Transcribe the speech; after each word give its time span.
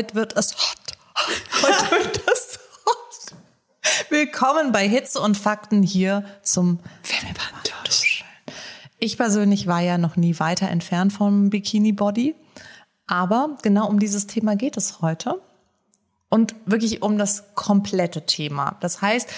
Heute 0.00 0.14
wird 0.14 0.34
es 0.34 0.56
hot. 0.56 0.96
Heute 1.60 1.90
wird 1.90 2.22
es 2.32 2.58
hot. 2.86 3.36
Willkommen 4.08 4.72
bei 4.72 4.88
Hitze 4.88 5.20
und 5.20 5.36
Fakten 5.36 5.82
hier 5.82 6.24
zum 6.42 6.78
Wimmelbandtusch. 7.02 8.24
Ich 8.98 9.18
persönlich 9.18 9.66
war 9.66 9.80
ja 9.80 9.98
noch 9.98 10.16
nie 10.16 10.38
weiter 10.38 10.68
entfernt 10.68 11.12
vom 11.12 11.50
Bikini 11.50 11.92
Body. 11.92 12.34
Aber 13.08 13.58
genau 13.60 13.88
um 13.88 13.98
dieses 13.98 14.26
Thema 14.26 14.56
geht 14.56 14.78
es 14.78 15.02
heute. 15.02 15.38
Und 16.30 16.54
wirklich 16.64 17.02
um 17.02 17.18
das 17.18 17.54
komplette 17.54 18.24
Thema. 18.24 18.78
Das 18.80 19.02
heißt, 19.02 19.28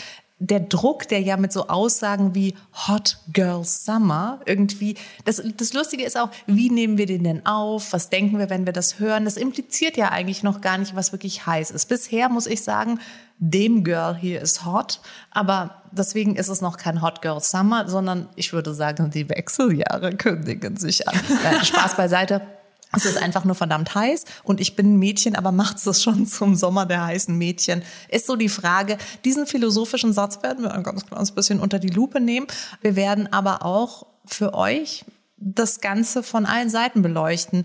der 0.42 0.60
Druck, 0.60 1.06
der 1.06 1.20
ja 1.20 1.37
mit 1.37 1.52
so 1.52 1.69
Aussagen 1.69 2.34
wie 2.34 2.55
Hot 2.88 3.19
Girl 3.32 3.62
Summer 3.64 4.41
irgendwie, 4.45 4.96
das, 5.24 5.41
das 5.56 5.73
Lustige 5.73 6.05
ist 6.05 6.18
auch, 6.18 6.30
wie 6.46 6.68
nehmen 6.68 6.98
wir 6.98 7.06
den 7.06 7.23
denn 7.23 7.46
auf? 7.46 7.92
Was 7.92 8.10
denken 8.10 8.38
wir, 8.38 8.51
wenn 8.51 8.66
wir 8.66 8.73
das 8.73 8.98
hören? 8.98 9.24
Das 9.24 9.37
impliziert 9.37 9.96
ja 9.96 10.10
eigentlich 10.10 10.42
noch 10.42 10.60
gar 10.60 10.78
nicht, 10.78 10.96
was 10.96 11.12
wirklich 11.12 11.46
heiß 11.46 11.70
ist. 11.70 11.87
Bisher 11.87 12.28
muss 12.28 12.46
ich 12.46 12.62
sagen, 12.62 12.98
dem 13.38 13.84
Girl 13.84 14.16
hier 14.16 14.41
ist 14.41 14.65
hot, 14.65 15.01
aber 15.30 15.82
deswegen 15.92 16.34
ist 16.34 16.48
es 16.48 16.60
noch 16.60 16.77
kein 16.77 17.02
Hot 17.02 17.23
Girl 17.23 17.40
Summer, 17.40 17.88
sondern 17.88 18.29
ich 18.34 18.52
würde 18.52 18.74
sagen, 18.74 19.10
die 19.10 19.29
Wechseljahre 19.29 20.16
kündigen 20.16 20.77
sich 20.77 21.09
an. 21.09 21.15
Spaß 21.62 21.96
beiseite. 21.96 22.43
Es 22.95 23.06
ist 23.06 23.16
einfach 23.16 23.45
nur 23.45 23.55
verdammt 23.55 23.95
heiß 23.95 24.24
und 24.45 24.60
ich 24.60 24.77
bin 24.77 24.95
ein 24.95 24.98
Mädchen, 24.98 25.34
aber 25.34 25.51
macht 25.51 25.84
es 25.87 26.02
schon 26.02 26.27
zum 26.27 26.55
Sommer 26.55 26.87
der 26.87 27.06
heißen 27.06 27.37
Mädchen? 27.37 27.82
Ist 28.09 28.27
so 28.27 28.37
die 28.37 28.51
Frage. 28.51 28.98
Diesen 29.24 29.46
philosophischen 29.46 30.12
Satz 30.12 30.43
werden 30.43 30.65
wir 30.65 30.74
ein 30.74 30.82
ganz 30.82 31.07
kleines 31.07 31.32
bisschen 31.32 31.60
unter 31.60 31.79
die 31.79 31.88
Lupe 31.88 32.21
nehmen. 32.21 32.46
Wir 32.82 32.95
werden 32.96 33.32
aber 33.32 33.65
auch 33.65 34.07
für 34.26 34.54
euch 34.54 35.04
das 35.37 35.80
Ganze 35.80 36.23
von 36.23 36.46
allen 36.46 36.71
Seiten 36.71 37.02
beleuchten. 37.02 37.65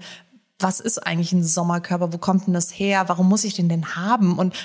Was 0.59 0.79
ist 0.79 1.05
eigentlich 1.05 1.33
ein 1.33 1.43
Sommerkörper? 1.43 2.13
Wo 2.13 2.17
kommt 2.17 2.47
denn 2.47 2.53
das 2.53 2.71
her? 2.71 3.03
Warum 3.07 3.27
muss 3.29 3.43
ich 3.43 3.53
den 3.53 3.69
denn 3.69 3.95
haben? 3.95 4.39
Und 4.39 4.55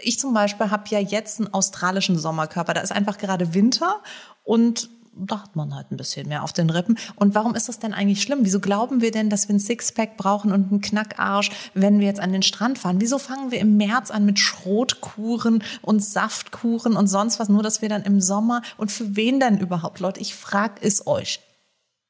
ich 0.00 0.18
zum 0.18 0.34
Beispiel 0.34 0.70
habe 0.70 0.84
ja 0.88 0.98
jetzt 0.98 1.40
einen 1.40 1.52
australischen 1.52 2.18
Sommerkörper. 2.18 2.74
Da 2.74 2.80
ist 2.80 2.92
einfach 2.92 3.18
gerade 3.18 3.54
Winter 3.54 4.00
und 4.44 4.90
da 5.14 5.42
hat 5.42 5.56
man 5.56 5.74
halt 5.74 5.90
ein 5.90 5.96
bisschen 5.96 6.28
mehr 6.28 6.42
auf 6.42 6.52
den 6.52 6.70
Rippen. 6.70 6.98
Und 7.16 7.34
warum 7.34 7.54
ist 7.54 7.68
das 7.68 7.78
denn 7.78 7.92
eigentlich 7.92 8.22
schlimm? 8.22 8.40
Wieso 8.42 8.60
glauben 8.60 9.00
wir 9.00 9.10
denn, 9.10 9.30
dass 9.30 9.48
wir 9.48 9.54
ein 9.54 9.60
Sixpack 9.60 10.16
brauchen 10.16 10.52
und 10.52 10.70
einen 10.70 10.80
Knackarsch, 10.80 11.50
wenn 11.74 12.00
wir 12.00 12.06
jetzt 12.06 12.20
an 12.20 12.32
den 12.32 12.42
Strand 12.42 12.78
fahren? 12.78 13.00
Wieso 13.00 13.18
fangen 13.18 13.50
wir 13.50 13.60
im 13.60 13.76
März 13.76 14.10
an 14.10 14.24
mit 14.24 14.38
Schrotkuren 14.38 15.62
und 15.82 16.02
Saftkuren 16.02 16.96
und 16.96 17.08
sonst 17.08 17.38
was, 17.38 17.48
nur 17.48 17.62
dass 17.62 17.82
wir 17.82 17.88
dann 17.88 18.02
im 18.02 18.20
Sommer 18.20 18.62
und 18.78 18.90
für 18.90 19.16
wen 19.16 19.38
denn 19.38 19.58
überhaupt, 19.58 20.00
Leute? 20.00 20.20
Ich 20.20 20.34
frage 20.34 20.80
es 20.80 21.06
euch 21.06 21.40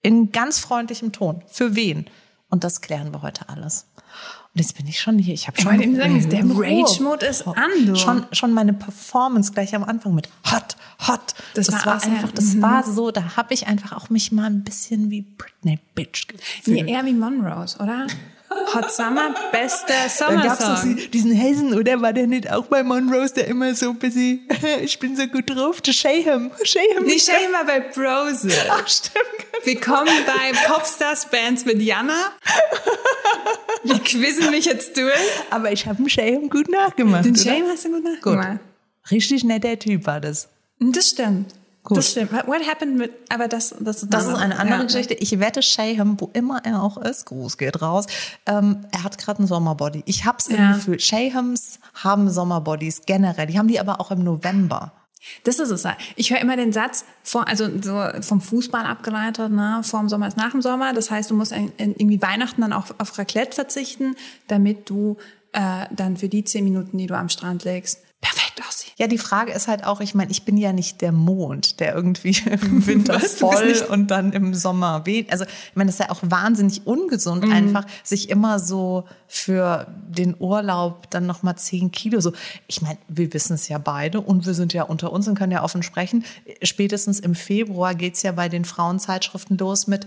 in 0.02 0.32
ganz 0.32 0.58
freundlichem 0.58 1.12
Ton. 1.12 1.42
Für 1.46 1.74
wen? 1.74 2.06
Und 2.48 2.64
das 2.64 2.80
klären 2.80 3.12
wir 3.12 3.22
heute 3.22 3.48
alles. 3.48 3.86
Und 4.54 4.60
jetzt 4.60 4.76
bin 4.76 4.86
ich 4.86 5.00
schon 5.00 5.18
hier. 5.18 5.32
Ich 5.32 5.46
habe 5.46 5.58
schon. 5.58 5.80
Ich 5.80 5.96
sagen, 5.96 6.28
der 6.28 6.44
Rage-Mode 6.44 7.24
ist 7.24 7.46
an, 7.46 7.86
du. 7.86 7.94
Schon, 7.94 8.26
schon 8.32 8.52
meine 8.52 8.74
Performance 8.74 9.52
gleich 9.52 9.74
am 9.74 9.82
Anfang 9.82 10.14
mit 10.14 10.28
Hot, 10.50 10.76
Hot. 11.08 11.34
Das, 11.54 11.68
das 11.68 11.86
war, 11.86 12.02
einfach, 12.02 12.32
das 12.32 12.54
mhm. 12.54 12.62
war 12.62 12.84
so, 12.84 13.10
da 13.10 13.36
habe 13.36 13.54
ich 13.54 13.66
einfach 13.66 13.92
auch 13.92 14.10
mich 14.10 14.30
mal 14.30 14.44
ein 14.44 14.62
bisschen 14.62 15.10
wie 15.10 15.22
Britney 15.22 15.78
Bitch 15.94 16.28
gefühlt. 16.28 16.84
Nee, 16.84 16.92
eher 16.92 17.04
wie 17.06 17.14
Monrose, 17.14 17.78
oder? 17.78 18.06
Hot 18.74 18.90
Summer, 18.90 19.34
bester 19.50 20.08
Sommersong. 20.08 20.42
Da 20.42 20.66
gab's 20.66 20.82
so 20.82 21.08
diesen 21.08 21.38
Hazen, 21.38 21.74
oder 21.74 22.00
war 22.00 22.12
der 22.12 22.26
nicht 22.26 22.50
auch 22.50 22.66
bei 22.66 22.82
Monrose, 22.82 23.34
der 23.34 23.48
immer 23.48 23.74
so 23.74 23.90
ein 23.90 23.98
bisschen, 23.98 24.48
ich 24.82 24.98
bin 24.98 25.16
so 25.16 25.26
gut 25.26 25.50
drauf, 25.50 25.80
der 25.80 25.92
Shayham, 25.92 26.50
Shayham. 26.62 27.06
Die 27.06 27.18
Shayham 27.18 27.52
war 27.52 27.64
bei 27.64 27.80
Brose. 27.80 28.48
Ach, 28.70 28.86
stimmt. 28.88 29.26
Willkommen 29.64 30.10
bei 30.26 30.52
Popstars 30.66 31.26
Bands 31.26 31.64
mit 31.64 31.80
Jana. 31.80 32.32
Wir 33.84 33.98
quizzen 33.98 34.50
mich 34.50 34.64
jetzt 34.64 34.96
durch. 34.96 35.12
Aber 35.50 35.72
ich 35.72 35.86
habe 35.86 35.96
den 35.96 36.08
Shayham 36.08 36.48
gut 36.48 36.68
nachgemacht. 36.68 37.24
Den 37.24 37.36
Shayham 37.36 37.66
hast 37.68 37.84
du 37.84 37.90
gut 37.90 38.04
nachgemacht. 38.04 38.50
Gut. 38.50 39.10
Richtig 39.10 39.44
netter 39.44 39.78
Typ 39.78 40.06
war 40.06 40.20
das. 40.20 40.48
Das 40.78 41.08
stimmt. 41.08 41.52
Gut. 41.84 41.98
Das 41.98 42.12
stimmt. 42.12 42.32
What 42.32 42.66
happened 42.68 42.96
mit, 42.96 43.12
aber 43.28 43.48
das, 43.48 43.74
das 43.80 44.04
ist, 44.04 44.14
das 44.14 44.26
ist 44.26 44.34
eine 44.34 44.58
andere 44.58 44.78
ja. 44.78 44.84
Geschichte. 44.84 45.14
Ich 45.14 45.40
wette, 45.40 45.62
Shayham, 45.62 46.20
wo 46.20 46.30
immer 46.32 46.64
er 46.64 46.80
auch 46.80 46.96
ist, 46.96 47.26
Gruß 47.26 47.58
geht 47.58 47.82
raus, 47.82 48.06
ähm, 48.46 48.86
er 48.92 49.02
hat 49.02 49.18
gerade 49.18 49.40
einen 49.40 49.48
Sommerbody. 49.48 50.04
Ich 50.06 50.24
hab's 50.24 50.48
ja. 50.48 50.56
im 50.56 50.72
Gefühl, 50.74 51.00
Shayhams 51.00 51.80
haben 51.94 52.30
Sommerbodies 52.30 53.02
generell. 53.04 53.48
Die 53.48 53.58
haben 53.58 53.66
die 53.66 53.80
aber 53.80 54.00
auch 54.00 54.12
im 54.12 54.22
November. 54.22 54.92
Das 55.44 55.58
ist 55.58 55.70
es. 55.70 55.86
Ich 56.16 56.30
höre 56.30 56.40
immer 56.40 56.56
den 56.56 56.72
Satz, 56.72 57.04
vor, 57.22 57.48
also 57.48 57.68
so 57.80 58.00
vom 58.22 58.40
Fußball 58.40 58.84
abgeleitet, 58.84 59.50
ne, 59.50 59.80
vor 59.82 60.00
dem 60.00 60.08
Sommer 60.08 60.28
ist 60.28 60.36
nach 60.36 60.50
dem 60.50 60.62
Sommer. 60.62 60.92
Das 60.92 61.10
heißt, 61.10 61.30
du 61.30 61.34
musst 61.34 61.52
irgendwie 61.52 62.20
Weihnachten 62.22 62.60
dann 62.60 62.72
auch 62.72 62.86
auf 62.98 63.16
Raclette 63.18 63.54
verzichten, 63.54 64.16
damit 64.48 64.88
du 64.90 65.16
äh, 65.52 65.86
dann 65.90 66.16
für 66.16 66.28
die 66.28 66.44
zehn 66.44 66.64
Minuten, 66.64 66.98
die 66.98 67.06
du 67.06 67.16
am 67.16 67.28
Strand 67.28 67.64
legst, 67.64 68.00
perfekt 68.54 68.68
aussieht. 68.68 68.92
Ja, 68.98 69.06
die 69.06 69.18
Frage 69.18 69.52
ist 69.52 69.68
halt 69.68 69.84
auch, 69.84 70.00
ich 70.00 70.14
meine, 70.14 70.30
ich 70.30 70.44
bin 70.44 70.56
ja 70.56 70.72
nicht 70.72 71.00
der 71.00 71.12
Mond, 71.12 71.80
der 71.80 71.94
irgendwie 71.94 72.36
im 72.62 72.86
Winter 72.86 73.14
Was, 73.14 73.34
voll 73.34 73.74
und 73.88 74.10
dann 74.10 74.32
im 74.32 74.54
Sommer 74.54 75.06
weht. 75.06 75.30
Also, 75.30 75.44
ich 75.44 75.76
meine, 75.76 75.88
das 75.88 76.00
ist 76.00 76.06
ja 76.06 76.10
auch 76.10 76.20
wahnsinnig 76.22 76.86
ungesund, 76.86 77.44
mhm. 77.44 77.52
einfach 77.52 77.86
sich 78.02 78.30
immer 78.30 78.58
so 78.58 79.04
für 79.26 79.86
den 80.08 80.34
Urlaub 80.38 81.10
dann 81.10 81.26
nochmal 81.26 81.56
zehn 81.56 81.90
Kilo 81.90 82.20
so. 82.20 82.32
Ich 82.66 82.82
meine, 82.82 82.98
wir 83.08 83.32
wissen 83.32 83.54
es 83.54 83.68
ja 83.68 83.78
beide 83.78 84.20
und 84.20 84.46
wir 84.46 84.54
sind 84.54 84.72
ja 84.72 84.84
unter 84.84 85.12
uns 85.12 85.28
und 85.28 85.36
können 85.36 85.52
ja 85.52 85.62
offen 85.62 85.82
sprechen. 85.82 86.24
Spätestens 86.62 87.20
im 87.20 87.34
Februar 87.34 87.94
geht's 87.94 88.22
ja 88.22 88.32
bei 88.32 88.48
den 88.48 88.64
Frauenzeitschriften 88.64 89.56
los 89.58 89.86
mit 89.86 90.06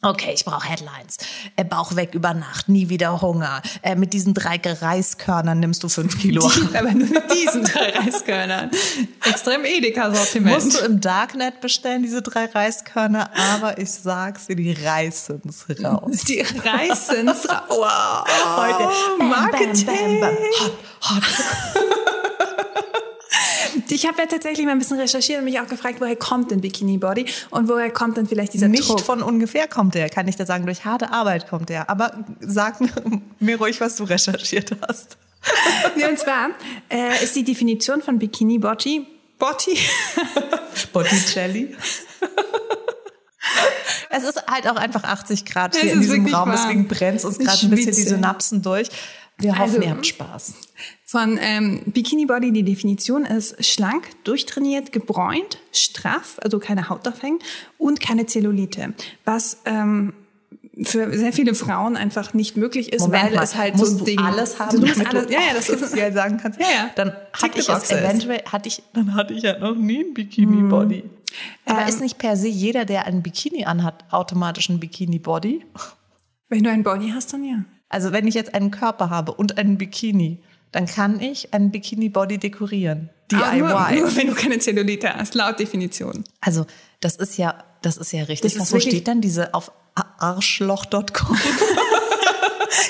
Okay, 0.00 0.32
ich 0.32 0.44
brauche 0.44 0.68
Headlines. 0.68 1.16
Äh, 1.56 1.64
Bauch 1.64 1.96
weg 1.96 2.14
über 2.14 2.32
Nacht, 2.32 2.68
nie 2.68 2.88
wieder 2.88 3.20
Hunger. 3.20 3.62
Äh, 3.82 3.96
mit 3.96 4.12
diesen 4.12 4.32
drei 4.32 4.60
Reiskörnern 4.64 5.58
nimmst 5.58 5.82
du 5.82 5.88
fünf 5.88 6.20
Kilo. 6.20 6.48
Die, 6.48 6.76
aber 6.76 6.92
nur 6.92 7.08
mit 7.08 7.32
diesen 7.32 7.64
drei 7.64 7.90
Reiskörnern. 7.90 8.70
Extrem 9.24 9.64
Edeka-Sortiment. 9.64 10.64
Musst 10.64 10.80
du 10.80 10.84
im 10.84 11.00
Darknet 11.00 11.60
bestellen, 11.60 12.04
diese 12.04 12.22
drei 12.22 12.44
Reiskörner, 12.44 13.30
aber 13.36 13.78
ich 13.78 13.90
sag's 13.90 14.46
dir, 14.46 14.54
die 14.54 14.70
reißen's 14.70 15.66
raus. 15.82 16.18
Die 16.28 16.42
reißen's 16.42 17.48
raus. 17.48 17.62
Wow. 17.68 18.24
Heute 18.56 19.24
Marketing. 19.24 19.86
Bam, 19.86 20.20
bam, 20.20 20.20
bam. 20.20 20.36
Hot, 21.00 21.22
hot. 21.24 21.98
Ich 23.88 24.06
habe 24.06 24.18
ja 24.18 24.26
tatsächlich 24.26 24.64
mal 24.66 24.72
ein 24.72 24.78
bisschen 24.78 24.98
recherchiert 24.98 25.38
und 25.38 25.44
mich 25.44 25.58
auch 25.60 25.66
gefragt, 25.66 26.00
woher 26.00 26.16
kommt 26.16 26.50
denn 26.50 26.60
Bikini 26.60 26.98
Body 26.98 27.26
und 27.50 27.68
woher 27.68 27.90
kommt 27.90 28.16
denn 28.16 28.26
vielleicht 28.26 28.52
dieser 28.54 28.68
Nicht 28.68 28.88
Druck? 28.88 29.00
von 29.00 29.22
ungefähr 29.22 29.68
kommt 29.68 29.94
der, 29.94 30.08
kann 30.10 30.28
ich 30.28 30.36
da 30.36 30.46
sagen. 30.46 30.66
Durch 30.66 30.84
harte 30.84 31.10
Arbeit 31.12 31.48
kommt 31.48 31.68
der. 31.68 31.88
Aber 31.90 32.24
sag 32.40 32.78
mir 33.40 33.56
ruhig, 33.58 33.80
was 33.80 33.96
du 33.96 34.04
recherchiert 34.04 34.76
hast. 34.86 35.16
nee, 35.96 36.04
und 36.06 36.18
zwar 36.18 36.50
äh, 36.90 37.22
ist 37.22 37.36
die 37.36 37.44
Definition 37.44 38.02
von 38.02 38.18
Bikini 38.18 38.58
Body 38.58 39.06
Body 39.38 39.78
Botticelli. 40.92 41.76
Es 44.10 44.24
ist 44.24 44.42
halt 44.46 44.68
auch 44.68 44.76
einfach 44.76 45.04
80 45.04 45.44
Grad 45.44 45.76
hier 45.76 45.92
in 45.92 46.00
diesem 46.00 46.26
Raum, 46.34 46.50
deswegen 46.50 46.88
brennt 46.88 47.24
uns 47.24 47.38
gerade 47.38 47.66
ein 47.66 47.70
bisschen 47.70 47.94
die 47.94 48.02
Synapsen 48.02 48.62
durch. 48.62 48.88
Wir 49.40 49.52
hoffen, 49.52 49.62
also, 49.62 49.80
ihr 49.82 49.90
habt 49.90 50.06
Spaß. 50.06 50.54
Von 51.04 51.38
ähm, 51.40 51.82
Bikini 51.86 52.26
Body, 52.26 52.52
die 52.52 52.64
Definition 52.64 53.24
ist 53.24 53.64
schlank, 53.64 54.08
durchtrainiert, 54.24 54.90
gebräunt, 54.90 55.58
straff, 55.72 56.38
also 56.42 56.58
keine 56.58 56.88
Hautaufhängen 56.88 57.38
und 57.78 58.00
keine 58.00 58.26
Zellulite. 58.26 58.94
Was 59.24 59.58
ähm, 59.64 60.12
für 60.82 61.16
sehr 61.16 61.32
viele 61.32 61.54
Frauen 61.54 61.96
einfach 61.96 62.34
nicht 62.34 62.56
möglich 62.56 62.92
ist, 62.92 63.02
Moment 63.02 63.24
weil 63.24 63.34
mal, 63.34 63.42
es 63.44 63.56
halt 63.56 63.76
musst 63.76 63.92
so 63.92 63.98
du 63.98 64.04
Ding, 64.04 64.18
alles 64.18 64.58
haben, 64.58 64.80
du 64.80 64.86
musst 64.86 65.06
alles, 65.06 65.30
ja, 65.30 65.40
ja, 65.40 65.54
das 65.54 65.68
ist 65.68 65.94
ja 65.94 66.12
sagen 66.12 66.38
kannst. 66.40 66.60
Ja, 66.60 66.66
ja. 66.66 66.90
Dann 66.96 67.12
hatte 67.32 67.60
ich 67.60 67.68
es 67.68 67.90
eventuell, 67.90 68.42
hatte 68.44 68.68
ich, 68.68 68.82
dann 68.92 69.14
hatte 69.14 69.34
ich 69.34 69.42
ja 69.42 69.58
noch 69.58 69.74
nie 69.76 70.04
ein 70.04 70.14
Bikini 70.14 70.68
Body. 70.68 71.02
Hm. 71.02 71.10
Aber 71.64 71.82
ähm, 71.82 71.88
ist 71.88 72.00
nicht 72.00 72.18
per 72.18 72.36
se 72.36 72.48
jeder, 72.48 72.84
der 72.84 73.06
ein 73.06 73.22
Bikini 73.22 73.64
anhat, 73.64 74.04
automatisch 74.10 74.68
ein 74.68 74.80
Bikini 74.80 75.18
Body? 75.18 75.64
Wenn 76.48 76.64
du 76.64 76.70
ein 76.70 76.82
Body 76.82 77.10
hast, 77.14 77.32
dann 77.32 77.44
ja. 77.44 77.64
Also 77.88 78.12
wenn 78.12 78.26
ich 78.26 78.34
jetzt 78.34 78.54
einen 78.54 78.70
Körper 78.70 79.10
habe 79.10 79.32
und 79.32 79.58
einen 79.58 79.78
Bikini, 79.78 80.42
dann 80.72 80.86
kann 80.86 81.20
ich 81.20 81.54
einen 81.54 81.70
Bikini-Body 81.70 82.38
dekorieren. 82.38 83.10
DIY. 83.30 83.40
Ah, 83.42 83.54
nur, 83.56 84.00
nur 84.00 84.16
wenn 84.16 84.26
du 84.26 84.34
keine 84.34 84.58
Zellulite 84.58 85.14
hast, 85.14 85.34
laut 85.34 85.58
Definition. 85.58 86.24
Also 86.40 86.66
das 87.00 87.16
ist 87.16 87.38
ja, 87.38 87.64
das 87.82 87.96
ist 87.96 88.12
ja 88.12 88.24
richtig. 88.24 88.54
Das 88.54 88.62
ist 88.62 88.72
Wo 88.72 88.80
steht 88.80 89.08
dann 89.08 89.20
diese 89.20 89.54
auf 89.54 89.72
arschloch.com? 89.94 91.38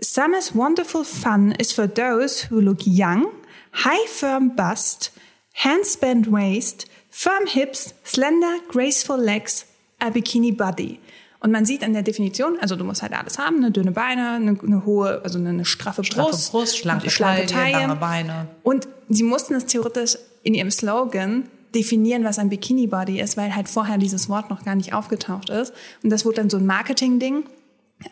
Summer's 0.00 0.54
wonderful 0.54 1.04
fun 1.04 1.52
is 1.58 1.72
for 1.72 1.88
those 1.88 2.42
who 2.50 2.60
look 2.60 2.86
young, 2.86 3.32
high 3.72 4.06
firm 4.08 4.54
bust, 4.54 5.10
hands 5.54 5.96
bent 5.96 6.28
waist, 6.30 6.86
firm 7.10 7.46
hips, 7.46 7.94
slender, 8.04 8.58
graceful 8.68 9.18
legs, 9.18 9.66
a 10.00 10.10
bikini 10.10 10.56
body. 10.56 11.00
Und 11.40 11.52
man 11.52 11.64
sieht 11.64 11.84
an 11.84 11.92
der 11.92 12.02
Definition, 12.02 12.58
also 12.60 12.76
du 12.76 12.84
musst 12.84 13.02
halt 13.02 13.12
alles 13.12 13.38
haben, 13.38 13.58
eine 13.58 13.70
dünne 13.70 13.92
Beine, 13.92 14.30
eine, 14.30 14.58
eine 14.60 14.84
hohe, 14.84 15.20
also 15.22 15.38
eine, 15.38 15.50
eine 15.50 15.64
straffe, 15.64 16.04
straffe 16.04 16.30
Brust, 16.30 16.52
Brust 16.52 16.78
schlanke, 16.78 17.10
schlanke 17.10 17.46
Taille, 17.46 17.72
lange 17.72 17.96
Beine. 17.96 18.48
Und 18.62 18.88
sie 19.08 19.22
mussten 19.22 19.54
es 19.54 19.66
theoretisch 19.66 20.16
in 20.42 20.54
ihrem 20.54 20.70
Slogan 20.70 21.48
definieren, 21.74 22.24
was 22.24 22.38
ein 22.38 22.48
Bikini 22.48 22.86
Body 22.86 23.20
ist, 23.20 23.36
weil 23.36 23.54
halt 23.54 23.68
vorher 23.68 23.98
dieses 23.98 24.28
Wort 24.28 24.50
noch 24.50 24.64
gar 24.64 24.74
nicht 24.74 24.92
aufgetaucht 24.92 25.50
ist. 25.50 25.72
Und 26.02 26.10
das 26.10 26.24
wurde 26.24 26.36
dann 26.36 26.50
so 26.50 26.56
ein 26.56 26.66
Marketing-Ding 26.66 27.44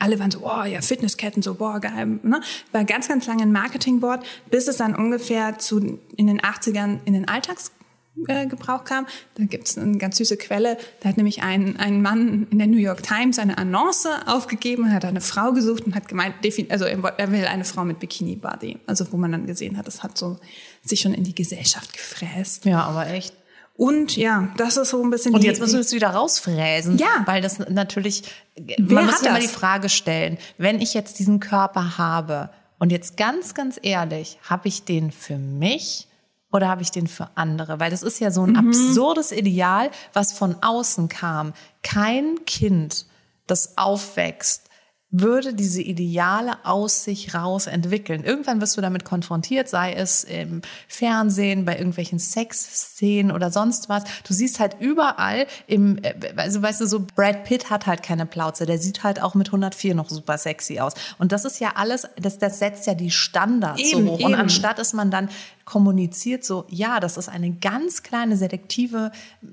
alle 0.00 0.18
waren 0.18 0.30
so, 0.30 0.40
oh 0.42 0.64
ja, 0.64 0.80
Fitnessketten, 0.80 1.42
so, 1.42 1.54
boah, 1.54 1.80
geil. 1.80 2.18
Ne? 2.22 2.40
War 2.72 2.84
ganz, 2.84 3.08
ganz 3.08 3.26
lange 3.26 3.42
ein 3.42 3.52
Marketingwort, 3.52 4.24
bis 4.50 4.66
es 4.68 4.78
dann 4.78 4.94
ungefähr 4.94 5.58
zu 5.58 6.00
in 6.16 6.26
den 6.26 6.40
80ern 6.40 6.98
in 7.04 7.12
den 7.12 7.28
Alltagsgebrauch 7.28 8.84
kam. 8.84 9.06
Da 9.36 9.44
gibt 9.44 9.68
es 9.68 9.78
eine 9.78 9.98
ganz 9.98 10.16
süße 10.16 10.36
Quelle. 10.38 10.76
Da 11.00 11.08
hat 11.08 11.16
nämlich 11.16 11.42
ein, 11.42 11.76
ein 11.76 12.02
Mann 12.02 12.48
in 12.50 12.58
der 12.58 12.66
New 12.66 12.78
York 12.78 13.04
Times 13.04 13.38
eine 13.38 13.58
Annonce 13.58 14.08
aufgegeben, 14.26 14.92
hat 14.92 15.04
eine 15.04 15.20
Frau 15.20 15.52
gesucht 15.52 15.86
und 15.86 15.94
hat 15.94 16.08
gemeint, 16.08 16.34
also 16.68 16.84
er 16.84 17.30
will 17.30 17.46
eine 17.46 17.64
Frau 17.64 17.84
mit 17.84 18.00
Bikini-Body. 18.00 18.80
Also 18.86 19.12
wo 19.12 19.16
man 19.16 19.30
dann 19.30 19.46
gesehen 19.46 19.78
hat, 19.78 19.86
das 19.86 20.02
hat 20.02 20.18
so 20.18 20.38
sich 20.82 21.00
schon 21.00 21.14
in 21.14 21.22
die 21.22 21.34
Gesellschaft 21.34 21.92
gefräst. 21.92 22.64
Ja, 22.64 22.82
aber 22.82 23.08
echt. 23.08 23.34
Und 23.76 24.16
ja, 24.16 24.48
das 24.56 24.76
ist 24.76 24.90
so 24.90 25.02
ein 25.02 25.10
bisschen. 25.10 25.34
Und 25.34 25.44
jetzt 25.44 25.60
müssen 25.60 25.74
wir 25.74 25.80
es 25.80 25.92
wieder 25.92 26.08
rausfräsen. 26.10 26.96
Ja. 26.96 27.22
Weil 27.26 27.42
das 27.42 27.58
natürlich, 27.58 28.22
Wer 28.56 28.76
man 28.78 29.06
muss 29.06 29.20
immer 29.20 29.38
die 29.38 29.48
Frage 29.48 29.88
stellen, 29.88 30.38
wenn 30.56 30.80
ich 30.80 30.94
jetzt 30.94 31.18
diesen 31.18 31.40
Körper 31.40 31.98
habe 31.98 32.50
und 32.78 32.90
jetzt 32.90 33.16
ganz, 33.16 33.54
ganz 33.54 33.78
ehrlich, 33.82 34.38
habe 34.48 34.68
ich 34.68 34.84
den 34.84 35.10
für 35.10 35.36
mich 35.36 36.08
oder 36.52 36.68
habe 36.68 36.82
ich 36.82 36.90
den 36.90 37.06
für 37.06 37.28
andere? 37.34 37.78
Weil 37.78 37.90
das 37.90 38.02
ist 38.02 38.18
ja 38.18 38.30
so 38.30 38.44
ein 38.44 38.50
mhm. 38.50 38.68
absurdes 38.68 39.30
Ideal, 39.30 39.90
was 40.14 40.32
von 40.32 40.56
außen 40.62 41.08
kam. 41.10 41.52
Kein 41.82 42.44
Kind, 42.46 43.04
das 43.46 43.76
aufwächst, 43.76 44.65
würde 45.20 45.54
diese 45.54 45.82
Ideale 45.82 46.64
aus 46.64 47.04
sich 47.04 47.34
raus 47.34 47.66
entwickeln. 47.66 48.24
Irgendwann 48.24 48.60
wirst 48.60 48.76
du 48.76 48.80
damit 48.80 49.04
konfrontiert, 49.04 49.68
sei 49.68 49.92
es 49.92 50.24
im 50.24 50.62
Fernsehen, 50.88 51.64
bei 51.64 51.76
irgendwelchen 51.76 52.18
Sexszenen 52.18 53.32
oder 53.32 53.50
sonst 53.50 53.88
was. 53.88 54.04
Du 54.26 54.34
siehst 54.34 54.60
halt 54.60 54.76
überall 54.80 55.46
im, 55.66 55.98
äh, 56.02 56.14
also 56.36 56.62
weißt 56.62 56.80
du, 56.80 56.86
so 56.86 57.06
Brad 57.14 57.44
Pitt 57.44 57.70
hat 57.70 57.86
halt 57.86 58.02
keine 58.02 58.26
Plauze, 58.26 58.66
der 58.66 58.78
sieht 58.78 59.04
halt 59.04 59.22
auch 59.22 59.34
mit 59.34 59.48
104 59.48 59.94
noch 59.94 60.08
super 60.08 60.38
sexy 60.38 60.80
aus. 60.80 60.94
Und 61.18 61.32
das 61.32 61.44
ist 61.44 61.60
ja 61.60 61.72
alles, 61.76 62.06
das, 62.16 62.38
das 62.38 62.58
setzt 62.58 62.86
ja 62.86 62.94
die 62.94 63.10
Standards 63.10 63.80
eben, 63.80 64.06
so 64.06 64.12
hoch. 64.12 64.20
Eben. 64.20 64.26
Und 64.26 64.34
anstatt 64.34 64.78
ist 64.78 64.92
man 64.92 65.10
dann 65.10 65.28
kommuniziert 65.66 66.44
so, 66.44 66.64
ja, 66.68 67.00
das 67.00 67.16
ist 67.16 67.28
eine 67.28 67.50
ganz 67.50 68.04
kleine 68.04 68.36
selektive 68.36 69.10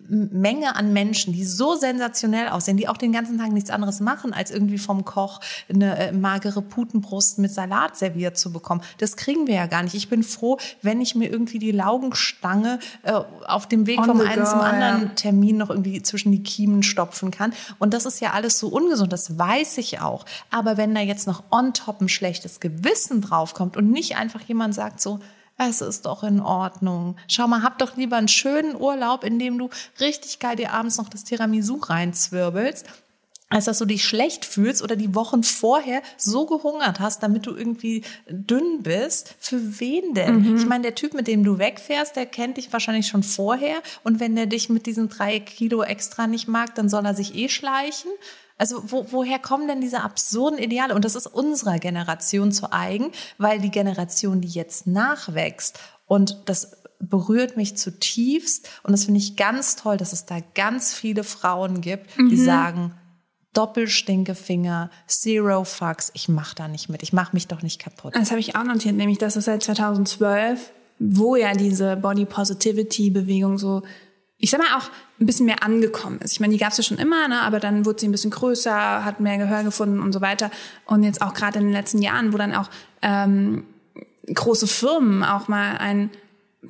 Menge 0.08 0.76
an 0.76 0.94
Menschen, 0.94 1.34
die 1.34 1.44
so 1.44 1.76
sensationell 1.76 2.50
aussehen, 2.50 2.78
die 2.78 2.88
auch 2.88 2.98
den 2.98 3.12
ganzen 3.12 3.40
Tag 3.40 3.52
nichts 3.52 3.72
anderes 3.72 4.00
machen, 4.00 4.32
als 4.32 4.52
irgendwie 4.52 4.78
vom 4.78 5.06
Koch 5.06 5.42
eine 5.68 5.98
äh, 5.98 6.12
magere 6.12 6.62
Putenbrust 6.62 7.40
mit 7.40 7.52
Salat 7.52 7.98
serviert 7.98 8.38
zu 8.38 8.54
bekommen. 8.54 8.82
Das 9.00 9.18
kriegen 9.18 9.48
wir 9.48 9.56
ja 9.56 9.66
gar 9.66 9.82
nicht. 9.82 9.96
Ich 9.96 10.08
bin 10.08 10.22
froh, 10.22 10.60
wenn 10.84 11.02
ich 11.02 11.16
mir 11.16 11.32
irgendwie 11.32 11.58
die 11.58 11.72
Laugenstange 11.72 12.78
äh, 13.02 13.14
auf 13.48 13.68
dem 13.68 13.88
Weg 13.88 13.98
On 13.98 14.06
vom 14.06 14.22
einen 14.22 14.44
go, 14.44 14.48
zum 14.48 14.60
anderen 14.60 15.02
ja. 15.02 15.12
Termin 15.16 15.58
noch 15.58 15.72
irgendwie 15.72 16.04
zwischen 16.04 16.32
die 16.32 16.44
Kiemen 16.44 16.84
stopfen 16.84 17.32
kann. 17.32 17.54
Und 17.80 17.96
das 17.96 18.06
ist 18.06 18.20
ja 18.22 18.34
alles 18.34 18.60
so 18.60 18.68
ungesund, 18.68 19.12
das 19.12 19.40
weiß 19.40 19.80
ich 19.80 20.00
auch. 20.00 20.26
Aber 20.52 20.78
wenn 20.78 20.94
da 20.94 21.02
jetzt 21.02 21.26
noch 21.26 21.42
on 21.50 21.74
top 21.74 22.02
ein 22.02 22.10
schlechtes 22.10 22.60
Gewissen 22.60 23.22
draufkommt 23.22 23.78
und 23.78 23.90
nicht 23.90 24.16
einfach 24.16 24.42
jemand 24.42 24.76
sagt 24.76 25.02
so, 25.02 25.20
es 25.58 25.82
ist 25.82 26.06
doch 26.06 26.24
in 26.24 26.40
Ordnung. 26.40 27.16
Schau 27.28 27.48
mal, 27.48 27.64
hab 27.64 27.78
doch 27.78 27.96
lieber 27.96 28.18
einen 28.18 28.28
schönen 28.28 28.76
Urlaub, 28.76 29.24
in 29.24 29.40
dem 29.40 29.58
du 29.58 29.70
richtig 30.00 30.40
geil 30.40 30.56
dir 30.56 30.74
abends 30.74 30.98
noch 30.98 31.10
das 31.10 31.24
Tiramisu 31.24 31.78
reinzwirbelst 31.78 32.86
als 33.54 33.66
dass 33.66 33.78
du 33.78 33.86
dich 33.86 34.04
schlecht 34.04 34.46
fühlst 34.46 34.82
oder 34.82 34.96
die 34.96 35.14
Wochen 35.14 35.44
vorher 35.44 36.02
so 36.18 36.48
gehungert 36.48 37.00
hast, 37.00 37.22
damit 37.22 37.46
du 37.46 37.56
irgendwie 37.56 38.04
dünn 38.28 38.82
bist. 38.82 39.36
Für 39.40 39.80
wen 39.80 40.16
denn? 40.16 40.42
Mhm. 40.42 40.58
Ich 40.58 40.66
meine, 40.66 40.82
der 40.82 40.96
Typ, 40.96 41.14
mit 41.14 41.28
dem 41.28 41.44
du 41.44 41.60
wegfährst, 41.60 42.16
der 42.16 42.26
kennt 42.26 42.58
dich 42.58 42.74
wahrscheinlich 42.74 43.08
schon 43.08 43.22
vorher. 43.22 43.76
Und 44.04 44.20
wenn 44.20 44.36
der 44.36 44.48
dich 44.48 44.70
mit 44.70 44.88
diesen 44.88 45.08
drei 45.08 45.40
Kilo 45.40 45.84
extra 45.84 46.26
nicht 46.26 46.48
mag, 46.48 46.74
dann 46.74 46.90
soll 46.90 47.06
er 47.06 47.14
sich 47.14 47.36
eh 47.36 47.48
schleichen. 47.48 48.10
Also 48.64 48.82
wo, 48.86 49.06
woher 49.12 49.40
kommen 49.40 49.68
denn 49.68 49.82
diese 49.82 50.04
absurden 50.04 50.58
Ideale? 50.58 50.96
Und 50.96 51.04
das 51.04 51.16
ist 51.16 51.28
unserer 51.28 51.80
Generation 51.80 52.54
zu 52.54 52.72
eigen, 52.72 53.12
weil 53.38 53.60
die 53.60 53.72
Generation, 53.72 54.40
die 54.40 54.48
jetzt 54.48 54.88
nachwächst 54.88 55.80
und 56.06 56.38
das 56.46 56.78
berührt 56.98 57.58
mich 57.58 57.76
zutiefst 57.76 58.70
und 58.84 58.94
das 58.94 59.04
finde 59.04 59.20
ich 59.20 59.36
ganz 59.36 59.76
toll, 59.76 59.98
dass 59.98 60.14
es 60.14 60.26
da 60.26 60.38
ganz 60.56 60.94
viele 60.94 61.26
Frauen 61.26 61.82
gibt, 61.82 62.16
die 62.16 62.38
mhm. 62.38 62.46
sagen, 62.46 62.94
Doppelstinkefinger, 63.52 64.90
Zero 65.08 65.66
Fucks, 65.66 66.12
ich 66.14 66.30
mach 66.30 66.54
da 66.54 66.70
nicht 66.70 66.88
mit, 66.88 67.04
ich 67.04 67.12
mach 67.12 67.34
mich 67.34 67.50
doch 67.50 67.64
nicht 67.64 67.82
kaputt. 67.82 68.16
Das 68.16 68.32
habe 68.32 68.40
ich 68.40 68.56
auch 68.56 68.64
notiert, 68.64 68.96
nämlich 68.96 69.18
dass 69.18 69.36
es 69.36 69.44
seit 69.44 69.62
2012, 69.62 70.72
wo 71.00 71.36
ja 71.36 71.52
diese 71.52 71.98
Body 71.98 72.24
Positivity 72.24 73.10
Bewegung 73.10 73.58
so 73.58 73.82
ich 74.44 74.50
sag 74.50 74.60
mal, 74.60 74.78
auch 74.78 74.90
ein 75.22 75.26
bisschen 75.26 75.46
mehr 75.46 75.64
angekommen 75.64 76.20
ist. 76.20 76.34
Ich 76.34 76.42
meine, 76.42 76.52
die 76.52 76.60
gab 76.60 76.72
es 76.72 76.78
ja 76.78 76.84
schon 76.84 76.98
immer, 76.98 77.30
ne? 77.30 77.40
aber 77.44 77.62
dann 77.62 77.86
wurde 77.86 78.02
sie 78.02 78.10
ein 78.10 78.12
bisschen 78.12 78.30
größer, 78.30 79.06
hat 79.06 79.22
mehr 79.22 79.38
Gehör 79.38 79.64
gefunden 79.64 80.02
und 80.02 80.12
so 80.12 80.20
weiter. 80.20 80.52
Und 80.86 81.04
jetzt 81.04 81.22
auch 81.22 81.34
gerade 81.34 81.60
in 81.60 81.66
den 81.66 81.72
letzten 81.72 82.02
Jahren, 82.02 82.34
wo 82.34 82.38
dann 82.38 82.54
auch 82.54 82.70
ähm, 83.02 83.64
große 84.28 84.68
Firmen 84.68 85.24
auch 85.24 85.48
mal 85.48 85.78
ein 85.78 86.10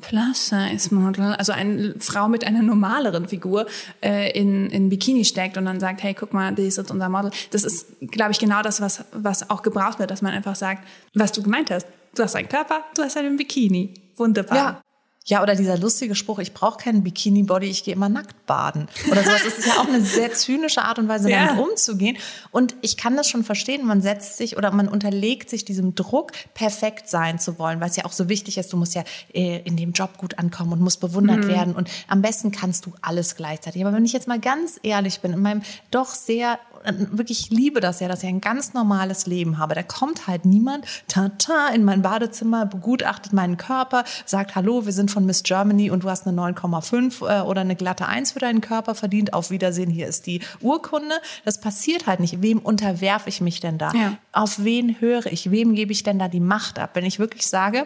Plus-Size-Model, 0.01 1.34
also 1.34 1.51
eine 1.51 1.96
Frau 1.98 2.27
mit 2.27 2.46
einer 2.46 2.62
normaleren 2.62 3.27
Figur 3.27 3.65
äh, 4.03 4.32
in, 4.39 4.70
in 4.70 4.89
Bikini 4.89 5.25
steckt 5.25 5.58
und 5.58 5.65
dann 5.65 5.80
sagt, 5.80 6.03
hey, 6.03 6.13
guck 6.13 6.32
mal, 6.32 6.53
das 6.53 6.77
ist 6.77 6.92
unser 6.92 7.10
Model. 7.10 7.32
Das 7.50 7.63
ist, 7.63 7.88
glaube 8.01 8.34
ich, 8.34 8.39
genau 8.39 8.62
das, 8.62 8.82
was, 8.82 9.03
was 9.13 9.50
auch 9.50 9.63
gebraucht 9.63 9.98
wird, 9.98 10.12
dass 10.12 10.22
man 10.22 10.32
einfach 10.32 10.56
sagt, 10.56 10.88
was 11.15 11.32
du 11.32 11.42
gemeint 11.42 11.72
hast. 11.72 11.88
Du 12.13 12.22
hast 12.22 12.36
einen 12.36 12.50
Körper, 12.50 12.84
du 12.96 13.01
hast 13.01 13.18
einen 13.18 13.36
Bikini. 13.36 13.96
Wunderbar. 14.15 14.58
Ja. 14.58 14.82
Ja, 15.25 15.42
oder 15.42 15.56
dieser 15.56 15.77
lustige 15.77 16.15
Spruch, 16.15 16.39
ich 16.39 16.53
brauche 16.53 16.77
keinen 16.77 17.01
Bikini-Body, 17.01 17.68
ich 17.68 17.86
gehe 17.86 17.94
immer 17.94 18.10
nackt 18.10 18.46
baden. 18.46 18.89
Oder 19.10 19.24
sowas. 19.24 19.42
Das 19.46 19.58
ist 19.58 19.68
ja 19.68 19.80
auch 19.80 19.88
eine 19.88 20.01
sehr 20.01 20.34
zynische 20.34 20.82
Art 20.82 21.00
und 21.00 21.08
Weise, 21.08 21.30
damit 21.30 21.56
ja. 21.56 21.63
umzugehen. 21.63 22.18
Und 22.51 22.75
ich 22.82 22.98
kann 22.98 23.15
das 23.15 23.30
schon 23.30 23.46
verstehen, 23.46 23.86
man 23.86 24.01
setzt 24.01 24.36
sich 24.36 24.58
oder 24.58 24.72
man 24.72 24.89
unterlegt 24.89 25.50
sich 25.50 25.63
diesem 25.63 25.96
Druck, 25.96 26.32
perfekt 26.53 27.08
sein 27.10 27.39
zu 27.39 27.58
wollen, 27.58 27.80
weil 27.80 27.89
es 27.89 27.96
ja 27.96 28.03
auch 28.03 28.12
so 28.12 28.27
wichtig 28.27 28.58
ist, 28.58 28.74
du 28.74 28.77
musst 28.77 28.96
ja 28.96 29.03
äh, 29.34 29.62
in 29.63 29.77
dem 29.77 29.94
Job 29.94 30.18
gut 30.18 30.39
ankommen 30.39 30.74
und 30.74 30.82
musst 30.82 31.00
bewundert 31.00 31.46
mhm. 31.46 31.48
werden. 31.48 31.75
Und 31.75 31.89
am 32.10 32.22
besten 32.22 32.51
kannst 32.51 32.86
du 32.86 32.94
alles 33.01 33.36
gleichzeitig. 33.36 33.82
Aber 33.86 33.96
wenn 33.96 34.03
ich 34.03 34.12
jetzt 34.12 34.27
mal 34.27 34.39
ganz 34.39 34.77
ehrlich 34.84 35.22
bin, 35.22 35.32
in 35.32 35.42
meinem 35.42 35.62
doch 35.89 36.10
sehr 36.10 36.60
wirklich 37.12 37.50
liebe 37.50 37.80
das 37.80 38.00
ja, 38.00 38.08
dass 38.08 38.24
ich 38.24 38.30
ein 38.30 38.42
ganz 38.42 38.74
normales 38.74 39.25
Leben 39.25 39.58
habe. 39.58 39.75
Da 39.75 39.84
kommt 39.84 40.28
halt 40.28 40.46
niemand, 40.46 40.86
tata, 41.08 41.70
in 41.70 41.84
mein 41.84 42.02
Badezimmer, 42.02 42.66
begutachtet 42.66 43.34
meinen 43.34 43.58
Körper, 43.58 44.04
sagt, 44.25 44.56
hallo, 44.56 44.86
wir 44.86 44.94
sind 44.94 45.12
von 45.12 45.25
Miss 45.25 45.44
Germany 45.44 45.92
und 45.92 46.04
du 46.04 46.10
hast 46.10 46.28
eine 46.28 46.40
9,5 46.40 47.22
äh, 47.22 47.42
oder 47.42 47.62
eine 47.62 47.75
glatte 47.75 48.08
1 48.08 48.34
für 48.34 48.40
deinen 48.40 48.62
Körper 48.62 48.96
verdient. 48.96 49.34
Auf 49.34 49.50
Wiedersehen, 49.50 49.90
hier 49.90 50.08
ist 50.08 50.25
die 50.28 50.42
Urkunde. 50.62 51.16
Das 51.46 51.60
passiert 51.60 52.08
halt 52.08 52.20
nicht. 52.20 52.42
Wem 52.42 52.60
unterwerfe 52.60 53.30
ich 53.30 53.42
mich 53.42 53.60
denn 53.60 53.78
da? 53.78 53.92
Ja. 53.94 54.18
Auf 54.32 54.63
wen 54.63 55.00
höre 55.00 55.25
ich? 55.28 55.52
Wem 55.52 55.75
gebe 55.75 55.92
ich 55.92 56.04
denn 56.04 56.20
da 56.20 56.28
die 56.28 56.40
Macht 56.40 56.80
ab? 56.80 56.92
Wenn 56.94 57.06
ich 57.06 57.20
wirklich 57.20 57.48
sage, 57.48 57.86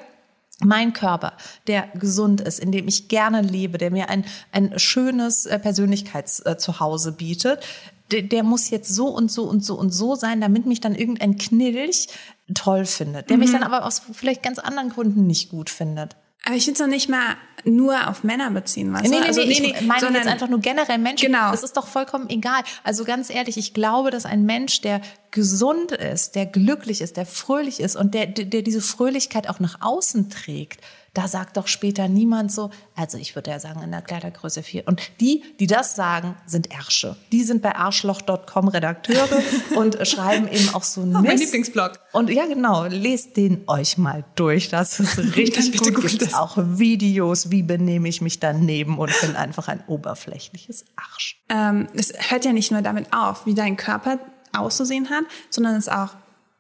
mein 0.63 0.93
Körper, 0.93 1.33
der 1.67 1.87
gesund 1.93 2.41
ist, 2.41 2.59
in 2.59 2.71
dem 2.71 2.87
ich 2.87 3.09
gerne 3.09 3.41
lebe, 3.41 3.77
der 3.77 3.91
mir 3.91 4.09
ein, 4.09 4.25
ein 4.51 4.77
schönes 4.79 5.45
äh, 5.45 5.59
Persönlichkeitszuhause 5.59 7.11
bietet, 7.11 7.63
der, 8.11 8.21
der 8.23 8.43
muss 8.43 8.69
jetzt 8.69 8.93
so 8.93 9.07
und 9.07 9.31
so 9.31 9.43
und 9.43 9.63
so 9.63 9.77
und 9.77 9.91
so 9.91 10.15
sein, 10.15 10.41
damit 10.41 10.65
mich 10.65 10.79
dann 10.79 10.95
irgendein 10.95 11.37
Knilch 11.37 12.07
toll 12.53 12.85
findet, 12.85 13.29
der 13.29 13.37
mhm. 13.37 13.43
mich 13.43 13.51
dann 13.51 13.63
aber 13.63 13.85
aus 13.85 14.01
vielleicht 14.13 14.43
ganz 14.43 14.59
anderen 14.59 14.89
Gründen 14.89 15.27
nicht 15.27 15.49
gut 15.49 15.69
findet. 15.69 16.15
Aber 16.45 16.55
ich 16.55 16.63
finde 16.63 16.75
es 16.75 16.79
noch 16.79 16.93
nicht 16.93 17.09
mal 17.09 17.35
nur 17.65 18.07
auf 18.07 18.23
Männer 18.23 18.49
beziehen, 18.51 18.93
weißt 18.93 19.03
nee, 19.03 19.19
nee, 19.19 19.25
also, 19.25 19.41
nee, 19.41 19.59
nee, 19.59 19.75
ich 19.77 19.85
meine 19.85 20.17
jetzt 20.17 20.27
einfach 20.27 20.47
nur 20.47 20.61
generell 20.61 20.97
Menschen. 20.97 21.25
Genau. 21.25 21.51
Das 21.51 21.63
ist 21.63 21.75
doch 21.75 21.87
vollkommen 21.87 22.29
egal. 22.29 22.61
Also 22.85 23.03
ganz 23.03 23.29
ehrlich, 23.29 23.57
ich 23.57 23.73
glaube, 23.73 24.11
dass 24.11 24.25
ein 24.25 24.45
Mensch, 24.45 24.79
der 24.79 25.01
gesund 25.31 25.91
ist, 25.91 26.35
der 26.35 26.45
glücklich 26.45 27.01
ist, 27.01 27.17
der 27.17 27.25
fröhlich 27.25 27.81
ist 27.81 27.97
und 27.97 28.13
der, 28.13 28.27
der 28.27 28.61
diese 28.61 28.79
Fröhlichkeit 28.79 29.49
auch 29.49 29.59
nach 29.59 29.81
außen 29.81 30.29
trägt, 30.29 30.79
da 31.17 31.27
sagt 31.27 31.57
doch 31.57 31.67
später 31.67 32.07
niemand 32.07 32.51
so, 32.51 32.69
also 32.95 33.17
ich 33.17 33.33
würde 33.33 33.49
ja 33.49 33.59
sagen 33.59 33.81
in 33.81 33.89
der 33.89 34.03
Kleidergröße 34.03 34.61
4. 34.61 34.87
Und 34.87 35.01
die, 35.19 35.43
die 35.59 35.65
das 35.65 35.95
sagen, 35.95 36.35
sind 36.45 36.71
Ärsche. 36.71 37.15
Die 37.31 37.43
sind 37.43 37.63
bei 37.63 37.75
arschloch.com 37.75 38.67
Redakteure 38.67 39.41
und 39.75 39.97
schreiben 40.07 40.47
eben 40.47 40.75
auch 40.75 40.83
so 40.83 41.01
ein 41.01 41.15
oh, 41.15 41.21
Mein 41.21 41.39
Lieblingsblog. 41.39 41.99
Und 42.13 42.29
ja, 42.29 42.45
genau, 42.45 42.85
lest 42.85 43.35
den 43.35 43.63
euch 43.65 43.97
mal 43.97 44.25
durch. 44.35 44.69
Das 44.69 44.99
ist 44.99 45.17
richtig 45.35 45.79
gut. 45.79 45.95
gut. 45.95 46.19
Gibt 46.19 46.35
auch 46.35 46.55
Videos, 46.57 47.49
wie 47.49 47.63
benehme 47.63 48.07
ich 48.07 48.21
mich 48.21 48.39
daneben 48.39 48.99
und 48.99 49.11
bin 49.19 49.35
einfach 49.35 49.69
ein 49.69 49.83
oberflächliches 49.87 50.85
Arsch. 50.95 51.41
Ähm, 51.49 51.87
es 51.95 52.13
hört 52.29 52.45
ja 52.45 52.53
nicht 52.53 52.71
nur 52.71 52.83
damit 52.83 53.11
auf, 53.11 53.47
wie 53.47 53.55
dein 53.55 53.75
Körper 53.75 54.19
auszusehen 54.55 55.09
hat, 55.09 55.23
sondern 55.49 55.77
es 55.77 55.89
auch 55.89 56.09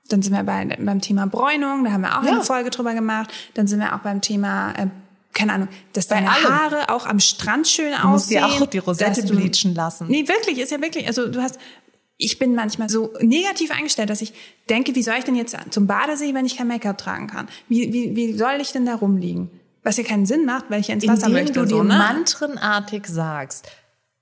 dann 0.07 0.21
sind 0.21 0.33
wir 0.33 0.43
bei, 0.43 0.65
beim 0.79 1.01
Thema 1.01 1.27
Bräunung, 1.27 1.83
da 1.83 1.91
haben 1.91 2.01
wir 2.01 2.17
auch 2.17 2.23
ja. 2.23 2.33
eine 2.33 2.43
Folge 2.43 2.69
drüber 2.69 2.93
gemacht. 2.93 3.31
Dann 3.53 3.67
sind 3.67 3.79
wir 3.79 3.95
auch 3.95 3.99
beim 3.99 4.21
Thema, 4.21 4.71
äh, 4.71 4.87
keine 5.33 5.53
Ahnung, 5.53 5.67
dass 5.93 6.07
deine 6.07 6.31
Haare 6.31 6.89
auch 6.89 7.05
am 7.05 7.19
Strand 7.19 7.67
schön 7.67 7.91
du 7.91 8.07
aussehen. 8.07 8.41
Du 8.41 8.47
musst 8.47 8.59
dir 8.59 8.63
auch 8.63 8.69
die 8.69 8.77
Rosette 8.79 9.25
du, 9.25 9.35
bleachen 9.35 9.75
lassen. 9.75 10.07
Nee, 10.07 10.27
wirklich, 10.27 10.59
ist 10.59 10.71
ja 10.71 10.81
wirklich, 10.81 11.07
also 11.07 11.27
du 11.27 11.41
hast, 11.41 11.59
ich 12.17 12.39
bin 12.39 12.55
manchmal 12.55 12.89
so 12.89 13.13
negativ 13.21 13.71
eingestellt, 13.71 14.09
dass 14.09 14.21
ich 14.21 14.33
denke, 14.69 14.95
wie 14.95 15.03
soll 15.03 15.15
ich 15.19 15.23
denn 15.23 15.35
jetzt 15.35 15.55
zum 15.69 15.87
Badesee, 15.87 16.33
wenn 16.33 16.45
ich 16.45 16.57
kein 16.57 16.67
Make-up 16.67 16.97
tragen 16.97 17.27
kann? 17.27 17.47
Wie, 17.69 17.93
wie, 17.93 18.15
wie 18.15 18.33
soll 18.33 18.59
ich 18.59 18.71
denn 18.71 18.85
da 18.85 18.95
rumliegen? 18.95 19.51
Was 19.83 19.97
ja 19.97 20.03
keinen 20.03 20.25
Sinn 20.25 20.45
macht, 20.45 20.65
weil 20.69 20.81
ich 20.81 20.87
ja 20.87 20.95
ins 20.95 21.07
Wasser 21.07 21.27
Indem 21.27 21.43
möchte. 21.43 21.59
du 21.59 21.65
dir 21.65 21.75
so, 21.77 21.83
ne? 21.83 21.97
mantrenartig 21.97 23.05
sagst, 23.05 23.67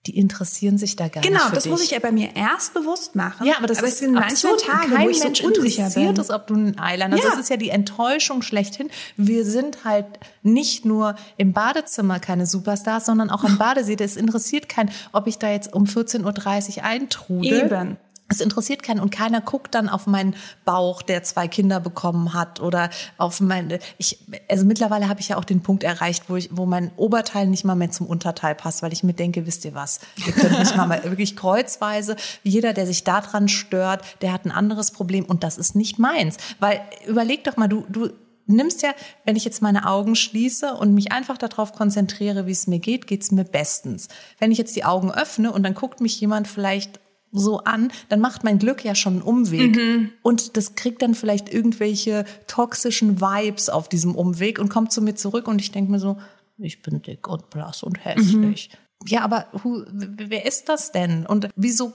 die 0.07 0.17
interessieren 0.17 0.77
sich 0.77 0.95
da 0.95 1.07
gar 1.07 1.21
genau, 1.21 1.35
nicht. 1.35 1.43
Genau, 1.43 1.55
das 1.55 1.63
dich. 1.63 1.71
muss 1.71 1.83
ich 1.83 1.91
ja 1.91 1.99
bei 1.99 2.11
mir 2.11 2.35
erst 2.35 2.73
bewusst 2.73 3.15
machen. 3.15 3.45
Ja, 3.47 3.57
aber 3.57 3.67
das 3.67 3.79
aber 3.79 3.87
ist 3.87 3.93
es 3.93 3.99
sind 3.99 4.13
manchmal 4.13 4.57
Tage, 4.57 4.93
Kein 4.93 5.05
wo 5.05 5.09
ich 5.09 5.23
Mensch 5.23 5.41
so 5.41 5.47
unsicher 5.47 5.89
bin. 5.89 6.15
Ist, 6.15 6.31
ob 6.31 6.47
du 6.47 6.53
einen 6.53 6.77
Eyeliner. 6.79 7.17
Ja. 7.17 7.23
Das 7.23 7.39
ist 7.39 7.49
ja 7.49 7.57
die 7.57 7.69
Enttäuschung 7.69 8.41
schlechthin. 8.41 8.89
Wir 9.17 9.45
sind 9.45 9.83
halt 9.83 10.05
nicht 10.43 10.85
nur 10.85 11.15
im 11.37 11.53
Badezimmer 11.53 12.19
keine 12.19 12.45
Superstars, 12.45 13.05
sondern 13.05 13.29
auch 13.29 13.43
am 13.43 13.57
Badesee. 13.59 13.95
Das 13.95 14.15
interessiert 14.15 14.69
keinen, 14.69 14.91
ob 15.11 15.27
ich 15.27 15.39
da 15.39 15.49
jetzt 15.49 15.73
um 15.73 15.85
14.30 15.85 16.77
Uhr 16.77 16.83
eintrudel. 16.83 17.65
Eben 17.65 17.97
es 18.27 18.41
interessiert 18.41 18.81
keinen 18.81 18.99
und 18.99 19.11
keiner 19.11 19.39
guckt 19.39 19.75
dann 19.75 19.87
auf 19.87 20.07
meinen 20.07 20.35
Bauch, 20.63 21.01
der 21.01 21.23
zwei 21.23 21.47
Kinder 21.47 21.79
bekommen 21.79 22.33
hat 22.33 22.59
oder 22.59 22.89
auf 23.17 23.39
meine 23.39 23.79
ich 23.97 24.19
also 24.49 24.65
mittlerweile 24.65 25.07
habe 25.07 25.19
ich 25.19 25.29
ja 25.29 25.37
auch 25.37 25.45
den 25.45 25.61
Punkt 25.61 25.83
erreicht, 25.83 26.23
wo 26.27 26.35
ich 26.35 26.49
wo 26.51 26.65
mein 26.65 26.91
Oberteil 26.97 27.47
nicht 27.47 27.65
mal 27.65 27.75
mehr 27.75 27.91
zum 27.91 28.07
Unterteil 28.07 28.55
passt, 28.55 28.81
weil 28.81 28.93
ich 28.93 29.03
mir 29.03 29.13
denke, 29.13 29.45
wisst 29.45 29.63
ihr 29.65 29.75
was? 29.75 29.99
Ihr 30.25 30.33
könnt 30.33 30.57
nicht 30.57 30.75
mal, 30.75 30.87
mal 30.87 31.03
wirklich 31.09 31.35
kreuzweise 31.35 32.15
jeder, 32.43 32.73
der 32.73 32.87
sich 32.87 33.03
daran 33.03 33.47
stört, 33.47 34.03
der 34.21 34.33
hat 34.33 34.45
ein 34.45 34.51
anderes 34.51 34.91
Problem 34.91 35.25
und 35.25 35.43
das 35.43 35.57
ist 35.57 35.75
nicht 35.75 35.99
meins, 35.99 36.37
weil 36.59 36.81
überleg 37.07 37.43
doch 37.43 37.57
mal, 37.57 37.67
du 37.67 37.85
du 37.89 38.09
nimmst 38.47 38.81
ja, 38.83 38.91
wenn 39.23 39.35
ich 39.35 39.45
jetzt 39.45 39.61
meine 39.61 39.87
Augen 39.87 40.15
schließe 40.15 40.73
und 40.73 40.93
mich 40.93 41.11
einfach 41.11 41.37
darauf 41.37 41.73
konzentriere, 41.73 42.45
wie 42.45 42.51
es 42.51 42.67
mir 42.67 42.79
geht, 42.79 43.07
geht's 43.07 43.31
mir 43.31 43.43
bestens. 43.43 44.07
Wenn 44.39 44.51
ich 44.51 44.57
jetzt 44.57 44.75
die 44.75 44.85
Augen 44.85 45.11
öffne 45.11 45.51
und 45.51 45.63
dann 45.63 45.73
guckt 45.73 45.99
mich 45.99 46.19
jemand 46.19 46.47
vielleicht 46.47 46.99
so 47.39 47.59
an, 47.59 47.91
dann 48.09 48.19
macht 48.19 48.43
mein 48.43 48.59
Glück 48.59 48.83
ja 48.83 48.95
schon 48.95 49.13
einen 49.13 49.21
Umweg. 49.21 49.75
Mhm. 49.75 50.11
Und 50.21 50.57
das 50.57 50.75
kriegt 50.75 51.01
dann 51.01 51.15
vielleicht 51.15 51.53
irgendwelche 51.53 52.25
toxischen 52.47 53.21
Vibes 53.21 53.69
auf 53.69 53.89
diesem 53.89 54.15
Umweg 54.15 54.59
und 54.59 54.69
kommt 54.69 54.91
zu 54.91 55.01
mir 55.01 55.15
zurück 55.15 55.47
und 55.47 55.59
ich 55.59 55.71
denke 55.71 55.91
mir 55.91 55.99
so, 55.99 56.17
ich 56.57 56.81
bin 56.81 57.01
dick 57.01 57.27
und 57.27 57.49
blass 57.49 57.83
und 57.83 58.03
hässlich. 58.03 58.69
Mhm. 58.71 59.07
Ja, 59.07 59.21
aber 59.21 59.47
hu, 59.63 59.83
wer 59.91 60.45
ist 60.45 60.69
das 60.69 60.91
denn? 60.91 61.25
Und 61.25 61.49
wieso 61.55 61.93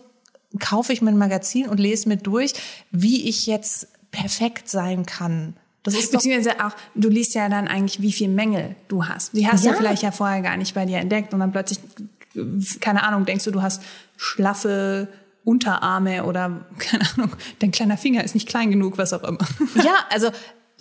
kaufe 0.59 0.93
ich 0.93 1.03
mir 1.03 1.11
ein 1.11 1.19
Magazin 1.19 1.69
und 1.69 1.81
lese 1.81 2.09
mir 2.09 2.17
durch, 2.17 2.53
wie 2.91 3.29
ich 3.29 3.47
jetzt 3.47 3.89
perfekt 4.11 4.69
sein 4.69 5.07
kann? 5.07 5.55
Das 5.83 5.95
ist 5.95 6.13
Beziehungsweise 6.13 6.65
auch, 6.65 6.73
du 6.95 7.09
liest 7.09 7.35
ja 7.35 7.49
dann 7.49 7.67
eigentlich, 7.67 8.03
wie 8.03 8.13
viel 8.13 8.29
Mängel 8.29 8.77
du 8.89 9.07
hast. 9.07 9.35
Die 9.35 9.49
hast 9.49 9.65
ja. 9.65 9.73
du 9.73 9.79
vielleicht 9.79 10.03
ja 10.03 10.11
vorher 10.11 10.43
gar 10.43 10.57
nicht 10.57 10.75
bei 10.75 10.85
dir 10.85 10.99
entdeckt 10.99 11.33
und 11.33 11.41
dann 11.41 11.53
plötzlich, 11.53 11.81
keine 12.81 13.03
Ahnung, 13.03 13.25
denkst 13.25 13.45
du, 13.45 13.51
du 13.51 13.63
hast 13.63 13.83
schlaffe 14.17 15.09
Unterarme 15.51 16.25
oder 16.25 16.65
keine 16.79 17.05
Ahnung, 17.15 17.31
dein 17.59 17.73
kleiner 17.73 17.99
Finger 17.99 18.23
ist 18.23 18.35
nicht 18.35 18.49
klein 18.49 18.71
genug, 18.71 18.99
was 18.99 19.13
auch 19.13 19.25
immer. 19.25 19.39
Ja, 19.75 19.95
also 20.11 20.31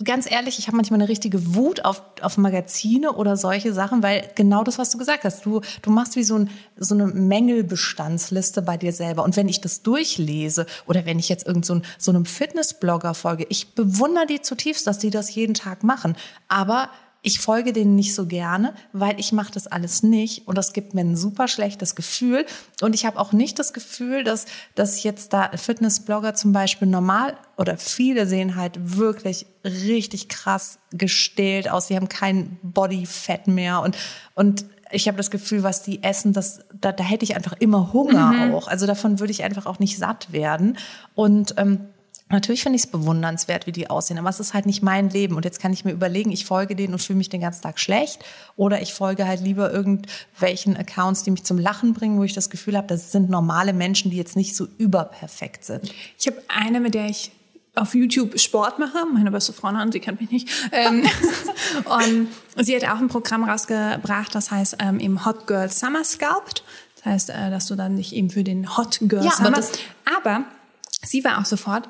ganz 0.04 0.30
ehrlich, 0.30 0.58
ich 0.58 0.66
habe 0.68 0.76
manchmal 0.76 1.00
eine 1.00 1.08
richtige 1.08 1.54
Wut 1.54 1.84
auf, 1.84 2.02
auf 2.22 2.38
Magazine 2.38 3.12
oder 3.12 3.36
solche 3.36 3.72
Sachen, 3.72 4.02
weil 4.02 4.30
genau 4.34 4.62
das, 4.62 4.78
was 4.78 4.90
du 4.90 4.98
gesagt 4.98 5.24
hast, 5.24 5.44
du, 5.44 5.60
du 5.82 5.90
machst 5.90 6.16
wie 6.16 6.22
so, 6.22 6.36
ein, 6.36 6.50
so 6.76 6.94
eine 6.94 7.06
Mängelbestandsliste 7.06 8.62
bei 8.62 8.76
dir 8.76 8.92
selber. 8.92 9.24
Und 9.24 9.36
wenn 9.36 9.48
ich 9.48 9.60
das 9.60 9.82
durchlese 9.82 10.66
oder 10.86 11.04
wenn 11.04 11.18
ich 11.18 11.28
jetzt 11.28 11.46
irgend 11.46 11.66
so, 11.66 11.74
ein, 11.74 11.82
so 11.98 12.12
einem 12.12 12.24
Fitnessblogger 12.24 13.14
folge, 13.14 13.46
ich 13.48 13.74
bewundere 13.74 14.26
die 14.26 14.40
zutiefst, 14.40 14.86
dass 14.86 14.98
die 14.98 15.10
das 15.10 15.34
jeden 15.34 15.54
Tag 15.54 15.82
machen. 15.82 16.16
Aber 16.48 16.90
ich 17.22 17.38
folge 17.40 17.72
denen 17.72 17.96
nicht 17.96 18.14
so 18.14 18.26
gerne, 18.26 18.74
weil 18.92 19.18
ich 19.20 19.32
mache 19.32 19.52
das 19.52 19.66
alles 19.66 20.02
nicht 20.02 20.48
und 20.48 20.56
das 20.56 20.72
gibt 20.72 20.94
mir 20.94 21.02
ein 21.02 21.16
super 21.16 21.48
schlechtes 21.48 21.94
Gefühl 21.94 22.46
und 22.80 22.94
ich 22.94 23.04
habe 23.04 23.18
auch 23.18 23.32
nicht 23.32 23.58
das 23.58 23.72
Gefühl, 23.72 24.24
dass 24.24 24.46
dass 24.74 25.02
jetzt 25.02 25.32
da 25.32 25.50
Fitnessblogger 25.56 26.34
zum 26.34 26.52
Beispiel 26.52 26.88
normal 26.88 27.36
oder 27.56 27.76
viele 27.76 28.26
sehen 28.26 28.56
halt 28.56 28.96
wirklich 28.96 29.46
richtig 29.64 30.28
krass 30.28 30.78
gestählt 30.92 31.70
aus, 31.70 31.88
sie 31.88 31.96
haben 31.96 32.08
kein 32.08 32.58
Bodyfett 32.62 33.46
mehr 33.46 33.82
und 33.82 33.96
und 34.34 34.64
ich 34.92 35.06
habe 35.08 35.16
das 35.16 35.30
Gefühl, 35.30 35.62
was 35.62 35.82
die 35.82 36.02
essen, 36.02 36.32
das, 36.32 36.60
da, 36.80 36.92
da 36.92 37.04
hätte 37.04 37.24
ich 37.24 37.36
einfach 37.36 37.54
immer 37.60 37.92
Hunger 37.92 38.32
mhm. 38.32 38.54
auch. 38.54 38.68
Also 38.68 38.86
davon 38.86 39.20
würde 39.20 39.30
ich 39.30 39.44
einfach 39.44 39.66
auch 39.66 39.78
nicht 39.78 39.98
satt 39.98 40.32
werden. 40.32 40.76
Und 41.14 41.54
ähm, 41.58 41.86
Natürlich 42.30 42.62
finde 42.62 42.76
ich 42.76 42.84
es 42.84 42.90
bewundernswert, 42.90 43.66
wie 43.66 43.72
die 43.72 43.90
aussehen, 43.90 44.18
aber 44.18 44.28
es 44.28 44.38
ist 44.38 44.54
halt 44.54 44.64
nicht 44.64 44.82
mein 44.82 45.10
Leben. 45.10 45.34
Und 45.34 45.44
jetzt 45.44 45.60
kann 45.60 45.72
ich 45.72 45.84
mir 45.84 45.90
überlegen, 45.90 46.30
ich 46.30 46.44
folge 46.44 46.76
denen 46.76 46.92
und 46.92 47.00
fühle 47.00 47.16
mich 47.16 47.28
den 47.28 47.40
ganzen 47.40 47.62
Tag 47.62 47.80
schlecht. 47.80 48.24
Oder 48.56 48.80
ich 48.80 48.94
folge 48.94 49.26
halt 49.26 49.40
lieber 49.40 49.72
irgendwelchen 49.72 50.76
Accounts, 50.76 51.24
die 51.24 51.32
mich 51.32 51.42
zum 51.42 51.58
Lachen 51.58 51.92
bringen, 51.92 52.18
wo 52.18 52.24
ich 52.24 52.32
das 52.32 52.48
Gefühl 52.48 52.76
habe, 52.76 52.86
das 52.86 53.10
sind 53.10 53.30
normale 53.30 53.72
Menschen, 53.72 54.12
die 54.12 54.16
jetzt 54.16 54.36
nicht 54.36 54.54
so 54.54 54.68
überperfekt 54.78 55.64
sind. 55.64 55.92
Ich 56.18 56.28
habe 56.28 56.40
eine, 56.48 56.80
mit 56.80 56.94
der 56.94 57.06
ich 57.06 57.32
auf 57.74 57.94
YouTube 57.94 58.38
Sport 58.38 58.78
mache, 58.78 59.06
meine 59.12 59.30
beste 59.30 59.52
Freundin, 59.52 59.90
sie 59.90 60.00
kennt 60.00 60.20
mich 60.20 60.30
nicht. 60.30 60.48
Ähm, 60.70 61.04
und 61.84 62.64
sie 62.64 62.76
hat 62.76 62.84
auch 62.84 63.00
ein 63.00 63.08
Programm 63.08 63.42
rausgebracht, 63.42 64.34
das 64.34 64.50
heißt 64.50 64.76
ähm, 64.80 65.00
eben 65.00 65.24
Hot 65.24 65.46
Girl 65.46 65.70
Summer 65.70 66.04
Sculpt. 66.04 66.62
Das 66.96 67.04
heißt, 67.06 67.30
äh, 67.30 67.50
dass 67.50 67.66
du 67.66 67.76
dann 67.76 67.96
dich 67.96 68.14
eben 68.14 68.30
für 68.30 68.44
den 68.44 68.76
Hot 68.76 68.98
Girl 69.02 69.24
ja, 69.24 69.30
Summer... 69.30 69.58
Aber, 69.58 70.30
aber 70.30 70.44
sie 71.02 71.24
war 71.24 71.40
auch 71.40 71.44
sofort 71.46 71.88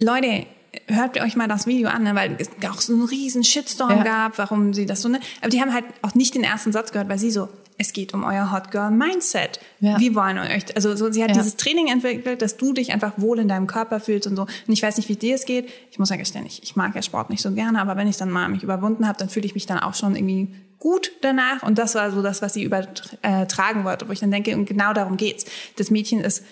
Leute, 0.00 0.46
hört 0.86 1.20
euch 1.20 1.36
mal 1.36 1.48
das 1.48 1.66
Video 1.66 1.88
an, 1.88 2.04
ne, 2.04 2.14
weil 2.14 2.36
es 2.38 2.48
auch 2.68 2.80
so 2.80 2.94
einen 2.94 3.04
riesen 3.04 3.44
Shitstorm 3.44 3.98
ja. 3.98 4.02
gab, 4.02 4.38
warum 4.38 4.72
sie 4.72 4.86
das 4.86 5.02
so, 5.02 5.08
ne? 5.08 5.20
Aber 5.40 5.50
die 5.50 5.60
haben 5.60 5.72
halt 5.72 5.84
auch 6.02 6.14
nicht 6.14 6.34
den 6.34 6.44
ersten 6.44 6.72
Satz 6.72 6.92
gehört, 6.92 7.08
weil 7.08 7.18
sie 7.18 7.30
so, 7.30 7.48
es 7.76 7.92
geht 7.92 8.12
um 8.12 8.24
euer 8.24 8.52
Hot 8.52 8.70
Girl 8.70 8.90
Mindset. 8.90 9.58
Ja. 9.80 9.98
Wir 9.98 10.14
wollen 10.14 10.38
euch, 10.38 10.74
also 10.76 10.94
so, 10.96 11.10
sie 11.10 11.22
hat 11.22 11.30
ja. 11.30 11.36
dieses 11.36 11.56
Training 11.56 11.88
entwickelt, 11.88 12.42
dass 12.42 12.56
du 12.56 12.72
dich 12.72 12.92
einfach 12.92 13.12
wohl 13.16 13.38
in 13.38 13.48
deinem 13.48 13.66
Körper 13.66 14.00
fühlst 14.00 14.26
und 14.26 14.36
so. 14.36 14.42
Und 14.42 14.72
ich 14.72 14.82
weiß 14.82 14.98
nicht, 14.98 15.08
wie 15.08 15.16
dir 15.16 15.34
es 15.34 15.46
geht. 15.46 15.68
Ich 15.90 15.98
muss 15.98 16.10
ja 16.10 16.16
gestehen, 16.16 16.44
ich, 16.44 16.62
ich 16.62 16.76
mag 16.76 16.94
ja 16.94 17.02
Sport 17.02 17.30
nicht 17.30 17.42
so 17.42 17.52
gerne, 17.52 17.80
aber 17.80 17.96
wenn 17.96 18.06
ich 18.06 18.16
dann 18.18 18.30
mal 18.30 18.48
mich 18.48 18.62
überwunden 18.62 19.08
habe, 19.08 19.18
dann 19.18 19.28
fühle 19.28 19.46
ich 19.46 19.54
mich 19.54 19.66
dann 19.66 19.78
auch 19.78 19.94
schon 19.94 20.14
irgendwie 20.14 20.54
gut 20.78 21.12
danach. 21.22 21.62
Und 21.62 21.78
das 21.78 21.94
war 21.94 22.10
so 22.10 22.22
das, 22.22 22.42
was 22.42 22.54
sie 22.54 22.64
übertragen 22.64 23.84
wollte, 23.84 24.08
wo 24.08 24.12
ich 24.12 24.20
dann 24.20 24.30
denke, 24.30 24.54
und 24.54 24.66
genau 24.66 24.92
darum 24.92 25.16
geht's. 25.16 25.46
Das 25.76 25.90
Mädchen 25.90 26.20
ist 26.20 26.44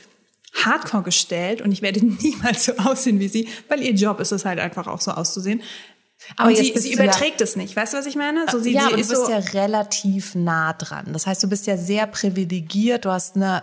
hardcore 0.54 1.02
gestellt 1.02 1.60
und 1.60 1.72
ich 1.72 1.82
werde 1.82 2.04
niemals 2.22 2.64
so 2.64 2.72
aussehen 2.76 3.20
wie 3.20 3.28
sie, 3.28 3.48
weil 3.68 3.82
ihr 3.82 3.92
Job 3.92 4.20
ist 4.20 4.32
es 4.32 4.44
halt 4.44 4.58
einfach 4.58 4.86
auch 4.86 5.00
so 5.00 5.12
auszusehen. 5.12 5.62
Aber 6.36 6.54
sie, 6.54 6.72
sie 6.76 6.92
überträgt 6.92 7.40
ja, 7.40 7.44
es 7.44 7.54
nicht, 7.54 7.76
weißt 7.76 7.94
du, 7.94 7.98
was 7.98 8.06
ich 8.06 8.16
meine? 8.16 8.44
So, 8.50 8.58
sie, 8.58 8.72
ja, 8.72 8.80
sie 8.80 8.86
aber 8.88 8.96
du 8.96 9.08
bist 9.08 9.26
so 9.26 9.30
ja 9.30 9.38
relativ 9.38 10.34
nah 10.34 10.72
dran. 10.72 11.12
Das 11.12 11.26
heißt, 11.26 11.42
du 11.42 11.48
bist 11.48 11.66
ja 11.66 11.76
sehr 11.76 12.06
privilegiert, 12.06 13.04
du 13.04 13.10
hast 13.10 13.36
eine 13.36 13.62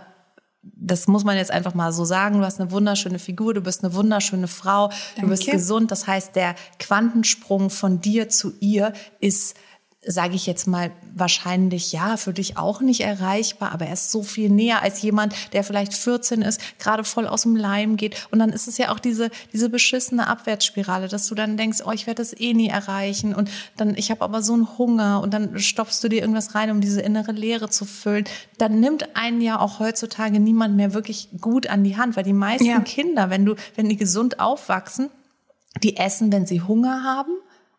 das 0.74 1.06
muss 1.06 1.24
man 1.24 1.36
jetzt 1.36 1.52
einfach 1.52 1.74
mal 1.74 1.92
so 1.92 2.04
sagen, 2.04 2.38
du 2.38 2.44
hast 2.44 2.60
eine 2.60 2.72
wunderschöne 2.72 3.18
Figur, 3.18 3.54
du 3.54 3.60
bist 3.60 3.84
eine 3.84 3.94
wunderschöne 3.94 4.48
Frau, 4.48 4.88
Danke. 4.88 5.20
du 5.20 5.28
bist 5.28 5.46
gesund. 5.46 5.90
Das 5.92 6.06
heißt, 6.06 6.34
der 6.34 6.56
Quantensprung 6.78 7.70
von 7.70 8.00
dir 8.00 8.28
zu 8.28 8.52
ihr 8.60 8.92
ist 9.20 9.56
sage 10.06 10.36
ich 10.36 10.46
jetzt 10.46 10.66
mal, 10.66 10.92
wahrscheinlich 11.14 11.92
ja, 11.92 12.16
für 12.16 12.32
dich 12.32 12.56
auch 12.56 12.80
nicht 12.80 13.00
erreichbar, 13.00 13.72
aber 13.72 13.86
er 13.86 13.94
ist 13.94 14.12
so 14.12 14.22
viel 14.22 14.48
näher 14.48 14.82
als 14.82 15.02
jemand, 15.02 15.34
der 15.52 15.64
vielleicht 15.64 15.94
14 15.94 16.42
ist, 16.42 16.60
gerade 16.78 17.04
voll 17.04 17.26
aus 17.26 17.42
dem 17.42 17.56
Leim 17.56 17.96
geht. 17.96 18.28
Und 18.30 18.38
dann 18.38 18.50
ist 18.50 18.68
es 18.68 18.78
ja 18.78 18.92
auch 18.92 19.00
diese, 19.00 19.30
diese 19.52 19.68
beschissene 19.68 20.28
Abwärtsspirale, 20.28 21.08
dass 21.08 21.26
du 21.26 21.34
dann 21.34 21.56
denkst, 21.56 21.78
oh, 21.84 21.90
ich 21.90 22.06
werde 22.06 22.22
das 22.22 22.38
eh 22.38 22.54
nie 22.54 22.68
erreichen 22.68 23.34
und 23.34 23.50
dann, 23.76 23.96
ich 23.96 24.10
habe 24.10 24.22
aber 24.22 24.42
so 24.42 24.52
einen 24.52 24.78
Hunger 24.78 25.20
und 25.22 25.34
dann 25.34 25.58
stopfst 25.58 26.02
du 26.02 26.08
dir 26.08 26.20
irgendwas 26.20 26.54
rein, 26.54 26.70
um 26.70 26.80
diese 26.80 27.00
innere 27.00 27.32
Leere 27.32 27.68
zu 27.68 27.84
füllen. 27.84 28.24
Dann 28.58 28.78
nimmt 28.78 29.16
einen 29.16 29.40
ja 29.40 29.58
auch 29.58 29.80
heutzutage 29.80 30.38
niemand 30.38 30.76
mehr 30.76 30.94
wirklich 30.94 31.30
gut 31.40 31.66
an 31.66 31.82
die 31.82 31.96
Hand, 31.96 32.16
weil 32.16 32.24
die 32.24 32.32
meisten 32.32 32.66
ja. 32.66 32.80
Kinder, 32.80 33.30
wenn 33.30 33.44
du, 33.44 33.56
wenn 33.74 33.88
die 33.88 33.96
gesund 33.96 34.38
aufwachsen, 34.38 35.10
die 35.82 35.96
essen, 35.96 36.32
wenn 36.32 36.46
sie 36.46 36.62
Hunger 36.62 37.02
haben 37.02 37.32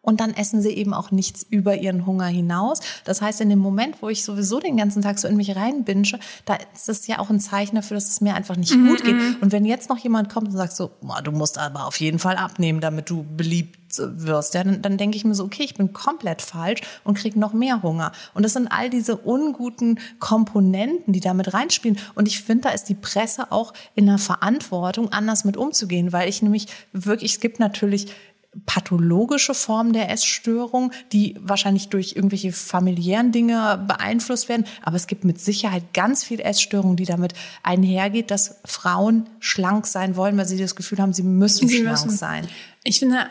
und 0.08 0.22
dann 0.22 0.34
essen 0.34 0.62
sie 0.62 0.70
eben 0.70 0.94
auch 0.94 1.12
nichts 1.12 1.46
über 1.50 1.76
ihren 1.76 2.06
Hunger 2.06 2.28
hinaus. 2.28 2.80
Das 3.04 3.22
heißt, 3.22 3.42
in 3.42 3.50
dem 3.50 3.60
Moment, 3.60 4.02
wo 4.02 4.08
ich 4.08 4.24
sowieso 4.24 4.62
den 4.62 4.78
ganzen 4.78 5.02
Tag 5.02 5.20
so 5.20 5.28
in 5.28 5.36
mich 5.36 5.54
reinbinsche, 5.58 6.18
da 6.46 6.58
ist 6.74 6.88
es 6.88 7.08
ja 7.08 7.20
auch 7.20 7.30
ein 7.30 7.42
Zeichen 7.42 7.76
dafür, 7.76 7.96
dass 7.96 8.08
es 8.08 8.22
mir 8.22 8.34
einfach 8.34 8.56
nicht 8.56 8.74
mm 8.74 8.86
-mm. 8.86 8.88
gut 8.88 9.04
geht. 9.04 9.16
Mhm. 9.16 9.36
Und 9.42 9.52
wenn 9.52 9.66
jetzt 9.66 9.90
noch 9.90 9.98
jemand 9.98 10.30
kommt 10.30 10.48
und 10.48 10.54
sagt 10.54 10.78
so, 10.78 10.92
du 11.26 11.32
musst 11.34 11.58
aber 11.58 11.86
auf 11.88 12.00
jeden 12.00 12.20
Fall 12.20 12.38
abnehmen, 12.38 12.80
damit 12.80 13.10
du 13.10 13.26
beliebt 13.36 13.78
wirst, 13.98 14.54
ja, 14.54 14.64
dann, 14.64 14.82
dann 14.82 14.98
denke 14.98 15.18
ich 15.18 15.26
mir 15.26 15.36
so, 15.36 15.44
okay, 15.44 15.64
ich 15.64 15.74
bin 15.74 15.94
komplett 15.94 16.42
falsch 16.42 16.82
und 17.04 17.18
kriege 17.18 17.40
noch 17.40 17.54
mehr 17.54 17.84
Hunger. 17.84 18.12
Und 18.34 18.44
das 18.44 18.54
sind 18.54 18.68
all 18.68 18.90
diese 18.90 19.16
unguten 19.16 20.00
Komponenten, 20.20 21.14
die 21.14 21.20
damit 21.20 21.54
reinspielen. 21.54 21.98
Und 22.16 22.28
ich 22.28 22.42
finde, 22.42 22.64
da 22.64 22.70
ist 22.70 22.86
die 22.86 22.96
Presse 22.96 23.52
auch 23.52 23.74
in 23.96 24.06
der 24.06 24.18
Verantwortung, 24.18 25.12
anders 25.12 25.46
mit 25.46 25.58
umzugehen, 25.58 26.14
weil 26.14 26.30
ich 26.30 26.42
nämlich 26.42 26.68
wirklich, 26.94 27.34
es 27.34 27.40
gibt 27.40 27.60
natürlich 27.60 28.08
pathologische 28.66 29.54
Form 29.54 29.94
der 29.94 30.10
Essstörung, 30.10 30.92
die 31.12 31.36
wahrscheinlich 31.40 31.90
durch 31.90 32.16
irgendwelche 32.16 32.52
familiären 32.52 33.32
Dinge 33.32 33.84
beeinflusst 33.88 34.50
werden. 34.50 34.66
Aber 34.82 34.96
es 34.96 35.08
gibt 35.08 35.26
mit 35.26 35.40
Sicherheit 35.40 35.94
ganz 35.94 36.24
viel 36.24 36.40
Essstörung, 36.40 36.96
die 36.96 37.06
damit 37.06 37.34
einhergeht, 37.64 38.32
dass 38.32 38.60
Frauen 38.66 39.30
schlank 39.40 39.86
sein 39.86 40.16
wollen, 40.16 40.38
weil 40.38 40.46
sie 40.46 40.58
das 40.58 40.76
Gefühl 40.76 41.00
haben, 41.00 41.14
sie 41.14 41.24
müssen 41.24 41.68
sie 41.68 41.80
schlank 41.80 42.06
müssen. 42.06 42.18
sein. 42.18 42.48
Ich 42.84 43.00
finde 43.00 43.28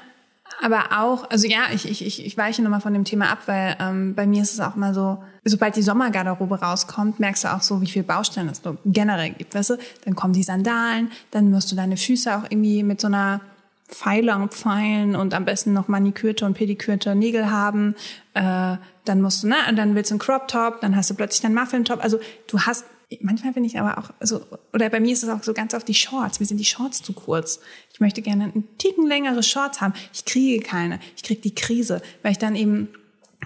aber 0.62 0.84
auch, 0.98 1.28
also 1.30 1.46
ja, 1.46 1.64
ich, 1.74 1.88
ich, 1.88 2.24
ich 2.24 2.36
weiche 2.36 2.62
nochmal 2.62 2.80
von 2.80 2.94
dem 2.94 3.04
Thema 3.04 3.30
ab, 3.30 3.40
weil 3.46 3.76
ähm, 3.78 4.14
bei 4.14 4.26
mir 4.26 4.42
ist 4.42 4.54
es 4.54 4.60
auch 4.60 4.74
mal 4.74 4.94
so, 4.94 5.22
sobald 5.44 5.76
die 5.76 5.82
Sommergarderobe 5.82 6.60
rauskommt, 6.60 7.20
merkst 7.20 7.44
du 7.44 7.54
auch 7.54 7.62
so, 7.62 7.80
wie 7.82 7.86
viel 7.86 8.02
Baustellen 8.02 8.48
es 8.48 8.62
generell 8.84 9.30
gibt. 9.30 9.54
Weißt 9.54 9.70
du, 9.70 9.78
dann 10.04 10.14
kommen 10.14 10.32
die 10.32 10.42
Sandalen, 10.42 11.10
dann 11.30 11.50
musst 11.50 11.70
du 11.70 11.76
deine 11.76 11.96
Füße 11.96 12.34
auch 12.36 12.44
irgendwie 12.44 12.82
mit 12.82 13.00
so 13.00 13.08
einer 13.08 13.40
Pfeiler 13.88 14.46
pfeilen 14.48 15.14
und 15.14 15.32
am 15.32 15.44
besten 15.44 15.72
noch 15.72 15.88
manikürte 15.88 16.44
und 16.44 16.54
pedikürte 16.54 17.14
Nägel 17.14 17.50
haben. 17.50 17.94
Äh, 18.34 18.76
dann 19.04 19.22
musst 19.22 19.44
du, 19.44 19.48
ne, 19.48 19.56
und 19.68 19.76
dann 19.76 19.94
willst 19.94 20.10
du 20.10 20.14
einen 20.14 20.20
Crop 20.20 20.48
Top, 20.48 20.80
dann 20.80 20.96
hast 20.96 21.10
du 21.10 21.14
plötzlich 21.14 21.42
deinen 21.42 21.54
Muffin 21.54 21.84
Top. 21.84 22.02
Also 22.02 22.18
du 22.48 22.60
hast, 22.60 22.84
manchmal 23.20 23.52
finde 23.52 23.68
ich 23.68 23.78
aber 23.78 23.98
auch, 23.98 24.10
also, 24.18 24.40
oder 24.72 24.88
bei 24.90 24.98
mir 24.98 25.12
ist 25.12 25.22
es 25.22 25.28
auch 25.28 25.42
so 25.42 25.54
ganz 25.54 25.72
auf 25.72 25.84
die 25.84 25.94
Shorts. 25.94 26.40
Mir 26.40 26.46
sind 26.46 26.58
die 26.58 26.64
Shorts 26.64 27.02
zu 27.02 27.12
kurz. 27.12 27.60
Ich 27.92 28.00
möchte 28.00 28.22
gerne 28.22 28.44
einen 28.44 28.76
Ticken 28.78 29.06
längere 29.06 29.44
Shorts 29.44 29.80
haben. 29.80 29.94
Ich 30.12 30.24
kriege 30.24 30.64
keine. 30.64 30.98
Ich 31.16 31.22
kriege 31.22 31.40
die 31.40 31.54
Krise, 31.54 32.02
weil 32.22 32.32
ich 32.32 32.38
dann 32.38 32.56
eben 32.56 32.88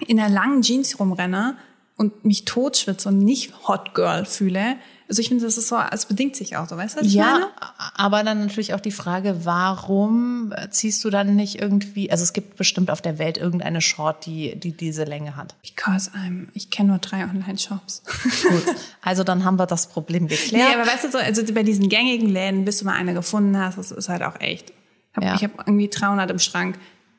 in 0.07 0.19
einer 0.19 0.33
langen 0.33 0.63
Jeans 0.63 0.99
rumrenne 0.99 1.55
und 1.97 2.25
mich 2.25 2.45
totschwitze 2.45 3.09
und 3.09 3.19
nicht 3.19 3.67
Hot 3.67 3.93
Girl 3.93 4.25
fühle, 4.25 4.77
also 5.11 5.19
ich 5.19 5.27
finde, 5.27 5.43
das 5.43 5.57
ist 5.57 5.67
so, 5.67 5.77
es 5.91 6.05
bedingt 6.05 6.37
sich 6.37 6.55
auch 6.55 6.69
so, 6.69 6.77
weißt 6.77 7.01
du? 7.01 7.05
ja, 7.05 7.33
meine? 7.33 7.47
aber 7.95 8.23
dann 8.23 8.39
natürlich 8.39 8.73
auch 8.73 8.79
die 8.79 8.93
Frage, 8.93 9.43
warum 9.43 10.53
ziehst 10.69 11.03
du 11.03 11.09
dann 11.09 11.35
nicht 11.35 11.61
irgendwie, 11.61 12.09
also 12.09 12.23
es 12.23 12.31
gibt 12.31 12.55
bestimmt 12.55 12.89
auf 12.89 13.01
der 13.01 13.19
Welt 13.19 13.37
irgendeine 13.37 13.81
Short, 13.81 14.25
die, 14.25 14.57
die 14.57 14.71
diese 14.71 15.03
Länge 15.03 15.35
hat. 15.35 15.55
Because 15.63 16.11
I'm, 16.11 16.47
ich 16.53 16.69
kenne 16.69 16.91
nur 16.91 16.99
drei 16.99 17.23
Online-Shops. 17.25 18.03
Gut, 18.49 18.75
also 19.01 19.25
dann 19.25 19.43
haben 19.43 19.59
wir 19.59 19.65
das 19.65 19.87
Problem 19.87 20.29
geklärt. 20.29 20.69
Nee, 20.69 20.73
aber 20.73 20.89
weißt 20.89 21.03
du 21.03 21.11
so, 21.11 21.17
also 21.17 21.43
bei 21.53 21.63
diesen 21.63 21.89
gängigen 21.89 22.29
Läden, 22.29 22.63
bis 22.63 22.77
du 22.79 22.85
mal 22.85 22.93
eine 22.93 23.13
gefunden 23.13 23.57
hast, 23.57 23.77
das 23.77 23.91
ist 23.91 24.07
halt 24.07 24.23
auch 24.23 24.39
echt. 24.39 24.71
Hab, 25.13 25.25
ja. 25.25 25.35
Ich 25.35 25.43
habe 25.43 25.55
irgendwie 25.65 25.89
300 25.89 26.31
im 26.31 26.39
Schrank 26.39 26.77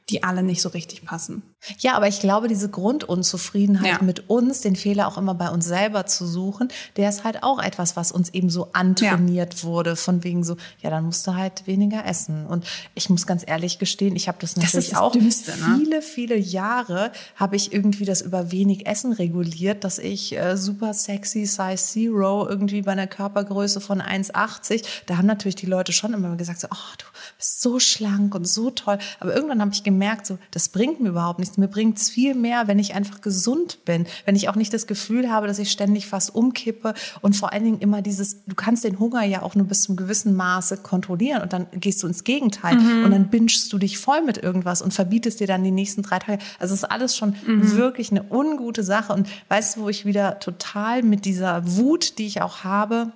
die 0.08 0.22
alle 0.22 0.42
nicht 0.42 0.62
so 0.62 0.68
richtig 0.68 1.04
passen. 1.04 1.42
Ja, 1.78 1.94
aber 1.94 2.08
ich 2.08 2.20
glaube, 2.20 2.48
diese 2.48 2.68
Grundunzufriedenheit 2.68 4.00
ja. 4.00 4.02
mit 4.02 4.28
uns, 4.28 4.60
den 4.62 4.76
Fehler 4.76 5.06
auch 5.06 5.16
immer 5.16 5.34
bei 5.34 5.50
uns 5.50 5.66
selber 5.66 6.06
zu 6.06 6.26
suchen, 6.26 6.68
der 6.96 7.08
ist 7.08 7.24
halt 7.24 7.42
auch 7.42 7.62
etwas, 7.62 7.96
was 7.96 8.10
uns 8.10 8.30
eben 8.30 8.50
so 8.50 8.70
antrainiert 8.72 9.54
ja. 9.54 9.62
wurde, 9.62 9.96
von 9.96 10.24
wegen 10.24 10.42
so, 10.42 10.56
ja, 10.80 10.90
dann 10.90 11.04
musst 11.04 11.26
du 11.26 11.34
halt 11.34 11.66
weniger 11.66 12.04
essen. 12.04 12.46
Und 12.46 12.66
ich 12.94 13.10
muss 13.10 13.26
ganz 13.26 13.44
ehrlich 13.46 13.78
gestehen, 13.78 14.16
ich 14.16 14.28
habe 14.28 14.38
das 14.40 14.56
natürlich 14.56 14.72
das 14.72 14.90
das 14.90 14.98
auch 14.98 15.12
Dümmste, 15.12 15.52
ne? 15.52 15.78
viele, 15.78 16.02
viele 16.02 16.36
Jahre 16.36 17.12
habe 17.36 17.56
ich 17.56 17.72
irgendwie 17.72 18.04
das 18.04 18.22
über 18.22 18.50
wenig 18.50 18.86
Essen 18.86 19.12
reguliert, 19.12 19.84
dass 19.84 19.98
ich 19.98 20.36
äh, 20.36 20.56
super 20.56 20.94
sexy 20.94 21.46
Size 21.46 21.76
Zero 21.76 22.48
irgendwie 22.48 22.82
bei 22.82 22.92
einer 22.92 23.06
Körpergröße 23.06 23.80
von 23.80 24.02
1,80, 24.02 24.84
da 25.06 25.16
haben 25.16 25.26
natürlich 25.26 25.56
die 25.56 25.66
Leute 25.66 25.92
schon 25.92 26.12
immer 26.12 26.34
gesagt 26.36 26.60
so, 26.60 26.68
oh, 26.70 26.94
du 26.98 27.04
bist 27.36 27.60
so 27.60 27.78
schlank 27.78 28.34
und 28.34 28.48
so 28.48 28.70
toll. 28.70 28.98
Aber 29.20 29.34
irgendwann 29.34 29.60
habe 29.60 29.72
ich 29.72 29.84
gemerkt, 29.84 30.26
so, 30.26 30.38
das 30.50 30.68
bringt 30.68 31.00
mir 31.00 31.10
überhaupt 31.10 31.38
nichts. 31.38 31.51
Mir 31.58 31.68
bringt 31.68 31.98
es 31.98 32.10
viel 32.10 32.34
mehr, 32.34 32.68
wenn 32.68 32.78
ich 32.78 32.94
einfach 32.94 33.20
gesund 33.20 33.84
bin, 33.84 34.06
wenn 34.24 34.36
ich 34.36 34.48
auch 34.48 34.56
nicht 34.56 34.72
das 34.72 34.86
Gefühl 34.86 35.30
habe, 35.30 35.46
dass 35.46 35.58
ich 35.58 35.70
ständig 35.70 36.06
fast 36.06 36.34
umkippe 36.34 36.94
und 37.20 37.36
vor 37.36 37.52
allen 37.52 37.64
Dingen 37.64 37.80
immer 37.80 38.02
dieses, 38.02 38.44
du 38.46 38.54
kannst 38.54 38.84
den 38.84 38.98
Hunger 38.98 39.24
ja 39.24 39.42
auch 39.42 39.54
nur 39.54 39.66
bis 39.66 39.82
zum 39.82 39.96
gewissen 39.96 40.34
Maße 40.34 40.78
kontrollieren 40.78 41.42
und 41.42 41.52
dann 41.52 41.66
gehst 41.72 42.02
du 42.02 42.06
ins 42.06 42.24
Gegenteil 42.24 42.76
mhm. 42.76 43.04
und 43.04 43.10
dann 43.10 43.28
binschst 43.28 43.72
du 43.72 43.78
dich 43.78 43.98
voll 43.98 44.22
mit 44.22 44.38
irgendwas 44.38 44.82
und 44.82 44.92
verbietest 44.92 45.40
dir 45.40 45.46
dann 45.46 45.64
die 45.64 45.70
nächsten 45.70 46.02
drei 46.02 46.18
Tage. 46.18 46.38
Also 46.58 46.74
es 46.74 46.82
ist 46.82 46.90
alles 46.90 47.16
schon 47.16 47.34
mhm. 47.46 47.76
wirklich 47.76 48.10
eine 48.10 48.24
ungute 48.30 48.82
Sache 48.82 49.12
und 49.12 49.28
weißt 49.48 49.76
du, 49.76 49.82
wo 49.82 49.88
ich 49.88 50.04
wieder 50.04 50.38
total 50.38 51.02
mit 51.02 51.24
dieser 51.24 51.76
Wut, 51.76 52.18
die 52.18 52.26
ich 52.26 52.42
auch 52.42 52.64
habe, 52.64 53.12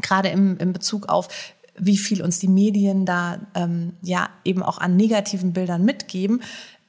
gerade 0.00 0.28
im, 0.28 0.58
im 0.58 0.72
Bezug 0.72 1.08
auf 1.08 1.28
wie 1.78 1.96
viel 1.96 2.22
uns 2.22 2.38
die 2.38 2.48
Medien 2.48 3.06
da 3.06 3.38
ähm, 3.54 3.94
ja 4.02 4.28
eben 4.44 4.62
auch 4.62 4.78
an 4.78 4.96
negativen 4.96 5.52
Bildern 5.52 5.84
mitgeben. 5.84 6.42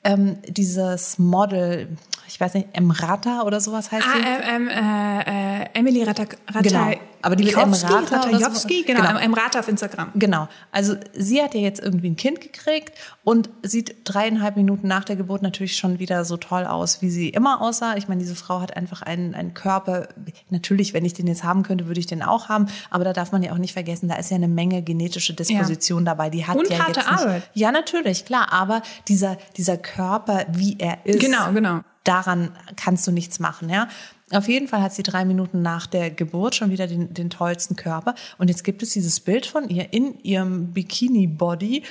Ähm, 0.04 0.38
dieses 0.48 1.18
Model, 1.18 1.88
ich 2.28 2.40
weiß 2.40 2.54
nicht, 2.56 2.70
Emrata 2.74 3.44
oder 3.44 3.60
sowas 3.60 3.92
heißt 3.92 4.06
ah, 4.08 4.14
sie? 4.16 4.50
Ähm, 4.50 4.68
äh, 4.70 5.62
äh, 5.64 5.66
Emily 5.74 6.04
Ratta, 6.04 6.24
Ratta 6.24 6.62
genau. 6.62 6.94
Aber 7.24 7.38
die 7.38 7.46
mit 7.46 7.56
Emrata 7.56 8.18
Ratajowski, 8.18 8.84
genau, 8.84 9.02
genau. 9.02 9.18
Emrata 9.18 9.60
auf 9.60 9.70
Instagram. 9.70 10.12
Genau. 10.16 10.50
Also 10.74 10.96
sie 11.14 11.42
hat 11.42 11.54
ja 11.54 11.62
jetzt 11.62 11.82
irgendwie 11.82 12.10
ein 12.10 12.18
Kind 12.18 12.42
gekriegt 12.42 12.92
und 13.24 13.50
sieht 13.62 13.96
dreieinhalb 14.04 14.58
Minuten 14.58 14.90
nach 14.90 15.06
der 15.06 15.16
Geburt 15.16 15.42
natürlich 15.42 15.78
schon 15.78 16.00
wieder 16.00 16.26
so 16.26 16.36
toll 16.36 16.66
aus, 16.66 17.02
wie 17.02 17.10
sie 17.10 17.30
immer 17.30 17.62
aussah. 17.62 17.96
Ich 17.96 18.10
meine, 18.10 18.20
diese 18.20 18.36
Frau 18.36 18.60
hat 18.60 18.76
einfach 18.76 19.04
einen, 19.04 19.36
einen 19.36 19.54
Körper. 19.54 20.10
Natürlich, 20.50 20.94
wenn 20.94 21.06
ich 21.06 21.14
den 21.14 21.28
jetzt 21.28 21.46
haben 21.46 21.64
könnte, 21.64 21.88
würde 21.88 22.02
ich 22.02 22.08
den 22.08 22.24
auch 22.24 22.50
haben. 22.50 22.68
Aber 22.90 23.06
da 23.06 23.14
darf 23.14 23.32
man 23.32 23.42
ja 23.42 23.54
auch 23.54 23.58
nicht 23.58 23.74
vergessen, 23.74 24.10
da 24.10 24.16
ist 24.16 24.30
ja 24.30 24.36
eine 24.36 24.50
Menge 24.50 24.82
genetische 24.82 25.34
Disposition 25.34 26.06
ja. 26.06 26.12
dabei. 26.12 26.30
Die 26.30 26.46
hat 26.46 26.58
und 26.58 26.70
ja 26.70 26.80
harte 26.80 27.00
jetzt 27.00 27.10
nicht, 27.10 27.22
Arbeit. 27.22 27.50
Ja, 27.54 27.72
natürlich, 27.72 28.26
klar. 28.26 28.52
Aber 28.52 28.82
dieser, 29.08 29.38
dieser 29.56 29.78
Körper, 29.78 30.46
wie 30.52 30.76
er 30.78 31.06
ist. 31.06 31.22
Genau, 31.22 31.54
genau 31.54 31.80
daran 32.04 32.56
kannst 32.76 33.08
du 33.08 33.12
nichts 33.12 33.40
machen, 33.40 33.70
ja. 33.70 33.88
Auf 34.32 34.48
jeden 34.48 34.68
Fall 34.68 34.82
hat 34.82 34.94
sie 34.94 35.04
drei 35.04 35.26
Minuten 35.26 35.62
nach 35.62 35.86
der 35.86 36.10
Geburt 36.10 36.56
schon 36.56 36.72
wieder 36.72 36.88
den, 36.88 37.14
den 37.14 37.30
tollsten 37.30 37.76
Körper. 37.76 38.16
Und 38.38 38.50
jetzt 38.50 38.64
gibt 38.64 38.82
es 38.82 38.92
dieses 38.92 39.20
Bild 39.20 39.46
von 39.46 39.70
ihr 39.70 39.94
in 39.94 40.20
ihrem 40.24 40.72
Bikini-Body. 40.74 41.84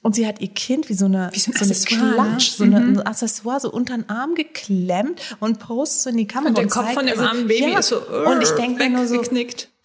Und 0.00 0.14
sie 0.14 0.26
hat 0.26 0.40
ihr 0.40 0.48
Kind 0.48 0.88
wie 0.88 0.94
so 0.94 1.06
eine, 1.06 1.30
wie 1.32 1.40
so, 1.40 1.50
so 1.52 1.64
eine 1.64 1.74
Klatsch, 1.74 2.50
so 2.50 2.64
eine, 2.64 2.80
mhm. 2.80 2.98
ein 2.98 3.06
Accessoire 3.06 3.58
so 3.58 3.70
unter 3.70 3.96
den 3.96 4.08
Arm 4.08 4.36
geklemmt 4.36 5.36
und 5.40 5.58
postet 5.58 6.02
so 6.02 6.10
in 6.10 6.16
die 6.18 6.26
Kamera. 6.26 6.50
Und 6.50 6.58
der 6.58 6.68
Kopf 6.68 6.84
zeigt, 6.84 6.94
von 6.94 7.06
dem 7.06 7.18
also, 7.18 7.30
armen 7.30 7.48
Baby 7.48 7.72
ja, 7.72 7.78
ist 7.80 7.88
so 7.88 8.00
Und 8.00 8.42
ich 8.42 8.50
denke 8.50 8.88
nur 8.90 9.06
so, 9.08 9.20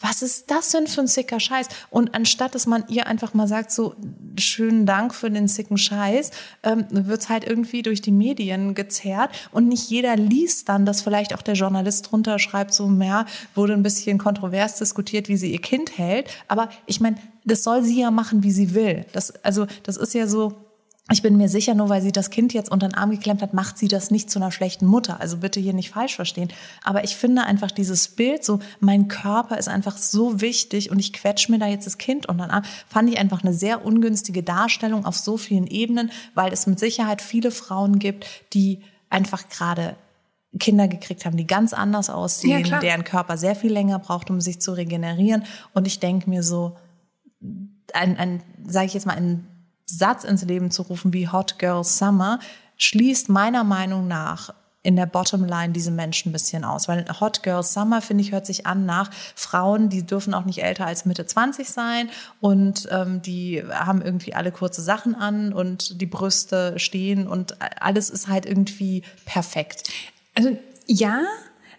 was 0.03 0.21
ist 0.21 0.51
das 0.51 0.69
denn 0.71 0.85
für 0.85 1.01
ein 1.01 1.07
sicker 1.07 1.39
Scheiß? 1.39 1.69
Und 1.89 2.13
anstatt, 2.13 2.53
dass 2.55 2.67
man 2.67 2.83
ihr 2.89 3.07
einfach 3.07 3.33
mal 3.33 3.47
sagt, 3.47 3.71
so 3.71 3.95
schönen 4.37 4.85
Dank 4.85 5.15
für 5.15 5.31
den 5.31 5.47
sicken 5.47 5.77
Scheiß, 5.77 6.31
ähm, 6.63 6.85
wird's 6.89 7.29
halt 7.29 7.45
irgendwie 7.45 7.83
durch 7.83 8.01
die 8.01 8.11
Medien 8.11 8.75
gezerrt 8.75 9.31
und 9.51 9.69
nicht 9.69 9.89
jeder 9.89 10.17
liest 10.17 10.67
dann, 10.67 10.85
dass 10.85 11.01
vielleicht 11.01 11.33
auch 11.33 11.41
der 11.41 11.53
Journalist 11.53 12.11
drunter 12.11 12.37
schreibt, 12.37 12.73
so 12.73 12.87
mehr 12.87 13.25
wurde 13.55 13.73
ein 13.73 13.83
bisschen 13.83 14.17
kontrovers 14.17 14.77
diskutiert, 14.77 15.29
wie 15.29 15.37
sie 15.37 15.53
ihr 15.53 15.61
Kind 15.61 15.97
hält. 15.97 16.27
Aber 16.49 16.67
ich 16.85 16.99
meine, 16.99 17.15
das 17.45 17.63
soll 17.63 17.81
sie 17.81 18.01
ja 18.01 18.11
machen, 18.11 18.43
wie 18.43 18.51
sie 18.51 18.73
will. 18.73 19.05
Das, 19.13 19.31
also, 19.45 19.67
das 19.83 19.95
ist 19.95 20.13
ja 20.13 20.27
so, 20.27 20.53
ich 21.11 21.21
bin 21.21 21.35
mir 21.35 21.49
sicher, 21.49 21.73
nur 21.75 21.89
weil 21.89 22.01
sie 22.01 22.13
das 22.13 22.29
Kind 22.29 22.53
jetzt 22.53 22.71
unter 22.71 22.87
den 22.87 22.95
Arm 22.95 23.11
geklemmt 23.11 23.41
hat, 23.41 23.53
macht 23.53 23.77
sie 23.77 23.89
das 23.89 24.09
nicht 24.09 24.31
zu 24.31 24.39
einer 24.39 24.53
schlechten 24.53 24.85
Mutter. 24.85 25.19
Also 25.19 25.37
bitte 25.37 25.59
hier 25.59 25.73
nicht 25.73 25.89
falsch 25.89 26.15
verstehen. 26.15 26.47
Aber 26.81 27.03
ich 27.03 27.17
finde 27.17 27.43
einfach 27.43 27.71
dieses 27.71 28.07
Bild, 28.07 28.45
so 28.45 28.59
mein 28.79 29.09
Körper 29.09 29.57
ist 29.57 29.67
einfach 29.67 29.97
so 29.97 30.39
wichtig 30.39 30.91
und 30.91 30.99
ich 30.99 31.11
quetsche 31.11 31.51
mir 31.51 31.59
da 31.59 31.67
jetzt 31.67 31.85
das 31.85 31.97
Kind 31.97 32.29
unter 32.29 32.45
den 32.45 32.51
Arm, 32.51 32.63
fand 32.87 33.09
ich 33.09 33.19
einfach 33.19 33.43
eine 33.43 33.53
sehr 33.53 33.85
ungünstige 33.85 34.43
Darstellung 34.43 35.05
auf 35.05 35.17
so 35.17 35.35
vielen 35.35 35.67
Ebenen, 35.67 36.09
weil 36.35 36.53
es 36.53 36.67
mit 36.67 36.79
Sicherheit 36.79 37.21
viele 37.21 37.51
Frauen 37.51 37.99
gibt, 37.99 38.25
die 38.53 38.79
einfach 39.09 39.49
gerade 39.49 39.97
Kinder 40.57 40.87
gekriegt 40.87 41.25
haben, 41.25 41.35
die 41.35 41.47
ganz 41.47 41.73
anders 41.73 42.09
aussehen, 42.09 42.65
ja, 42.65 42.79
deren 42.79 43.03
Körper 43.03 43.37
sehr 43.37 43.55
viel 43.55 43.73
länger 43.73 43.99
braucht, 43.99 44.29
um 44.29 44.39
sich 44.39 44.61
zu 44.61 44.71
regenerieren. 44.71 45.43
Und 45.73 45.85
ich 45.85 45.99
denke 45.99 46.29
mir 46.29 46.43
so, 46.43 46.77
ein, 47.93 48.17
ein 48.17 48.41
sage 48.65 48.85
ich 48.85 48.93
jetzt 48.93 49.05
mal, 49.05 49.17
ein 49.17 49.47
Satz 49.97 50.23
ins 50.23 50.43
Leben 50.43 50.71
zu 50.71 50.83
rufen 50.83 51.13
wie 51.13 51.27
Hot 51.27 51.59
Girl 51.59 51.83
Summer, 51.83 52.39
schließt 52.77 53.29
meiner 53.29 53.63
Meinung 53.63 54.07
nach 54.07 54.53
in 54.83 54.97
der 54.97 55.05
Bottomline 55.05 55.71
diese 55.71 55.91
Menschen 55.91 56.29
ein 56.29 56.33
bisschen 56.33 56.65
aus. 56.65 56.87
Weil 56.87 57.05
Hot 57.19 57.41
Girl 57.41 57.63
Summer, 57.63 58.01
finde 58.01 58.23
ich, 58.23 58.33
hört 58.33 58.45
sich 58.45 58.67
an 58.67 58.85
nach 58.85 59.09
Frauen, 59.33 59.89
die 59.89 60.05
dürfen 60.05 60.33
auch 60.33 60.43
nicht 60.43 60.61
älter 60.61 60.85
als 60.85 61.05
Mitte 61.05 61.25
20 61.25 61.69
sein 61.69 62.09
und 62.41 62.87
ähm, 62.91 63.21
die 63.21 63.63
haben 63.71 64.01
irgendwie 64.01 64.35
alle 64.35 64.51
kurze 64.51 64.81
Sachen 64.81 65.15
an 65.15 65.53
und 65.53 66.01
die 66.01 66.05
Brüste 66.05 66.77
stehen 66.77 67.27
und 67.27 67.55
alles 67.81 68.09
ist 68.09 68.27
halt 68.27 68.45
irgendwie 68.45 69.03
perfekt. 69.25 69.89
Also 70.35 70.57
ja, 70.85 71.21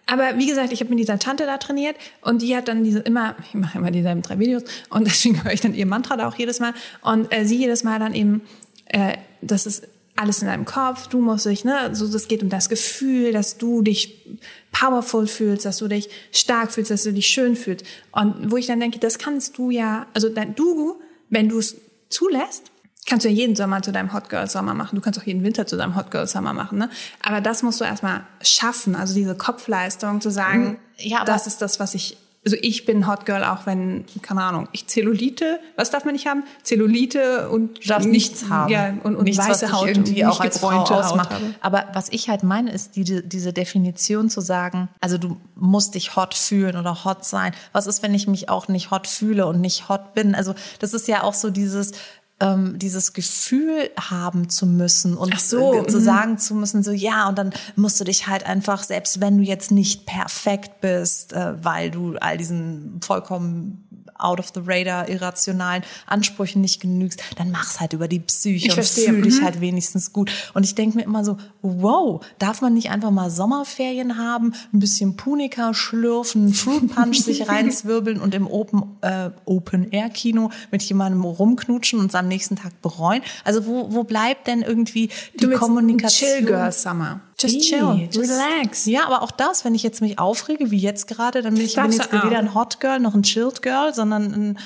aber 0.06 0.36
wie 0.38 0.46
gesagt, 0.46 0.72
ich 0.72 0.80
habe 0.80 0.90
mit 0.90 0.98
dieser 0.98 1.18
Tante 1.18 1.46
da 1.46 1.58
trainiert 1.58 1.96
und 2.20 2.42
die 2.42 2.56
hat 2.56 2.68
dann 2.68 2.84
diese 2.84 3.00
immer, 3.00 3.36
ich 3.48 3.54
mache 3.54 3.78
immer 3.78 3.90
dieselben 3.90 4.22
drei 4.22 4.38
Videos 4.38 4.64
und 4.90 5.04
deswegen 5.06 5.42
höre 5.42 5.52
ich 5.52 5.60
dann 5.60 5.74
ihr 5.74 5.86
Mantra 5.86 6.16
da 6.16 6.28
auch 6.28 6.36
jedes 6.36 6.60
Mal 6.60 6.74
und 7.02 7.32
äh, 7.32 7.44
sie 7.44 7.56
jedes 7.56 7.84
Mal 7.84 7.98
dann 7.98 8.14
eben, 8.14 8.42
äh, 8.86 9.16
das 9.40 9.66
ist 9.66 9.88
alles 10.16 10.42
in 10.42 10.48
deinem 10.48 10.64
Kopf, 10.64 11.08
du 11.08 11.20
musst 11.20 11.46
dich, 11.46 11.64
ne, 11.64 11.90
so, 11.92 12.04
es 12.04 12.28
geht 12.28 12.42
um 12.42 12.48
das 12.48 12.68
Gefühl, 12.68 13.32
dass 13.32 13.58
du 13.58 13.82
dich 13.82 14.24
powerful 14.70 15.26
fühlst, 15.26 15.64
dass 15.64 15.78
du 15.78 15.88
dich 15.88 16.08
stark 16.30 16.70
fühlst, 16.70 16.90
dass 16.90 17.02
du 17.02 17.12
dich 17.12 17.26
schön 17.26 17.56
fühlst. 17.56 17.84
Und 18.12 18.50
wo 18.50 18.56
ich 18.56 18.66
dann 18.66 18.78
denke, 18.78 19.00
das 19.00 19.18
kannst 19.18 19.58
du 19.58 19.70
ja, 19.70 20.06
also 20.14 20.28
du, 20.28 21.00
wenn 21.30 21.48
du 21.48 21.58
es 21.58 21.76
zulässt, 22.10 22.70
kannst 23.06 23.24
du 23.24 23.28
ja 23.28 23.34
jeden 23.34 23.56
Sommer 23.56 23.82
zu 23.82 23.92
deinem 23.92 24.12
Hot 24.12 24.28
Girl 24.28 24.48
Sommer 24.48 24.74
machen. 24.74 24.96
Du 24.96 25.02
kannst 25.02 25.20
auch 25.20 25.24
jeden 25.24 25.42
Winter 25.42 25.66
zu 25.66 25.76
deinem 25.76 25.96
Hot 25.96 26.10
Girl 26.10 26.26
Sommer 26.26 26.52
machen, 26.52 26.78
ne? 26.78 26.90
Aber 27.22 27.40
das 27.40 27.62
musst 27.62 27.80
du 27.80 27.84
erstmal 27.84 28.22
schaffen, 28.42 28.96
also 28.96 29.14
diese 29.14 29.34
Kopfleistung 29.34 30.20
zu 30.20 30.30
sagen, 30.30 30.78
ja, 30.96 31.24
das 31.24 31.46
ist 31.46 31.60
das, 31.60 31.80
was 31.80 31.94
ich 31.94 32.16
also 32.44 32.56
ich 32.60 32.84
bin 32.84 33.06
Hot 33.06 33.24
Girl 33.24 33.42
auch 33.42 33.64
wenn, 33.64 34.04
keine 34.20 34.42
Ahnung, 34.42 34.68
ich 34.72 34.86
Zellulite, 34.86 35.60
was 35.76 35.90
darf 35.90 36.04
man 36.04 36.12
nicht 36.12 36.26
haben? 36.26 36.44
Zellulite 36.62 37.48
und 37.48 37.82
du 37.82 37.88
darfst 37.88 38.08
nichts 38.08 38.50
haben. 38.50 38.70
Ja, 38.70 38.92
und, 39.02 39.16
und 39.16 39.24
nichts, 39.24 39.48
weiße 39.48 39.72
Haut 39.72 39.88
irgendwie 39.88 40.26
auch 40.26 40.40
als 40.40 40.58
Frau 40.58 40.82
ausmacht. 40.82 41.32
Aber 41.62 41.86
was 41.94 42.10
ich 42.10 42.28
halt 42.28 42.42
meine, 42.42 42.70
ist 42.70 42.96
die, 42.96 43.26
diese 43.26 43.52
Definition 43.52 44.28
zu 44.28 44.42
sagen, 44.42 44.88
also 45.00 45.16
du 45.16 45.40
musst 45.54 45.94
dich 45.94 46.16
hot 46.16 46.34
fühlen 46.34 46.76
oder 46.76 47.04
hot 47.04 47.24
sein. 47.24 47.54
Was 47.72 47.86
ist, 47.86 48.02
wenn 48.02 48.12
ich 48.12 48.26
mich 48.26 48.50
auch 48.50 48.68
nicht 48.68 48.90
hot 48.90 49.06
fühle 49.06 49.46
und 49.46 49.60
nicht 49.60 49.88
hot 49.88 50.12
bin? 50.12 50.34
Also 50.34 50.54
das 50.80 50.92
ist 50.92 51.08
ja 51.08 51.22
auch 51.22 51.34
so 51.34 51.48
dieses, 51.48 51.92
ähm, 52.40 52.78
dieses 52.78 53.12
Gefühl 53.12 53.90
haben 53.98 54.48
zu 54.48 54.66
müssen 54.66 55.16
und 55.16 55.38
so, 55.38 55.84
zu 55.84 55.98
mhm. 55.98 56.04
sagen 56.04 56.38
zu 56.38 56.54
müssen, 56.54 56.82
so 56.82 56.90
ja, 56.90 57.28
und 57.28 57.38
dann 57.38 57.52
musst 57.76 58.00
du 58.00 58.04
dich 58.04 58.26
halt 58.26 58.44
einfach, 58.44 58.82
selbst 58.82 59.20
wenn 59.20 59.38
du 59.38 59.44
jetzt 59.44 59.70
nicht 59.70 60.06
perfekt 60.06 60.80
bist, 60.80 61.32
äh, 61.32 61.54
weil 61.64 61.90
du 61.90 62.16
all 62.16 62.36
diesen 62.36 63.00
vollkommen 63.02 63.83
out 64.18 64.38
of 64.38 64.52
the 64.54 64.60
radar 64.64 65.08
irrationalen 65.08 65.82
Ansprüchen 66.06 66.60
nicht 66.60 66.80
genügst, 66.80 67.22
dann 67.36 67.50
mach's 67.50 67.80
halt 67.80 67.92
über 67.92 68.08
die 68.08 68.20
Psyche 68.20 68.68
ich 68.68 68.76
und 68.76 68.84
fühl 68.84 69.22
dich 69.22 69.40
Mhm. 69.40 69.44
halt 69.44 69.60
wenigstens 69.60 70.12
gut. 70.12 70.30
Und 70.54 70.64
ich 70.64 70.74
denke 70.74 70.96
mir 70.96 71.04
immer 71.04 71.24
so, 71.24 71.36
wow, 71.62 72.24
darf 72.38 72.60
man 72.60 72.74
nicht 72.74 72.90
einfach 72.90 73.10
mal 73.10 73.30
Sommerferien 73.30 74.18
haben, 74.18 74.54
ein 74.72 74.78
bisschen 74.78 75.16
Punika 75.16 75.74
schlürfen, 75.74 76.52
Fruit 76.54 76.94
Punch 76.94 77.18
sich 77.20 77.48
reinzwirbeln 77.48 78.20
und 78.20 78.34
im 78.34 78.46
Open, 78.46 78.96
äh, 79.00 79.30
Open 79.44 79.90
Air 79.90 80.10
Kino 80.10 80.50
mit 80.70 80.82
jemandem 80.82 81.22
rumknutschen 81.24 81.98
und 82.00 82.06
es 82.06 82.14
am 82.14 82.28
nächsten 82.28 82.56
Tag 82.56 82.80
bereuen? 82.82 83.22
Also 83.44 83.66
wo, 83.66 83.92
wo 83.92 84.04
bleibt 84.04 84.46
denn 84.46 84.62
irgendwie 84.62 85.08
die 85.34 85.46
Du 85.46 85.50
Kommunikation? 85.52 86.30
Chill 86.30 86.46
Girl 86.46 86.72
Summer. 86.72 87.20
Just 87.52 87.68
chill, 87.68 88.08
just- 88.12 88.18
relax. 88.30 88.86
Ja, 88.86 89.06
aber 89.06 89.22
auch 89.22 89.30
das, 89.30 89.64
wenn 89.64 89.74
ich 89.74 89.82
jetzt 89.82 90.00
mich 90.00 90.18
aufrege, 90.18 90.70
wie 90.70 90.78
jetzt 90.78 91.06
gerade, 91.08 91.42
dann 91.42 91.54
bin 91.54 91.64
ich 91.64 91.74
bin 91.76 91.90
jetzt 91.92 92.12
weder 92.12 92.38
ein 92.38 92.54
Hot 92.54 92.80
Girl 92.80 93.00
noch 93.00 93.14
ein 93.14 93.22
Chilled 93.22 93.62
Girl, 93.62 93.92
sondern 93.94 94.32
ein, 94.32 94.58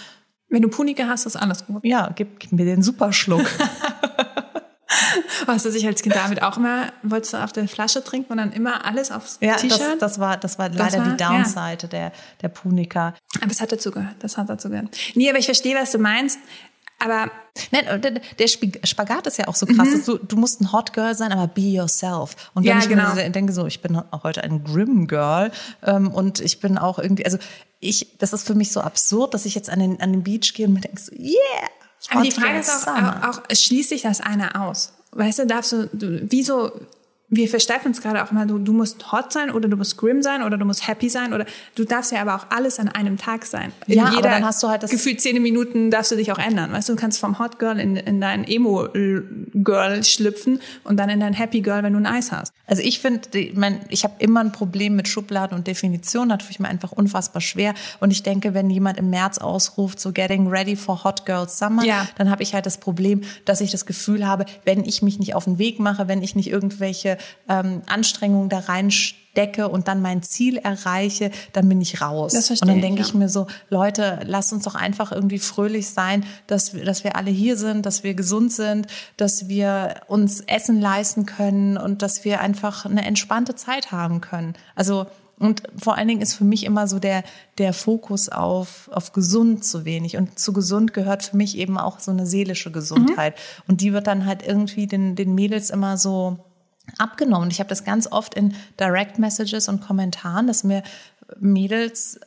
Wenn 0.48 0.62
du 0.62 0.68
Punika 0.68 1.06
hast, 1.08 1.26
ist 1.26 1.36
alles 1.36 1.66
gut. 1.66 1.84
ja, 1.84 2.10
gib, 2.14 2.40
gib 2.40 2.52
mir 2.52 2.64
den 2.64 2.82
Superschluck. 2.82 3.44
Hast 5.46 5.64
du 5.64 5.70
dich 5.70 5.86
als 5.86 6.02
Kind 6.02 6.14
damit 6.14 6.42
auch 6.42 6.56
immer, 6.58 6.92
wolltest 7.02 7.32
du 7.32 7.36
auf 7.42 7.52
der 7.52 7.68
Flasche 7.68 8.02
trinken 8.04 8.32
und 8.32 8.38
dann 8.38 8.52
immer 8.52 8.84
alles 8.84 9.10
aufs 9.10 9.38
Ja, 9.40 9.52
das, 9.52 9.62
T-Shirt? 9.62 10.00
das 10.00 10.18
war, 10.18 10.36
das 10.36 10.58
war 10.58 10.68
leider 10.68 10.98
war- 10.98 11.10
die 11.10 11.16
Downside 11.16 11.88
der, 11.88 12.12
der 12.42 12.48
Punika. 12.48 13.14
Aber 13.40 13.50
es 13.50 13.60
hat 13.60 13.72
dazu 13.72 13.90
gehört, 13.90 14.16
das 14.20 14.36
hat 14.36 14.48
dazu 14.48 14.68
gehört. 14.68 14.88
Nee, 15.14 15.28
aber 15.30 15.38
ich 15.38 15.46
verstehe, 15.46 15.74
was 15.76 15.92
du 15.92 15.98
meinst. 15.98 16.38
Aber 16.98 17.30
Nein, 17.70 18.20
der, 18.38 18.48
Spagat 18.48 19.26
ist 19.26 19.38
ja 19.38 19.48
auch 19.48 19.54
so 19.54 19.66
krass. 19.66 19.88
dass 19.90 20.04
Du, 20.04 20.18
du 20.18 20.37
musst 20.37 20.61
ein 20.61 20.72
Hot 20.72 20.92
Girl 20.92 21.14
sein, 21.14 21.32
aber 21.32 21.46
be 21.46 21.61
yourself. 21.61 22.34
Und 22.54 22.64
wenn 22.64 22.74
Mhm. 22.76 22.78
Ja, 22.78 22.78
ich 22.78 22.88
genau. 22.88 23.14
mir 23.14 23.30
denke, 23.30 23.52
so, 23.52 23.66
ich 23.66 23.80
bin 23.80 23.96
auch 23.96 24.22
heute 24.22 24.42
ein 24.42 24.64
Grim 24.64 25.06
Girl 25.06 25.50
ähm, 25.82 26.12
und 26.12 26.40
ich 26.40 26.61
bin 26.61 26.78
auch 26.78 26.98
irgendwie, 26.98 27.24
also 27.24 27.38
ich, 27.80 28.18
das 28.18 28.32
ist 28.32 28.46
für 28.46 28.54
mich 28.54 28.72
so 28.72 28.80
absurd, 28.80 29.34
dass 29.34 29.44
ich 29.44 29.54
jetzt 29.54 29.70
an 29.70 29.80
den, 29.80 30.00
an 30.00 30.12
den 30.12 30.22
Beach 30.22 30.52
gehe 30.54 30.66
und 30.66 30.74
mir 30.74 30.80
denke 30.80 31.00
so, 31.00 31.12
yeah. 31.14 31.32
Aber 32.11 32.22
die 32.22 32.28
Hot 32.28 32.34
Frage 32.34 32.50
Girl 32.50 32.61
ist 32.61 32.88
auch, 32.88 33.28
auch, 33.28 33.42
es 33.48 33.62
schließt 33.62 33.88
sich 33.88 34.02
das 34.02 34.20
eine 34.20 34.61
aus. 34.61 34.92
Weißt 35.12 35.40
du, 35.40 35.46
darfst 35.46 35.72
du, 35.72 35.88
du 35.92 36.20
wieso, 36.30 36.72
wir 37.30 37.48
versteifen 37.48 37.88
uns 37.88 38.00
gerade 38.00 38.24
auch 38.24 38.30
immer, 38.30 38.46
du, 38.46 38.58
du 38.58 38.72
musst 38.72 39.12
hot 39.12 39.32
sein 39.34 39.50
oder 39.50 39.68
du 39.68 39.76
musst 39.76 39.98
grim 39.98 40.22
sein 40.22 40.42
oder 40.42 40.56
du 40.56 40.64
musst 40.64 40.88
happy 40.88 41.08
sein 41.10 41.34
oder 41.34 41.44
du 41.74 41.84
darfst 41.84 42.10
ja 42.12 42.22
aber 42.22 42.34
auch 42.36 42.46
alles 42.50 42.78
an 42.78 42.88
einem 42.88 43.18
Tag 43.18 43.44
sein. 43.44 43.72
In 43.86 43.98
Ja, 43.98 44.06
aber 44.06 44.22
dann 44.22 44.44
hast 44.46 44.62
du 44.62 44.68
halt 44.68 44.82
das- 44.82 44.90
Gefühlt 44.90 45.20
zehn 45.20 45.42
Minuten 45.42 45.90
darfst 45.90 46.10
du 46.10 46.16
dich 46.16 46.32
auch 46.32 46.38
ändern. 46.38 46.72
Weißt 46.72 46.88
du, 46.88 46.94
du 46.94 46.98
kannst 47.00 47.18
vom 47.20 47.38
Hot 47.38 47.58
Girl 47.58 47.78
in, 47.78 47.96
in 47.96 48.20
dein 48.22 48.44
Emo-Girl 48.44 50.04
schlüpfen 50.04 50.60
und 50.84 50.96
dann 50.96 51.10
in 51.10 51.20
dein 51.20 51.32
Happy 51.34 51.60
Girl, 51.60 51.82
wenn 51.82 51.92
du 51.92 51.98
ein 51.98 52.06
Eis 52.06 52.32
hast. 52.32 52.52
Also 52.66 52.82
ich 52.82 53.00
finde, 53.00 53.28
die- 53.32 53.52
mein, 53.54 53.80
ich 53.88 54.04
habe 54.04 54.14
immer 54.18 54.40
ein 54.40 54.52
Problem 54.52 54.96
mit 54.96 55.08
Schubladen 55.08 55.56
und 55.56 55.66
Definitionen. 55.66 56.30
Da 56.30 56.36
tue 56.38 56.50
ich 56.50 56.60
mir 56.60 56.68
einfach 56.68 56.92
unfassbar 56.92 57.40
schwer. 57.40 57.74
Und 58.00 58.10
ich 58.10 58.22
denke, 58.22 58.54
wenn 58.54 58.70
jemand 58.70 58.98
im 58.98 59.10
März 59.10 59.38
ausruft, 59.38 60.00
so 60.00 60.12
getting 60.12 60.48
ready 60.48 60.76
for 60.76 61.04
Hot 61.04 61.26
Girls 61.26 61.58
Summer, 61.58 61.84
Ja. 61.84 62.06
dann 62.16 62.30
habe 62.30 62.42
ich 62.42 62.54
halt 62.54 62.66
das 62.66 62.78
Problem, 62.78 63.22
dass 63.44 63.60
ich 63.60 63.70
das 63.70 63.86
Gefühl 63.86 64.26
habe, 64.26 64.46
wenn 64.64 64.84
ich 64.84 65.02
mich 65.02 65.18
nicht 65.18 65.34
auf 65.34 65.44
den 65.44 65.58
Weg 65.58 65.78
mache, 65.78 66.08
wenn 66.08 66.22
ich 66.22 66.34
nicht 66.34 66.50
irgendwelche 66.50 67.17
ähm, 67.48 67.83
Anstrengungen 67.87 68.48
da 68.48 68.61
reinstecke 68.61 69.68
und 69.68 69.88
dann 69.88 70.00
mein 70.02 70.22
Ziel 70.22 70.57
erreiche, 70.57 71.31
dann 71.52 71.68
bin 71.68 71.81
ich 71.81 72.00
raus. 72.00 72.33
Das 72.33 72.48
verstehe 72.48 72.64
und 72.64 72.68
dann 72.68 72.78
ich, 72.78 72.85
denke 72.85 73.00
ja. 73.00 73.07
ich 73.07 73.14
mir 73.14 73.28
so, 73.28 73.46
Leute, 73.68 74.20
lasst 74.24 74.52
uns 74.52 74.64
doch 74.64 74.74
einfach 74.74 75.12
irgendwie 75.12 75.38
fröhlich 75.38 75.88
sein, 75.88 76.24
dass 76.46 76.74
wir, 76.74 76.85
dass 76.85 77.04
wir 77.04 77.16
alle 77.16 77.31
hier 77.31 77.57
sind, 77.57 77.87
dass 77.87 78.02
wir 78.02 78.14
gesund 78.14 78.52
sind, 78.52 78.87
dass 79.16 79.48
wir 79.48 80.02
uns 80.09 80.40
Essen 80.40 80.81
leisten 80.81 81.26
können 81.26 81.76
und 81.76 82.02
dass 82.02 82.24
wir 82.24 82.40
einfach 82.40 82.85
eine 82.85 83.04
entspannte 83.04 83.54
Zeit 83.54 83.92
haben 83.92 84.20
können. 84.20 84.54
Also 84.74 85.07
und 85.38 85.62
vor 85.76 85.96
allen 85.96 86.09
Dingen 86.09 86.20
ist 86.20 86.35
für 86.35 86.44
mich 86.44 86.64
immer 86.64 86.88
so 86.88 86.98
der, 86.98 87.22
der 87.59 87.72
Fokus 87.72 88.28
auf, 88.28 88.90
auf 88.92 89.12
gesund 89.12 89.64
zu 89.64 89.85
wenig. 89.85 90.16
Und 90.16 90.38
zu 90.38 90.52
gesund 90.52 90.92
gehört 90.92 91.22
für 91.22 91.37
mich 91.37 91.57
eben 91.57 91.78
auch 91.78 92.00
so 92.00 92.11
eine 92.11 92.26
seelische 92.26 92.72
Gesundheit. 92.72 93.35
Und 93.68 93.81
die 93.81 93.92
wird 93.92 94.07
dann 94.09 94.26
halt 94.26 94.44
irgendwie 94.44 94.87
den, 94.87 95.14
den 95.14 95.35
Mädels 95.35 95.70
immer 95.70 95.96
so 95.96 96.38
abgenommen. 96.98 97.51
Ich 97.51 97.61
habe 97.61 97.68
das 97.68 97.85
ganz 97.85 98.11
oft 98.11 98.35
in 98.35 98.55
Direct 98.79 99.18
Messages 99.18 99.68
und 99.68 99.81
Kommentaren, 99.81 100.46
dass 100.46 100.64
mir 100.64 100.83
Mädels 101.38 102.18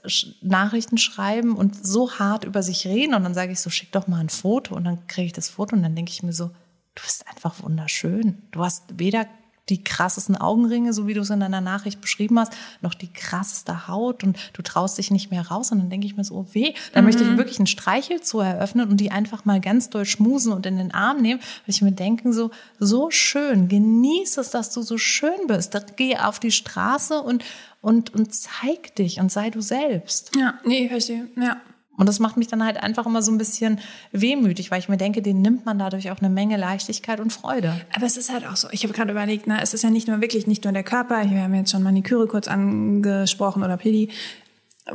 Nachrichten 0.41 0.97
schreiben 0.97 1.56
und 1.56 1.86
so 1.86 2.19
hart 2.19 2.43
über 2.43 2.62
sich 2.62 2.86
reden 2.86 3.15
und 3.15 3.24
dann 3.24 3.34
sage 3.34 3.52
ich 3.52 3.60
so, 3.60 3.69
schick 3.69 3.91
doch 3.91 4.08
mal 4.08 4.19
ein 4.19 4.30
Foto 4.30 4.76
und 4.76 4.84
dann 4.84 5.08
kriege 5.08 5.28
ich 5.28 5.34
das 5.34 5.50
Foto 5.50 5.76
und 5.76 5.82
dann 5.82 5.95
denke 5.95 6.12
ich 6.12 6.21
mir 6.21 6.34
so, 6.34 6.47
du 6.95 7.04
bist 7.04 7.28
einfach 7.28 7.63
wunderschön. 7.63 8.43
Du 8.52 8.63
hast 8.63 9.00
weder 9.00 9.26
die 9.69 9.84
krassesten 9.84 10.36
Augenringe, 10.36 10.93
so 10.93 11.08
wie 11.08 11.13
du 11.13 11.21
es 11.21 11.30
in 11.30 11.39
deiner 11.39 11.62
Nachricht 11.62 12.02
beschrieben 12.02 12.39
hast, 12.39 12.54
noch 12.82 12.93
die 12.93 13.12
krasseste 13.12 13.88
Haut 13.88 14.24
und 14.24 14.38
du 14.54 14.62
traust 14.62 14.97
dich 14.97 15.12
nicht 15.12 15.32
mehr 15.32 15.47
raus 15.47 15.71
und 15.71 15.80
dann 15.80 15.89
denke 15.89 16.08
ich 16.08 16.17
mir 16.17 16.24
so, 16.24 16.36
oh 16.36 16.47
weh, 16.54 16.74
dann 16.93 17.06
möchte 17.06 17.24
ich 17.24 17.38
wirklich 17.38 17.60
ein 17.60 17.67
Streichelzoo 17.67 18.39
eröffnen 18.39 18.89
und 18.89 18.97
die 18.97 19.12
einfach 19.12 19.45
mal 19.45 19.62
ganz 19.62 19.89
doll 19.89 20.06
schmusen 20.06 20.52
und 20.52 20.65
in 20.65 20.78
den 20.78 20.93
Arm 20.93 21.21
nehmen, 21.21 21.39
weil 21.39 21.76
ich 21.76 21.82
mir 21.82 21.91
denke 21.91 22.34
so, 22.34 22.52
so 22.80 23.12
schön, 23.12 23.67
genieß 23.67 24.38
es, 24.38 24.50
dass 24.50 24.71
du 24.71 24.82
so 24.82 24.97
schön 24.97 25.47
bist. 25.47 25.74
Dann 25.74 25.84
geh 25.95 26.17
auf 26.17 26.39
die 26.39 26.52
Straße 26.52 27.21
und, 27.21 27.43
und, 27.82 28.13
und 28.13 28.34
zeig 28.34 28.95
dich 28.95 29.19
und 29.19 29.32
sei 29.32 29.50
du 29.50 29.62
selbst. 29.62 30.36
Ja, 30.36 30.56
nee, 30.65 30.89
verstehe. 30.89 31.28
Ja. 31.38 31.62
Und 32.01 32.07
das 32.07 32.17
macht 32.17 32.35
mich 32.35 32.47
dann 32.47 32.65
halt 32.65 32.81
einfach 32.81 33.05
immer 33.05 33.21
so 33.21 33.31
ein 33.31 33.37
bisschen 33.37 33.79
wehmütig, 34.11 34.71
weil 34.71 34.79
ich 34.79 34.89
mir 34.89 34.97
denke, 34.97 35.21
den 35.21 35.43
nimmt 35.43 35.67
man 35.67 35.77
dadurch 35.77 36.09
auch 36.09 36.17
eine 36.17 36.31
Menge 36.31 36.57
Leichtigkeit 36.57 37.19
und 37.19 37.31
Freude. 37.31 37.79
Aber 37.95 38.07
es 38.07 38.17
ist 38.17 38.33
halt 38.33 38.43
auch 38.47 38.55
so, 38.55 38.67
ich 38.71 38.81
habe 38.81 38.91
gerade 38.91 39.11
überlegt, 39.11 39.45
na, 39.45 39.61
es 39.61 39.75
ist 39.75 39.83
ja 39.83 39.91
nicht 39.91 40.07
nur 40.07 40.19
wirklich 40.19 40.47
nicht 40.47 40.63
nur 40.63 40.73
der 40.73 40.81
Körper, 40.81 41.29
wir 41.29 41.43
haben 41.43 41.53
jetzt 41.53 41.69
schon 41.69 41.83
Maniküre 41.83 42.25
kurz 42.25 42.47
angesprochen 42.47 43.61
oder 43.61 43.77
Pedi. 43.77 44.09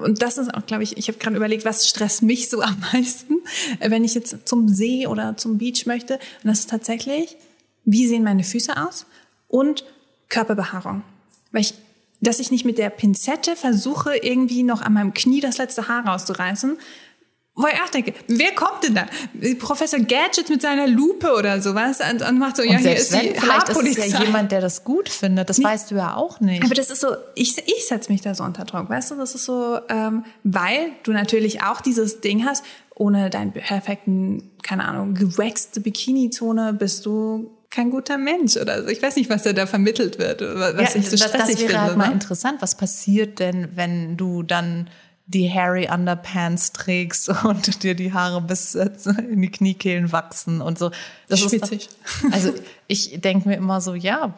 Und 0.02 0.20
das 0.20 0.36
ist 0.36 0.52
auch, 0.52 0.66
glaube 0.66 0.82
ich, 0.82 0.96
ich 0.96 1.06
habe 1.06 1.18
gerade 1.18 1.36
überlegt, 1.36 1.64
was 1.64 1.88
stresst 1.88 2.22
mich 2.22 2.50
so 2.50 2.60
am 2.60 2.76
meisten, 2.92 3.36
wenn 3.78 4.02
ich 4.02 4.14
jetzt 4.14 4.48
zum 4.48 4.68
See 4.68 5.06
oder 5.06 5.36
zum 5.36 5.58
Beach 5.58 5.86
möchte. 5.86 6.14
Und 6.14 6.48
das 6.50 6.58
ist 6.58 6.70
tatsächlich, 6.70 7.36
wie 7.84 8.08
sehen 8.08 8.24
meine 8.24 8.42
Füße 8.42 8.76
aus 8.84 9.06
und 9.46 9.84
Körperbehaarung. 10.28 11.02
Weil 11.52 11.60
ich, 11.60 11.74
dass 12.26 12.40
ich 12.40 12.50
nicht 12.50 12.64
mit 12.64 12.78
der 12.78 12.90
Pinzette 12.90 13.56
versuche, 13.56 14.16
irgendwie 14.16 14.62
noch 14.62 14.82
an 14.82 14.94
meinem 14.94 15.14
Knie 15.14 15.40
das 15.40 15.58
letzte 15.58 15.88
Haar 15.88 16.06
rauszureißen, 16.06 16.76
wo 17.58 17.66
ich 17.68 17.80
auch 17.80 17.88
denke, 17.88 18.12
wer 18.28 18.54
kommt 18.54 18.84
denn 18.84 18.94
da? 18.94 19.06
Professor 19.58 19.98
Gadget 19.98 20.50
mit 20.50 20.60
seiner 20.60 20.86
Lupe 20.86 21.32
oder 21.32 21.62
sowas 21.62 22.00
und, 22.00 22.20
und 22.20 22.38
macht 22.38 22.56
so, 22.56 22.62
ja, 22.62 22.72
Und 22.72 22.78
hier 22.78 23.00
selbst 23.00 23.04
ist 23.04 23.12
wenn, 23.12 23.32
die 23.32 23.40
vielleicht 23.40 23.68
ist 23.68 23.68
es 23.70 23.76
Haarpolizei. 23.76 24.06
ja 24.08 24.24
jemand, 24.24 24.52
der 24.52 24.60
das 24.60 24.84
gut 24.84 25.08
findet. 25.08 25.48
Das 25.48 25.62
weißt 25.62 25.90
du 25.90 25.94
ja 25.94 26.16
auch 26.16 26.40
nicht. 26.40 26.62
Aber 26.62 26.74
das 26.74 26.90
ist 26.90 27.00
so, 27.00 27.08
ich, 27.34 27.56
ich 27.56 27.86
setze 27.88 28.12
mich 28.12 28.20
da 28.20 28.34
so 28.34 28.44
unter 28.44 28.64
Druck, 28.66 28.90
weißt 28.90 29.12
du, 29.12 29.14
das 29.14 29.34
ist 29.34 29.46
so, 29.46 29.78
ähm, 29.88 30.24
weil 30.44 30.90
du 31.04 31.12
natürlich 31.12 31.62
auch 31.62 31.80
dieses 31.80 32.20
Ding 32.20 32.44
hast, 32.44 32.62
ohne 32.94 33.30
deinen 33.30 33.52
perfekten, 33.52 34.50
keine 34.62 34.84
Ahnung, 34.84 35.14
gewaxte 35.14 35.80
Bikini-Zone 35.80 36.74
bist 36.74 37.06
du 37.06 37.55
kein 37.76 37.90
guter 37.90 38.16
Mensch 38.16 38.56
oder 38.56 38.82
so. 38.82 38.88
Ich 38.88 39.02
weiß 39.02 39.16
nicht, 39.16 39.28
was 39.28 39.42
da, 39.42 39.52
da 39.52 39.66
vermittelt 39.66 40.18
wird, 40.18 40.40
was 40.40 40.94
ja, 40.94 41.00
ich 41.00 41.10
so 41.10 41.16
das, 41.16 41.28
stressig 41.28 41.56
das 41.56 41.60
wäre 41.60 41.68
finde. 41.68 41.80
halt 41.82 41.96
mal 41.98 42.08
ne? 42.08 42.14
interessant. 42.14 42.62
Was 42.62 42.74
passiert 42.74 43.38
denn, 43.38 43.68
wenn 43.74 44.16
du 44.16 44.42
dann 44.42 44.88
die 45.26 45.52
Hairy 45.52 45.88
Underpants 45.92 46.72
trägst 46.72 47.28
und 47.44 47.82
dir 47.82 47.94
die 47.94 48.14
Haare 48.14 48.40
bis 48.40 48.76
äh, 48.76 48.88
in 49.30 49.42
die 49.42 49.50
Kniekehlen 49.50 50.10
wachsen 50.10 50.62
und 50.62 50.78
so. 50.78 50.90
Das 51.28 51.40
Schwitzig. 51.40 51.90
Ist 52.22 52.32
also 52.32 52.54
ich 52.86 53.20
denke 53.20 53.48
mir 53.48 53.56
immer 53.56 53.82
so, 53.82 53.94
ja. 53.94 54.34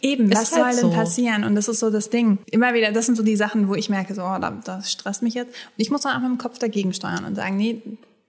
Eben, 0.00 0.30
was 0.30 0.52
halt 0.52 0.76
soll 0.76 0.82
denn 0.82 0.90
so. 0.92 0.96
passieren? 0.96 1.44
Und 1.44 1.56
das 1.56 1.68
ist 1.68 1.80
so 1.80 1.90
das 1.90 2.08
Ding. 2.08 2.38
Immer 2.50 2.72
wieder, 2.72 2.90
das 2.92 3.04
sind 3.04 3.16
so 3.16 3.22
die 3.22 3.36
Sachen, 3.36 3.68
wo 3.68 3.74
ich 3.74 3.90
merke, 3.90 4.14
so, 4.14 4.22
oh, 4.22 4.38
da- 4.40 4.58
das 4.64 4.90
stresst 4.90 5.22
mich 5.22 5.34
jetzt. 5.34 5.48
Und 5.50 5.74
ich 5.76 5.90
muss 5.90 6.02
dann 6.02 6.16
auch 6.16 6.20
mit 6.20 6.30
dem 6.30 6.38
Kopf 6.38 6.58
dagegen 6.58 6.94
steuern 6.94 7.26
und 7.26 7.34
sagen, 7.34 7.58
nee, 7.58 7.82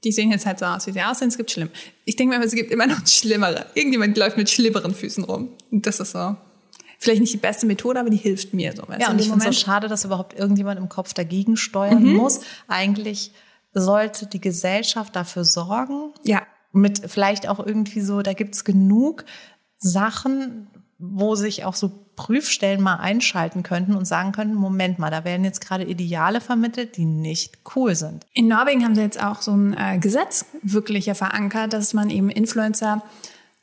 die 0.04 0.12
sehen 0.12 0.32
jetzt 0.32 0.46
halt 0.46 0.60
so 0.60 0.66
aus, 0.66 0.88
wie 0.88 0.92
sie 0.92 1.02
aussehen, 1.02 1.28
es 1.28 1.38
gibt 1.38 1.52
schlimm. 1.52 1.70
Ich 2.06 2.16
denke 2.16 2.30
mir, 2.32 2.36
immer, 2.38 2.46
es 2.46 2.54
gibt 2.54 2.72
immer 2.72 2.88
noch 2.88 3.06
schlimmere. 3.08 3.66
Irgendjemand 3.76 4.18
läuft 4.18 4.38
mit 4.38 4.50
schlimmeren 4.50 4.94
Füßen 4.94 5.24
rum. 5.24 5.50
Und 5.72 5.86
das 5.86 6.00
ist 6.00 6.12
so, 6.12 6.36
vielleicht 7.00 7.22
nicht 7.22 7.34
die 7.34 7.38
beste 7.38 7.66
Methode, 7.66 8.00
aber 8.00 8.10
die 8.10 8.18
hilft 8.18 8.54
mir 8.54 8.74
so. 8.76 8.84
Ja, 9.00 9.10
und 9.12 9.20
ich 9.20 9.28
finde 9.30 9.48
es 9.48 9.56
so 9.58 9.62
schade, 9.66 9.88
dass 9.88 10.06
überhaupt 10.06 10.38
irgendjemand 10.38 10.80
im 10.80 10.90
Kopf 10.90 11.14
dagegen 11.14 11.58
steuern 11.58 12.04
Mhm. 12.04 12.14
muss. 12.14 12.42
Eigentlich 12.68 13.32
sollte 13.74 14.26
die 14.26 14.42
Gesellschaft 14.42 15.16
dafür 15.16 15.44
sorgen, 15.44 16.14
Ja, 16.24 16.44
mit 16.72 17.02
vielleicht 17.10 17.48
auch 17.48 17.60
irgendwie 17.66 18.02
so, 18.02 18.22
da 18.22 18.34
gibt's 18.34 18.64
genug 18.64 19.26
Sachen, 19.78 20.68
wo 20.98 21.36
sich 21.36 21.66
auch 21.66 21.76
so 21.76 21.92
Prüfstellen 22.20 22.82
mal 22.82 22.98
einschalten 22.98 23.64
könnten 23.64 23.96
und 23.96 24.04
sagen 24.04 24.34
könnten, 24.34 24.54
Moment 24.54 25.00
mal, 25.00 25.10
da 25.10 25.24
werden 25.24 25.46
jetzt 25.46 25.66
gerade 25.66 25.86
Ideale 25.86 26.42
vermittelt, 26.42 26.98
die 26.98 27.06
nicht 27.06 27.60
cool 27.78 27.96
sind. 27.96 28.26
In 28.34 28.50
Norwegen 28.50 28.84
haben 28.84 28.94
sie 28.94 29.02
jetzt 29.02 29.24
auch 29.24 29.42
so 29.42 29.54
ein 29.54 29.74
äh, 29.74 30.00
Gesetz 30.00 30.46
wirklich 30.62 31.10
verankert, 31.14 31.72
dass 31.72 31.94
man 31.94 32.10
eben 32.10 32.30
Influencer 32.30 33.04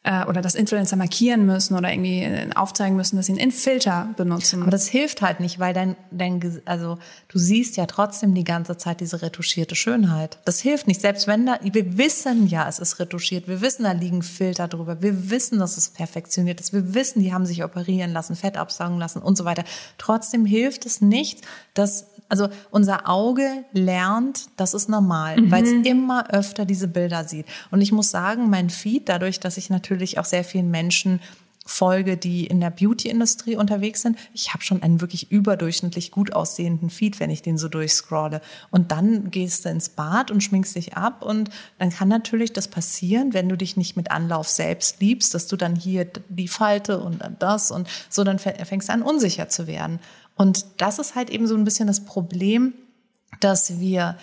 äh, 0.06 0.24
oder 0.26 0.40
dass 0.40 0.54
Influencer 0.54 0.96
markieren 0.96 1.44
müssen 1.44 1.76
oder 1.76 1.90
irgendwie 1.90 2.22
äh, 2.22 2.48
aufzeigen 2.54 2.96
müssen, 2.96 3.16
dass 3.16 3.26
sie 3.26 3.38
einen 3.38 3.50
Filter 3.50 4.08
benutzen. 4.16 4.62
Aber 4.62 4.70
das 4.70 4.86
hilft 4.86 5.20
halt 5.20 5.40
nicht, 5.40 5.58
weil 5.58 5.74
dein, 5.74 5.96
dein, 6.12 6.62
also 6.64 6.98
du 7.28 7.38
siehst 7.38 7.76
ja 7.76 7.86
trotzdem 7.86 8.32
die 8.32 8.44
ganze 8.44 8.76
Zeit 8.76 9.00
diese 9.00 9.20
retuschierte 9.20 9.74
Schönheit. 9.74 10.38
Das 10.44 10.60
hilft 10.60 10.86
nicht, 10.86 11.00
selbst 11.00 11.26
wenn 11.26 11.46
da, 11.46 11.58
wir 11.60 11.98
wissen 11.98 12.46
ja, 12.46 12.68
es 12.68 12.78
ist 12.78 13.00
retuschiert, 13.00 13.48
wir 13.48 13.60
wissen, 13.60 13.82
da 13.82 13.92
liegen 13.92 14.22
Filter 14.22 14.68
drüber, 14.68 15.02
wir 15.02 15.28
wissen, 15.30 15.58
dass 15.58 15.76
es 15.76 15.88
perfektioniert 15.88 16.60
ist, 16.60 16.72
wir 16.72 16.94
wissen, 16.94 17.20
die 17.20 17.32
haben 17.32 17.44
sich 17.44 17.64
operieren 17.64 18.12
lassen, 18.12 18.36
Fett 18.36 18.56
absaugen 18.56 18.98
lassen 18.98 19.20
und 19.20 19.36
so 19.36 19.44
weiter. 19.44 19.64
Trotzdem 19.98 20.46
hilft 20.46 20.86
es 20.86 21.00
nicht, 21.00 21.40
dass 21.74 22.06
also 22.28 22.48
unser 22.70 23.08
Auge 23.08 23.64
lernt, 23.72 24.46
das 24.56 24.74
ist 24.74 24.88
normal, 24.88 25.36
weil 25.50 25.64
es 25.64 25.86
immer 25.86 26.30
öfter 26.30 26.64
diese 26.64 26.88
Bilder 26.88 27.24
sieht. 27.24 27.46
Und 27.70 27.80
ich 27.80 27.92
muss 27.92 28.10
sagen, 28.10 28.50
mein 28.50 28.70
Feed, 28.70 29.08
dadurch, 29.08 29.40
dass 29.40 29.56
ich 29.56 29.70
natürlich 29.70 30.18
auch 30.18 30.24
sehr 30.24 30.44
vielen 30.44 30.70
Menschen 30.70 31.20
folge, 31.66 32.16
die 32.16 32.46
in 32.46 32.60
der 32.60 32.70
Beauty-Industrie 32.70 33.56
unterwegs 33.56 34.00
sind. 34.02 34.16
Ich 34.32 34.54
habe 34.54 34.62
schon 34.62 34.82
einen 34.82 35.00
wirklich 35.00 35.32
überdurchschnittlich 35.32 36.12
gut 36.12 36.32
aussehenden 36.32 36.90
Feed, 36.90 37.18
wenn 37.18 37.28
ich 37.28 37.42
den 37.42 37.58
so 37.58 37.68
durchscrolle. 37.68 38.40
Und 38.70 38.92
dann 38.92 39.30
gehst 39.30 39.64
du 39.64 39.68
ins 39.68 39.88
Bad 39.88 40.30
und 40.30 40.42
schminkst 40.42 40.76
dich 40.76 40.96
ab 40.96 41.22
und 41.22 41.50
dann 41.78 41.90
kann 41.90 42.08
natürlich 42.08 42.52
das 42.52 42.68
passieren, 42.68 43.34
wenn 43.34 43.48
du 43.48 43.56
dich 43.56 43.76
nicht 43.76 43.96
mit 43.96 44.12
Anlauf 44.12 44.48
selbst 44.48 45.00
liebst, 45.00 45.34
dass 45.34 45.48
du 45.48 45.56
dann 45.56 45.74
hier 45.74 46.06
die 46.28 46.48
Falte 46.48 47.00
und 47.00 47.20
dann 47.20 47.36
das 47.40 47.72
und 47.72 47.88
so, 48.08 48.22
dann 48.22 48.38
fängst 48.38 48.88
du 48.88 48.92
an 48.92 49.02
unsicher 49.02 49.48
zu 49.48 49.66
werden. 49.66 49.98
Und 50.36 50.66
das 50.76 50.98
ist 50.98 51.14
halt 51.16 51.30
eben 51.30 51.46
so 51.46 51.56
ein 51.56 51.64
bisschen 51.64 51.88
das 51.88 52.04
Problem, 52.04 52.74
dass 53.40 53.80
wir 53.80 54.16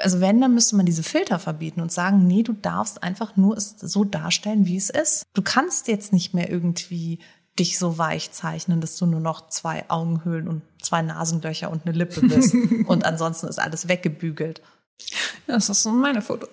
also 0.00 0.20
wenn, 0.20 0.40
dann 0.40 0.54
müsste 0.54 0.76
man 0.76 0.86
diese 0.86 1.02
Filter 1.02 1.38
verbieten 1.38 1.80
und 1.80 1.90
sagen, 1.90 2.26
nee, 2.26 2.42
du 2.42 2.52
darfst 2.52 3.02
einfach 3.02 3.36
nur 3.36 3.56
es 3.56 3.76
so 3.80 4.04
darstellen, 4.04 4.66
wie 4.66 4.76
es 4.76 4.90
ist. 4.90 5.24
Du 5.34 5.42
kannst 5.42 5.88
jetzt 5.88 6.12
nicht 6.12 6.34
mehr 6.34 6.50
irgendwie 6.50 7.18
dich 7.58 7.78
so 7.78 7.98
weich 7.98 8.30
zeichnen, 8.30 8.80
dass 8.80 8.96
du 8.96 9.06
nur 9.06 9.20
noch 9.20 9.48
zwei 9.48 9.84
Augenhöhlen 9.88 10.48
und 10.48 10.62
zwei 10.80 11.02
Nasenlöcher 11.02 11.70
und 11.70 11.86
eine 11.86 11.96
Lippe 11.96 12.20
bist. 12.20 12.54
und 12.86 13.04
ansonsten 13.04 13.48
ist 13.48 13.58
alles 13.58 13.88
weggebügelt. 13.88 14.62
Das 15.48 15.70
ist 15.70 15.82
so 15.82 15.90
meine 15.90 16.20
Foto. 16.20 16.46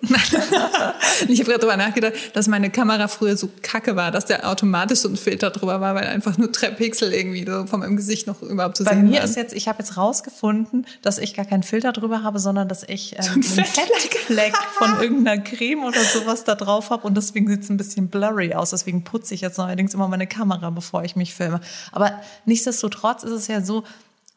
ich 1.28 1.38
habe 1.40 1.50
gerade 1.50 1.58
drüber 1.58 1.76
nachgedacht, 1.76 2.14
dass 2.32 2.48
meine 2.48 2.70
Kamera 2.70 3.08
früher 3.08 3.36
so 3.36 3.50
kacke 3.60 3.94
war, 3.94 4.10
dass 4.10 4.24
der 4.24 4.48
automatisch 4.48 5.00
so 5.00 5.10
ein 5.10 5.18
Filter 5.18 5.50
drüber 5.50 5.82
war, 5.82 5.94
weil 5.94 6.06
einfach 6.06 6.38
nur 6.38 6.48
drei 6.48 6.70
Pixel 6.70 7.12
irgendwie 7.12 7.44
so 7.46 7.66
von 7.66 7.80
meinem 7.80 7.96
Gesicht 7.96 8.26
noch 8.26 8.40
überhaupt 8.40 8.78
zu 8.78 8.84
Bei 8.84 8.94
sehen 8.94 9.10
mir 9.10 9.18
waren. 9.18 9.28
ist 9.28 9.36
jetzt, 9.36 9.54
ich 9.54 9.68
habe 9.68 9.80
jetzt 9.80 9.98
rausgefunden, 9.98 10.86
dass 11.02 11.18
ich 11.18 11.34
gar 11.34 11.44
keinen 11.44 11.62
Filter 11.62 11.92
drüber 11.92 12.22
habe, 12.22 12.38
sondern 12.38 12.68
dass 12.68 12.84
ich 12.84 13.14
ähm, 13.18 13.32
einen 13.34 13.42
Fettfleck. 13.42 14.14
Fettfleck 14.26 14.56
von 14.78 14.98
irgendeiner 15.00 15.42
Creme 15.42 15.84
oder 15.84 16.00
sowas 16.00 16.44
da 16.44 16.54
drauf 16.54 16.88
habe 16.88 17.06
und 17.06 17.16
deswegen 17.16 17.48
sieht 17.48 17.64
es 17.64 17.68
ein 17.68 17.76
bisschen 17.76 18.08
blurry 18.08 18.54
aus. 18.54 18.70
Deswegen 18.70 19.04
putze 19.04 19.34
ich 19.34 19.42
jetzt 19.42 19.58
neuerdings 19.58 19.92
immer 19.92 20.08
meine 20.08 20.26
Kamera, 20.26 20.70
bevor 20.70 21.04
ich 21.04 21.16
mich 21.16 21.34
filme. 21.34 21.60
Aber 21.92 22.12
nichtsdestotrotz 22.46 23.24
ist 23.24 23.32
es 23.32 23.46
ja 23.46 23.60
so, 23.60 23.84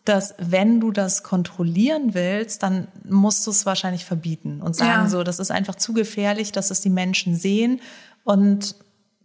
dass 0.10 0.34
wenn 0.40 0.80
du 0.80 0.92
das 0.92 1.22
kontrollieren 1.22 2.16
willst, 2.16 2.64
dann 2.64 2.88
musst 3.08 3.46
du 3.46 3.52
es 3.52 3.68
wahrscheinlich 3.68 4.06
verbieten 4.06 4.60
und 4.62 4.76
sagen 4.76 5.04
Ja. 5.04 5.10
so, 5.10 5.24
das 5.24 5.38
ist 5.38 5.52
einfach 5.52 5.76
zu 5.76 5.94
gefährlich, 5.94 6.52
dass 6.52 6.72
es 6.72 6.82
die 6.82 6.90
Menschen 6.90 7.36
sehen 7.36 7.80
und 8.24 8.76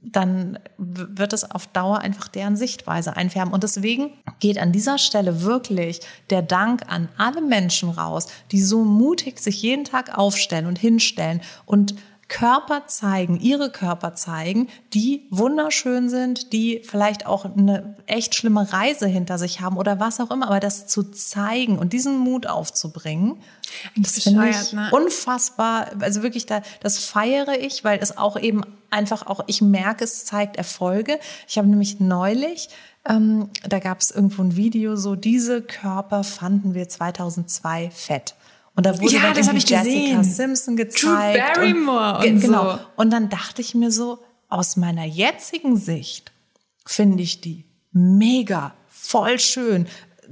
dann 0.03 0.59
wird 0.77 1.33
es 1.33 1.51
auf 1.51 1.67
Dauer 1.69 2.01
einfach 2.01 2.29
deren 2.29 2.57
Sichtweise 2.57 3.17
einfärben. 3.17 3.55
Und 3.55 3.63
deswegen 3.63 4.13
geht 4.39 4.59
an 4.59 4.71
dieser 4.71 4.99
Stelle 4.99 5.41
wirklich 5.41 6.01
der 6.29 6.43
Dank 6.43 6.83
an 6.89 7.09
alle 7.17 7.41
Menschen 7.41 7.89
raus, 7.89 8.27
die 8.53 8.61
so 8.61 8.85
mutig 8.85 9.39
sich 9.39 9.63
jeden 9.63 9.85
Tag 9.85 10.19
aufstellen 10.19 10.67
und 10.67 10.79
hinstellen 10.79 11.41
und 11.65 11.95
Körper 12.29 12.87
zeigen, 12.87 13.39
ihre 13.39 13.71
Körper 13.71 14.15
zeigen, 14.15 14.69
die 14.93 15.27
wunderschön 15.31 16.09
sind, 16.09 16.53
die 16.53 16.83
vielleicht 16.85 17.27
auch 17.27 17.45
eine 17.45 17.97
echt 18.07 18.35
schlimme 18.35 18.73
Reise 18.73 19.07
hinter 19.07 19.39
sich 19.39 19.61
haben 19.61 19.77
oder 19.77 20.01
was 20.01 20.21
auch 20.21 20.31
immer, 20.31 20.47
aber 20.47 20.61
das 20.61 20.87
zu 20.87 21.03
zeigen 21.03 21.79
und 21.79 21.93
diesen 21.93 22.19
Mut 22.19 22.47
aufzubringen, 22.47 23.37
das 23.97 24.23
finde 24.23 24.49
ich 24.49 24.73
ne? 24.73 24.89
unfassbar, 24.93 25.91
also 26.01 26.23
wirklich 26.23 26.47
da, 26.47 26.63
das 26.81 26.99
feiere 26.99 27.61
ich, 27.61 27.85
weil 27.85 27.99
es 28.01 28.17
auch 28.17 28.39
eben 28.39 28.63
einfach 28.91 29.27
auch, 29.27 29.41
ich 29.47 29.61
merke, 29.61 30.05
es 30.05 30.25
zeigt 30.25 30.57
Erfolge. 30.57 31.19
Ich 31.49 31.59
habe 31.59 31.69
nämlich 31.69 32.01
neulich, 32.01 32.69
ähm, 33.07 33.51
da 33.69 33.81
gab 33.81 34.01
es 34.01 34.11
irgendwo 34.11 34.43
ein 34.43 34.57
Video, 34.57 34.97
so 34.97 35.17
diese 35.17 35.61
Körper 35.63 36.25
fanden 36.25 36.75
wir 36.75 36.89
2002 36.89 37.91
fett. 37.91 38.35
Und 38.77 38.87
da 38.87 39.01
wurde 39.01 39.15
Ja, 39.15 39.23
dann 39.23 39.37
irgendwie 39.37 39.59
ich 39.59 39.69
Jessica 39.69 39.83
gesehen. 39.83 40.25
Simpson 40.25 40.77
gezeigt. 40.77 41.55
Barrymore 41.55 42.21
Ge- 42.23 42.33
und 42.33 42.41
genau. 42.41 42.73
so. 42.73 42.81
Und 42.97 43.13
dann 43.13 43.29
dachte 43.29 43.63
ich 43.63 43.75
mir 43.75 43.91
so, 43.93 44.19
aus 44.49 44.77
meiner 44.77 45.05
jetzigen 45.05 45.77
Sicht 45.77 46.33
finde 46.85 47.23
ich 47.23 47.41
die 47.41 47.65
mega, 47.93 48.75
voll 48.89 49.39
schön, 49.39 49.87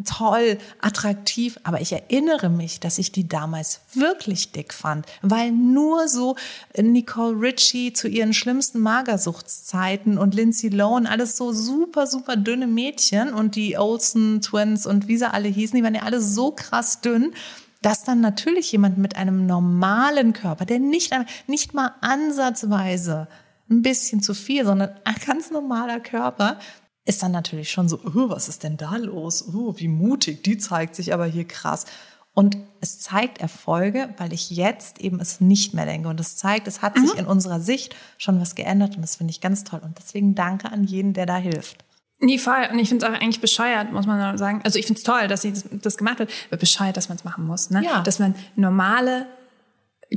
toll, 0.05 0.59
attraktiv. 0.81 1.59
Aber 1.63 1.81
ich 1.81 1.93
erinnere 1.93 2.49
mich, 2.49 2.81
dass 2.81 2.99
ich 2.99 3.13
die 3.13 3.29
damals 3.29 3.81
wirklich 3.95 4.51
dick 4.53 4.73
fand, 4.75 5.07
weil 5.23 5.53
nur 5.53 6.09
so 6.09 6.35
Nicole 6.77 7.41
Richie 7.41 7.93
zu 7.93 8.09
ihren 8.09 8.35
schlimmsten 8.35 8.81
Magersuchtszeiten 8.81 10.19
und 10.19 10.35
Lindsay 10.35 10.69
Lohan, 10.69 11.07
alles 11.07 11.37
so 11.37 11.53
super, 11.53 12.07
super 12.07 12.37
dünne 12.37 12.67
Mädchen 12.67 13.33
und 13.33 13.55
die 13.55 13.79
Olsen 13.79 14.41
Twins 14.41 14.87
und 14.87 15.09
wie 15.09 15.17
sie 15.17 15.31
alle 15.31 15.49
hießen, 15.49 15.77
die 15.77 15.85
waren 15.85 15.95
ja 15.95 16.03
alle 16.03 16.21
so 16.21 16.51
krass 16.51 17.01
dünn 17.01 17.35
dass 17.83 18.05
dann 18.05 18.21
natürlich 18.21 18.73
jemand 18.73 18.97
mit 18.99 19.17
einem 19.17 19.47
normalen 19.47 20.33
Körper, 20.33 20.65
der 20.65 20.79
nicht, 20.79 21.13
nicht 21.47 21.75
mal 21.75 21.93
ansatzweise 22.01 23.29
ein 23.69 23.83
bisschen 23.83 24.23
zu 24.23 24.35
viel, 24.35 24.65
sondern 24.65 24.91
ein 25.05 25.17
ganz 25.27 25.51
normaler 25.51 26.01
Körper, 26.01 26.59
ist 27.05 27.23
dann 27.23 27.33
natürlich 27.33 27.71
schon 27.71 27.89
so, 27.89 27.99
oh, 28.05 28.29
was 28.29 28.49
ist 28.49 28.63
denn 28.63 28.77
da 28.77 28.97
los? 28.97 29.53
Oh, 29.53 29.75
wie 29.77 29.89
mutig, 29.89 30.45
die 30.45 30.59
zeigt 30.59 30.95
sich 30.95 31.13
aber 31.13 31.27
hier 31.27 31.47
krass. 31.47 31.87
Und 32.35 32.57
es 32.81 32.99
zeigt 33.01 33.39
Erfolge, 33.39 34.15
weil 34.17 34.33
ich 34.33 34.51
jetzt 34.51 35.01
eben 35.01 35.21
es 35.21 35.41
nicht 35.41 35.75
mehr 35.75 35.85
denke. 35.85 36.09
Und 36.09 36.21
es 36.21 36.37
zeigt, 36.37 36.67
es 36.67 36.81
hat 36.81 36.97
sich 36.97 37.15
in 37.17 37.27
unserer 37.27 37.61
Sicht 37.61 37.95
schon 38.17 38.41
was 38.41 38.55
geändert 38.55 38.97
und 38.97 39.03
das 39.03 39.17
finde 39.17 39.33
ich 39.33 39.41
ganz 39.41 39.65
toll. 39.65 39.81
Und 39.85 39.99
deswegen 39.99 40.35
danke 40.35 40.71
an 40.71 40.85
jeden, 40.85 41.13
der 41.13 41.27
da 41.27 41.37
hilft. 41.37 41.85
Nee, 42.25 42.39
voll. 42.39 42.69
Und 42.71 42.79
ich 42.79 42.89
finde 42.89 43.05
es 43.05 43.13
auch 43.13 43.15
eigentlich 43.21 43.41
bescheuert, 43.41 43.91
muss 43.93 44.07
man 44.07 44.39
sagen. 44.39 44.61
Also 44.63 44.79
ich 44.79 44.87
finde 44.87 44.99
es 44.99 45.05
toll, 45.05 45.27
dass 45.27 45.43
sie 45.43 45.53
das, 45.53 45.65
das 45.71 45.97
gemacht 45.99 46.21
hat, 46.21 46.29
aber 46.49 46.57
bescheuert, 46.57 46.97
dass 46.97 47.09
man 47.09 47.19
es 47.19 47.25
machen 47.25 47.45
muss. 47.45 47.71
Ne? 47.71 47.83
Ja. 47.85 48.01
Dass 48.03 48.21
man 48.21 48.37
normale 48.55 49.27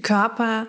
Körper, 0.03 0.67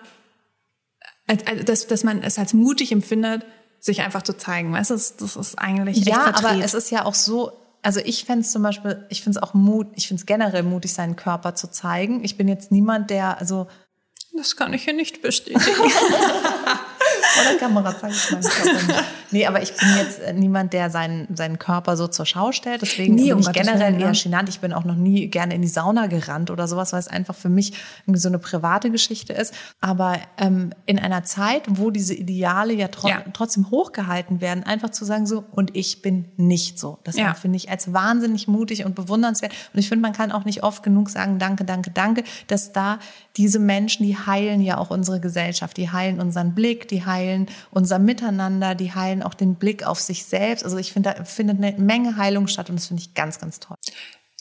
äh, 1.27 1.37
dass, 1.63 1.87
dass 1.89 2.05
man 2.05 2.23
es 2.23 2.39
als 2.39 2.55
mutig 2.55 2.91
empfindet, 2.91 3.45
sich 3.81 4.01
einfach 4.01 4.23
zu 4.23 4.33
zeigen. 4.37 4.73
Weißt 4.73 4.91
du, 4.91 4.95
das, 4.95 5.17
das 5.19 5.37
ist 5.37 5.59
eigentlich 5.59 5.99
echt 5.99 6.09
Ja, 6.09 6.23
verdreht. 6.23 6.45
aber 6.45 6.65
es 6.65 6.73
ist 6.73 6.91
ja 6.91 7.05
auch 7.05 7.15
so, 7.15 7.53
also 7.83 8.01
ich 8.03 8.25
fände 8.25 8.41
es 8.41 8.51
zum 8.51 8.63
Beispiel, 8.63 9.05
ich 9.11 9.23
finde 9.23 9.39
es 9.39 9.43
auch 9.43 9.53
Mut, 9.53 9.89
ich 9.95 10.09
finde 10.09 10.23
es 10.23 10.27
generell 10.27 10.63
mutig, 10.63 10.95
seinen 10.95 11.17
Körper 11.17 11.55
zu 11.55 11.71
zeigen. 11.71 12.25
Ich 12.25 12.39
bin 12.39 12.49
jetzt 12.49 12.73
niemand, 12.73 13.11
der, 13.11 13.39
also 13.39 13.69
Das 14.35 14.57
kann 14.57 14.73
ich 14.73 14.85
hier 14.85 14.95
nicht 14.95 15.21
bestätigen. 15.21 15.61
vor 15.61 17.45
der 17.45 17.59
Kamera 17.59 17.95
zeige 17.99 18.15
ich 18.15 18.31
meinen 18.31 18.43
Körper 18.43 18.73
nicht. 18.73 19.05
Nee, 19.31 19.47
aber 19.47 19.63
ich 19.63 19.73
bin 19.77 19.89
jetzt 19.97 20.21
äh, 20.21 20.33
niemand, 20.33 20.73
der 20.73 20.91
seinen, 20.91 21.35
seinen 21.37 21.59
Körper 21.59 21.97
so 21.97 22.07
zur 22.09 22.27
Schau 22.27 22.53
stellt. 22.53 22.83
Deswegen 22.83 23.15
Nee, 23.15 23.31
bin 23.31 23.39
ich 23.41 23.53
generell 23.53 23.93
Willen, 23.93 24.01
eher 24.01 24.13
ne? 24.13 24.19
genannt. 24.23 24.49
Ich 24.49 24.61
bin 24.61 24.73
auch 24.73 24.85
noch 24.85 24.95
nie 24.97 25.29
gerne 25.29 25.55
in 25.55 25.63
die 25.63 25.69
Sauna 25.69 26.07
gerannt 26.07 26.51
oder 26.51 26.69
sowas, 26.69 26.93
weil 26.93 27.01
es 27.01 27.09
einfach 27.09 27.35
für 27.35 27.49
mich 27.49 27.73
so 28.13 28.29
eine 28.29 28.39
private 28.39 28.91
Geschichte 28.91 29.33
ist. 29.33 29.55
Aber 29.81 30.19
ähm, 30.39 30.73
in 30.87 30.99
einer 30.99 31.25
Zeit, 31.25 31.63
wo 31.69 31.91
diese 31.91 32.15
Ideale 32.15 32.73
ja, 32.75 32.89
tro 32.89 33.09
Ja. 33.09 33.23
trotzdem 33.33 33.71
hochgehalten 33.71 34.41
werden, 34.41 34.65
einfach 34.65 34.91
zu 34.91 35.05
sagen 35.05 35.27
so, 35.27 35.45
und 35.53 35.77
ich 35.77 36.03
bin 36.03 36.27
nicht 36.37 36.79
so. 36.79 36.99
Das 37.05 37.17
Ja. 37.17 37.35
finde 37.35 37.57
ich 37.57 37.71
als 37.71 37.93
wahnsinnig 37.93 38.49
mutig 38.49 38.85
und 38.85 38.95
bewundernswert. 38.95 39.53
Und 39.73 39.79
ich 39.81 39.89
finde, 39.89 40.03
man 40.03 40.13
kann 40.13 40.33
auch 40.33 40.45
nicht 40.45 40.63
oft 40.63 40.83
genug 40.83 41.11
sagen, 41.11 41.39
danke, 41.39 41.65
danke, 41.65 41.91
danke, 41.91 42.25
dass 42.47 42.73
da 42.73 42.99
diese 43.37 43.59
Menschen, 43.59 44.05
die 44.07 44.17
heilen 44.17 44.61
ja 44.63 44.79
auch 44.79 44.91
unsere 44.91 45.21
Gesellschaft, 45.21 45.77
die 45.77 45.91
heilen 45.91 46.21
unseren 46.21 46.55
Blick, 46.55 46.89
die 46.89 47.05
heilen 47.05 47.47
unser 47.71 47.99
Miteinander, 47.99 48.75
die 48.75 48.95
heilen 48.95 49.16
auch 49.23 49.35
den 49.35 49.55
Blick 49.57 49.87
auf 49.87 50.01
sich 50.01 50.25
selbst. 50.25 50.65
Also 50.65 50.77
ich 50.77 50.93
finde, 50.93 51.15
da 51.17 51.25
findet 51.25 51.63
eine 51.63 51.73
Menge 51.79 52.17
Heilung 52.17 52.47
statt 52.49 52.71
und 52.71 52.77
das 52.77 52.87
finde 52.87 53.03
ich 53.03 53.15
ganz, 53.15 53.39
ganz 53.39 53.61
toll. 53.61 53.77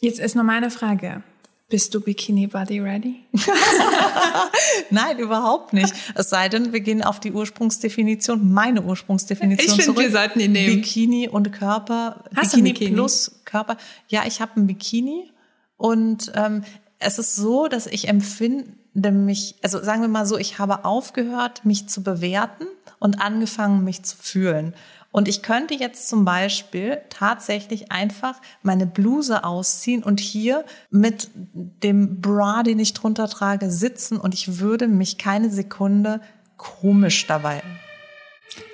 Jetzt 0.01 0.19
ist 0.19 0.35
nur 0.35 0.43
meine 0.43 0.69
Frage. 0.71 1.23
Bist 1.67 1.95
du 1.95 1.99
Bikini 1.99 2.45
Body 2.45 2.79
ready? 2.79 3.25
Nein, 4.91 5.17
überhaupt 5.17 5.73
nicht. 5.73 5.91
Es 6.13 6.29
sei 6.29 6.47
denn, 6.47 6.73
wir 6.73 6.79
gehen 6.81 7.01
auf 7.01 7.19
die 7.19 7.31
Ursprungsdefinition, 7.31 8.53
meine 8.53 8.83
Ursprungsdefinition 8.83 9.65
Ich 9.65 9.71
finde, 9.71 9.83
zurück. 9.83 9.99
wir 9.99 10.11
sollten 10.11 10.39
die 10.39 10.47
nehmen. 10.47 10.75
Bikini 10.75 11.27
und 11.27 11.51
Körper. 11.51 12.23
Hast 12.35 12.51
Bikini, 12.51 12.73
Bikini? 12.73 12.91
plus 12.91 13.41
Körper. 13.45 13.77
Ja, 14.07 14.23
ich 14.27 14.41
habe 14.41 14.59
ein 14.59 14.67
Bikini 14.67 15.31
und 15.77 16.31
ähm, 16.35 16.63
es 16.99 17.17
ist 17.17 17.35
so, 17.35 17.67
dass 17.67 17.88
ich 17.88 18.09
empfinde 18.09 19.11
mich, 19.11 19.55
also 19.63 19.83
sagen 19.83 20.01
wir 20.01 20.07
mal 20.07 20.27
so, 20.27 20.38
ich 20.38 20.59
habe 20.59 20.85
aufgehört, 20.85 21.65
mich 21.65 21.88
zu 21.88 22.03
bewerten 22.03 22.67
und 22.99 23.21
angefangen, 23.21 23.84
mich 23.84 24.03
zu 24.03 24.17
fühlen. 24.17 24.75
Und 25.12 25.29
ich 25.29 25.41
könnte 25.41 25.73
jetzt 25.73 26.10
zum 26.10 26.25
Beispiel 26.25 26.99
tatsächlich 27.10 27.91
einfach 27.91 28.36
meine 28.63 28.86
Bluse 28.86 29.45
ausziehen 29.45 30.03
und 30.03 30.19
hier 30.19 30.65
mit 30.89 31.29
dem 31.34 32.19
Bra, 32.19 32.63
den 32.63 32.79
ich 32.79 32.93
drunter 32.93 33.29
trage, 33.29 33.71
sitzen 33.71 34.17
und 34.17 34.34
ich 34.34 34.60
würde 34.60 34.88
mich 34.89 35.17
keine 35.17 35.49
Sekunde 35.49 36.19
komisch 36.58 37.27
dabei. 37.27 37.62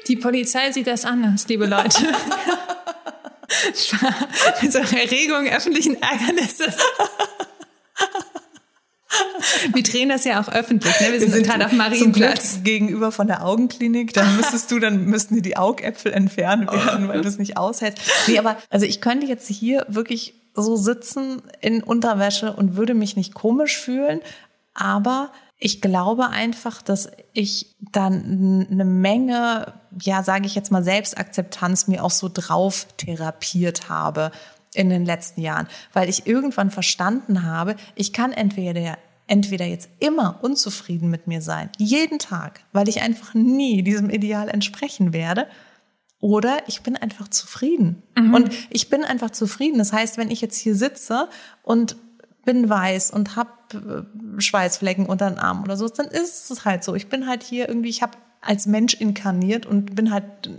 Die 0.08 0.16
Polizei 0.16 0.72
sieht 0.72 0.88
das 0.88 1.06
anders, 1.06 1.48
liebe 1.48 1.68
Leute. 1.68 2.08
Einer 4.62 4.94
Erregung 5.02 5.48
öffentlichen 5.48 6.02
Ärgernisses. 6.02 6.76
Wir 9.74 9.84
drehen 9.84 10.10
das 10.10 10.24
ja 10.24 10.42
auch 10.42 10.50
öffentlich, 10.50 11.00
ne? 11.00 11.14
Wir 11.14 11.30
sind, 11.30 11.52
halt 11.52 11.64
auf 11.64 11.72
Marienplatz. 11.72 12.60
Gegenüber 12.64 13.12
von 13.12 13.28
der 13.28 13.46
Augenklinik. 13.46 14.14
Dann 14.14 14.36
müsstest 14.38 14.72
du, 14.72 14.80
dann 14.80 15.06
müssten 15.06 15.36
dir 15.36 15.42
die 15.42 15.58
Augäpfel 15.58 16.14
entfernt 16.14 16.72
werden, 16.72 17.08
weil 17.08 17.22
du 17.22 17.28
es 17.28 17.38
nicht 17.38 17.58
aushältst. 17.58 18.02
Nee, 18.28 18.40
aber 18.40 18.58
also 18.70 18.86
ich 18.86 19.02
könnte 19.02 19.26
jetzt 19.28 19.48
hier 19.48 19.86
wirklich 19.88 20.34
so 20.54 20.76
sitzen 20.76 21.42
in 21.62 21.82
Unterwäsche 21.82 22.54
und 22.54 22.76
würde 22.76 22.94
mich 22.94 23.16
nicht 23.16 23.34
komisch 23.34 23.78
fühlen, 23.78 24.20
aber 24.74 25.32
ich 25.64 25.80
glaube 25.80 26.30
einfach, 26.30 26.82
dass 26.82 27.12
ich 27.34 27.76
dann 27.92 28.68
eine 28.70 28.84
Menge, 28.84 29.74
ja, 30.02 30.24
sage 30.24 30.48
ich 30.48 30.56
jetzt 30.56 30.72
mal, 30.72 30.84
Selbstakzeptanz 30.84 31.88
mir 31.88 32.04
auch 32.04 32.12
so 32.12 32.30
drauf 32.34 32.88
therapiert 32.98 33.88
habe 33.88 34.32
in 34.74 34.90
den 34.90 35.06
letzten 35.06 35.42
Jahren, 35.42 35.68
weil 35.94 36.10
ich 36.10 36.26
irgendwann 36.26 36.72
verstanden 36.72 37.44
habe, 37.44 37.76
ich 37.96 38.12
kann 38.12 38.32
entweder 38.32 38.98
entweder 39.28 39.66
jetzt 39.66 39.90
immer 40.00 40.40
unzufrieden 40.42 41.10
mit 41.10 41.28
mir 41.28 41.42
sein, 41.42 41.70
jeden 41.78 42.20
Tag, 42.20 42.62
weil 42.74 42.90
ich 42.90 43.02
einfach 43.02 43.34
nie 43.34 43.84
diesem 43.84 44.10
Ideal 44.10 44.50
entsprechen 44.50 45.14
werde, 45.14 45.48
oder 46.22 46.60
ich 46.68 46.84
bin 46.84 46.96
einfach 46.96 47.28
zufrieden. 47.28 48.04
Und 48.36 48.52
ich 48.70 48.90
bin 48.90 49.04
einfach 49.04 49.32
zufrieden. 49.32 49.80
Das 49.80 49.92
heißt, 49.92 50.18
wenn 50.18 50.30
ich 50.30 50.40
jetzt 50.40 50.58
hier 50.58 50.76
sitze 50.76 51.28
und 51.64 51.96
bin 52.46 52.70
weiß 52.70 53.12
und 53.12 53.36
hab 53.36 53.74
äh, 53.74 54.04
Schweißflecken 54.40 55.08
unter 55.08 55.30
den 55.30 55.40
Armen 55.40 55.64
oder 55.64 55.78
so, 55.78 55.88
dann 55.88 56.08
ist 56.08 56.52
es 56.52 56.64
halt 56.64 56.84
so. 56.84 56.96
Ich 56.96 57.08
bin 57.08 57.28
halt 57.28 57.44
hier 57.44 57.68
irgendwie, 57.68 57.90
ich 57.90 58.02
habe 58.02 58.18
als 58.40 58.66
Mensch 58.66 58.94
inkarniert 58.96 59.66
und 59.66 59.96
bin 59.96 60.12
halt 60.12 60.50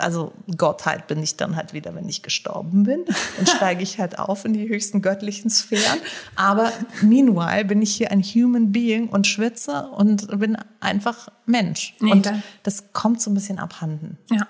also 0.00 0.32
Gottheit 0.56 1.06
bin 1.06 1.22
ich 1.22 1.36
dann 1.36 1.56
halt 1.56 1.72
wieder, 1.72 1.94
wenn 1.94 2.08
ich 2.08 2.22
gestorben 2.22 2.82
bin. 2.84 3.04
Dann 3.36 3.46
steige 3.56 3.82
ich 3.82 3.98
halt 3.98 4.18
auf 4.18 4.44
in 4.44 4.52
die 4.52 4.68
höchsten 4.68 5.02
göttlichen 5.02 5.50
Sphären. 5.50 5.98
Aber 6.36 6.72
meanwhile 7.02 7.64
bin 7.64 7.82
ich 7.82 7.94
hier 7.94 8.10
ein 8.10 8.22
Human 8.22 8.72
Being 8.72 9.08
und 9.08 9.26
schwitze 9.26 9.88
und 9.96 10.26
bin 10.38 10.56
einfach 10.80 11.28
Mensch. 11.46 11.94
Nee, 12.00 12.12
und 12.12 12.26
da- 12.26 12.42
das 12.62 12.92
kommt 12.92 13.20
so 13.22 13.30
ein 13.30 13.34
bisschen 13.34 13.58
abhanden. 13.58 14.18
Ja. 14.30 14.46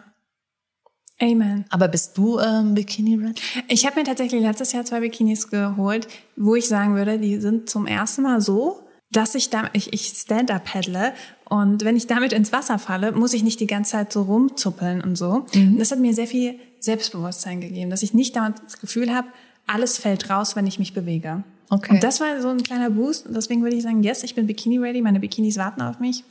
Amen. 1.22 1.66
Aber 1.68 1.88
bist 1.88 2.16
du 2.16 2.38
ähm, 2.38 2.72
Bikini 2.74 3.16
Red? 3.16 3.40
Ich 3.68 3.84
habe 3.84 4.00
mir 4.00 4.04
tatsächlich 4.06 4.40
letztes 4.40 4.72
Jahr 4.72 4.86
zwei 4.86 5.00
Bikinis 5.00 5.50
geholt, 5.50 6.08
wo 6.36 6.54
ich 6.54 6.66
sagen 6.66 6.94
würde, 6.94 7.18
die 7.18 7.36
sind 7.38 7.68
zum 7.68 7.86
ersten 7.86 8.22
Mal 8.22 8.40
so, 8.40 8.80
dass 9.11 9.35
ich 9.35 9.51
da, 9.51 9.68
ich, 9.73 9.92
ich 9.92 10.09
Stand-up 10.09 10.64
paddle 10.64 11.12
und 11.49 11.85
wenn 11.85 11.96
ich 11.96 12.07
damit 12.07 12.33
ins 12.33 12.53
Wasser 12.53 12.79
falle, 12.79 13.12
muss 13.12 13.35
ich 13.35 13.42
nicht 13.42 13.59
die 13.59 13.66
ganze 13.66 13.92
Zeit 13.92 14.12
so 14.12 14.23
rumzuppeln 14.23 15.01
und 15.01 15.16
so. 15.16 15.46
Und 15.55 15.79
das 15.79 15.90
hat 15.90 15.99
mir 15.99 16.14
sehr 16.14 16.29
viel 16.29 16.61
Selbstbewusstsein 16.79 17.61
gegeben, 17.61 17.90
dass 17.90 18.03
ich 18.03 18.14
nicht 18.14 18.37
damit 18.37 18.55
das 18.64 18.79
Gefühl 18.79 19.12
habe, 19.12 19.29
alles 19.66 19.99
fällt 19.99 20.31
raus, 20.31 20.55
wenn 20.55 20.66
ich 20.66 20.79
mich 20.79 20.94
bewege. 20.94 21.42
Okay. 21.70 21.94
Und 21.94 22.05
das 22.05 22.20
war 22.20 22.40
so 22.40 22.49
ein 22.49 22.62
kleiner 22.62 22.90
Boost 22.90 23.27
und 23.27 23.35
deswegen 23.35 23.62
würde 23.62 23.77
ich 23.77 23.83
sagen, 23.83 24.03
yes, 24.03 24.23
ich 24.23 24.35
bin 24.35 24.46
Bikini-ready, 24.46 25.03
meine 25.03 25.20
Bikinis 25.20 25.57
warten 25.57 25.83
auf 25.83 26.01
mich 26.01 26.25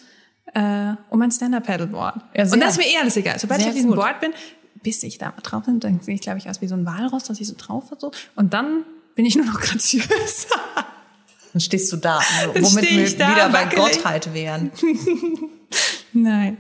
äh, 0.54 0.94
und 1.10 1.20
mein 1.20 1.32
Stand-up-Paddleboard. 1.32 2.16
Ja, 2.36 2.44
und 2.52 2.60
das 2.60 2.78
ist 2.78 2.78
mir 2.78 2.92
eh 2.92 2.98
alles 2.98 3.16
egal. 3.18 3.40
Sobald 3.40 3.60
ich 3.60 3.64
Sehr 3.66 3.72
auf 3.72 3.76
diesem 3.76 3.92
gut. 3.92 4.00
Board 4.00 4.20
bin, 4.20 4.32
bis 4.84 5.04
ich 5.04 5.18
da 5.18 5.34
drauf 5.44 5.66
bin, 5.66 5.80
dann 5.80 6.00
sehe 6.02 6.16
ich, 6.16 6.22
glaube 6.22 6.40
ich, 6.40 6.50
aus 6.50 6.62
wie 6.62 6.68
so 6.68 6.76
ein 6.76 6.86
Walross, 6.86 7.26
dass 7.26 7.40
ich 7.40 7.48
so 7.48 7.56
drauf 7.58 7.92
und 7.92 8.02
so. 8.02 8.12
Und 8.36 8.54
dann 8.54 8.84
bin 9.16 9.26
ich 9.26 9.36
nur 9.36 9.46
noch 9.46 9.60
graziös. 9.62 10.48
Dann 11.54 11.60
stehst 11.62 11.92
du 11.92 11.98
da, 11.98 12.20
Dann 12.54 12.64
womit 12.64 12.90
wir 12.90 13.18
da, 13.18 13.32
wieder 13.32 13.50
bei 13.50 13.64
wackelig. 13.66 13.76
Gottheit 13.96 14.34
wären. 14.34 14.72
Nein. 16.14 16.58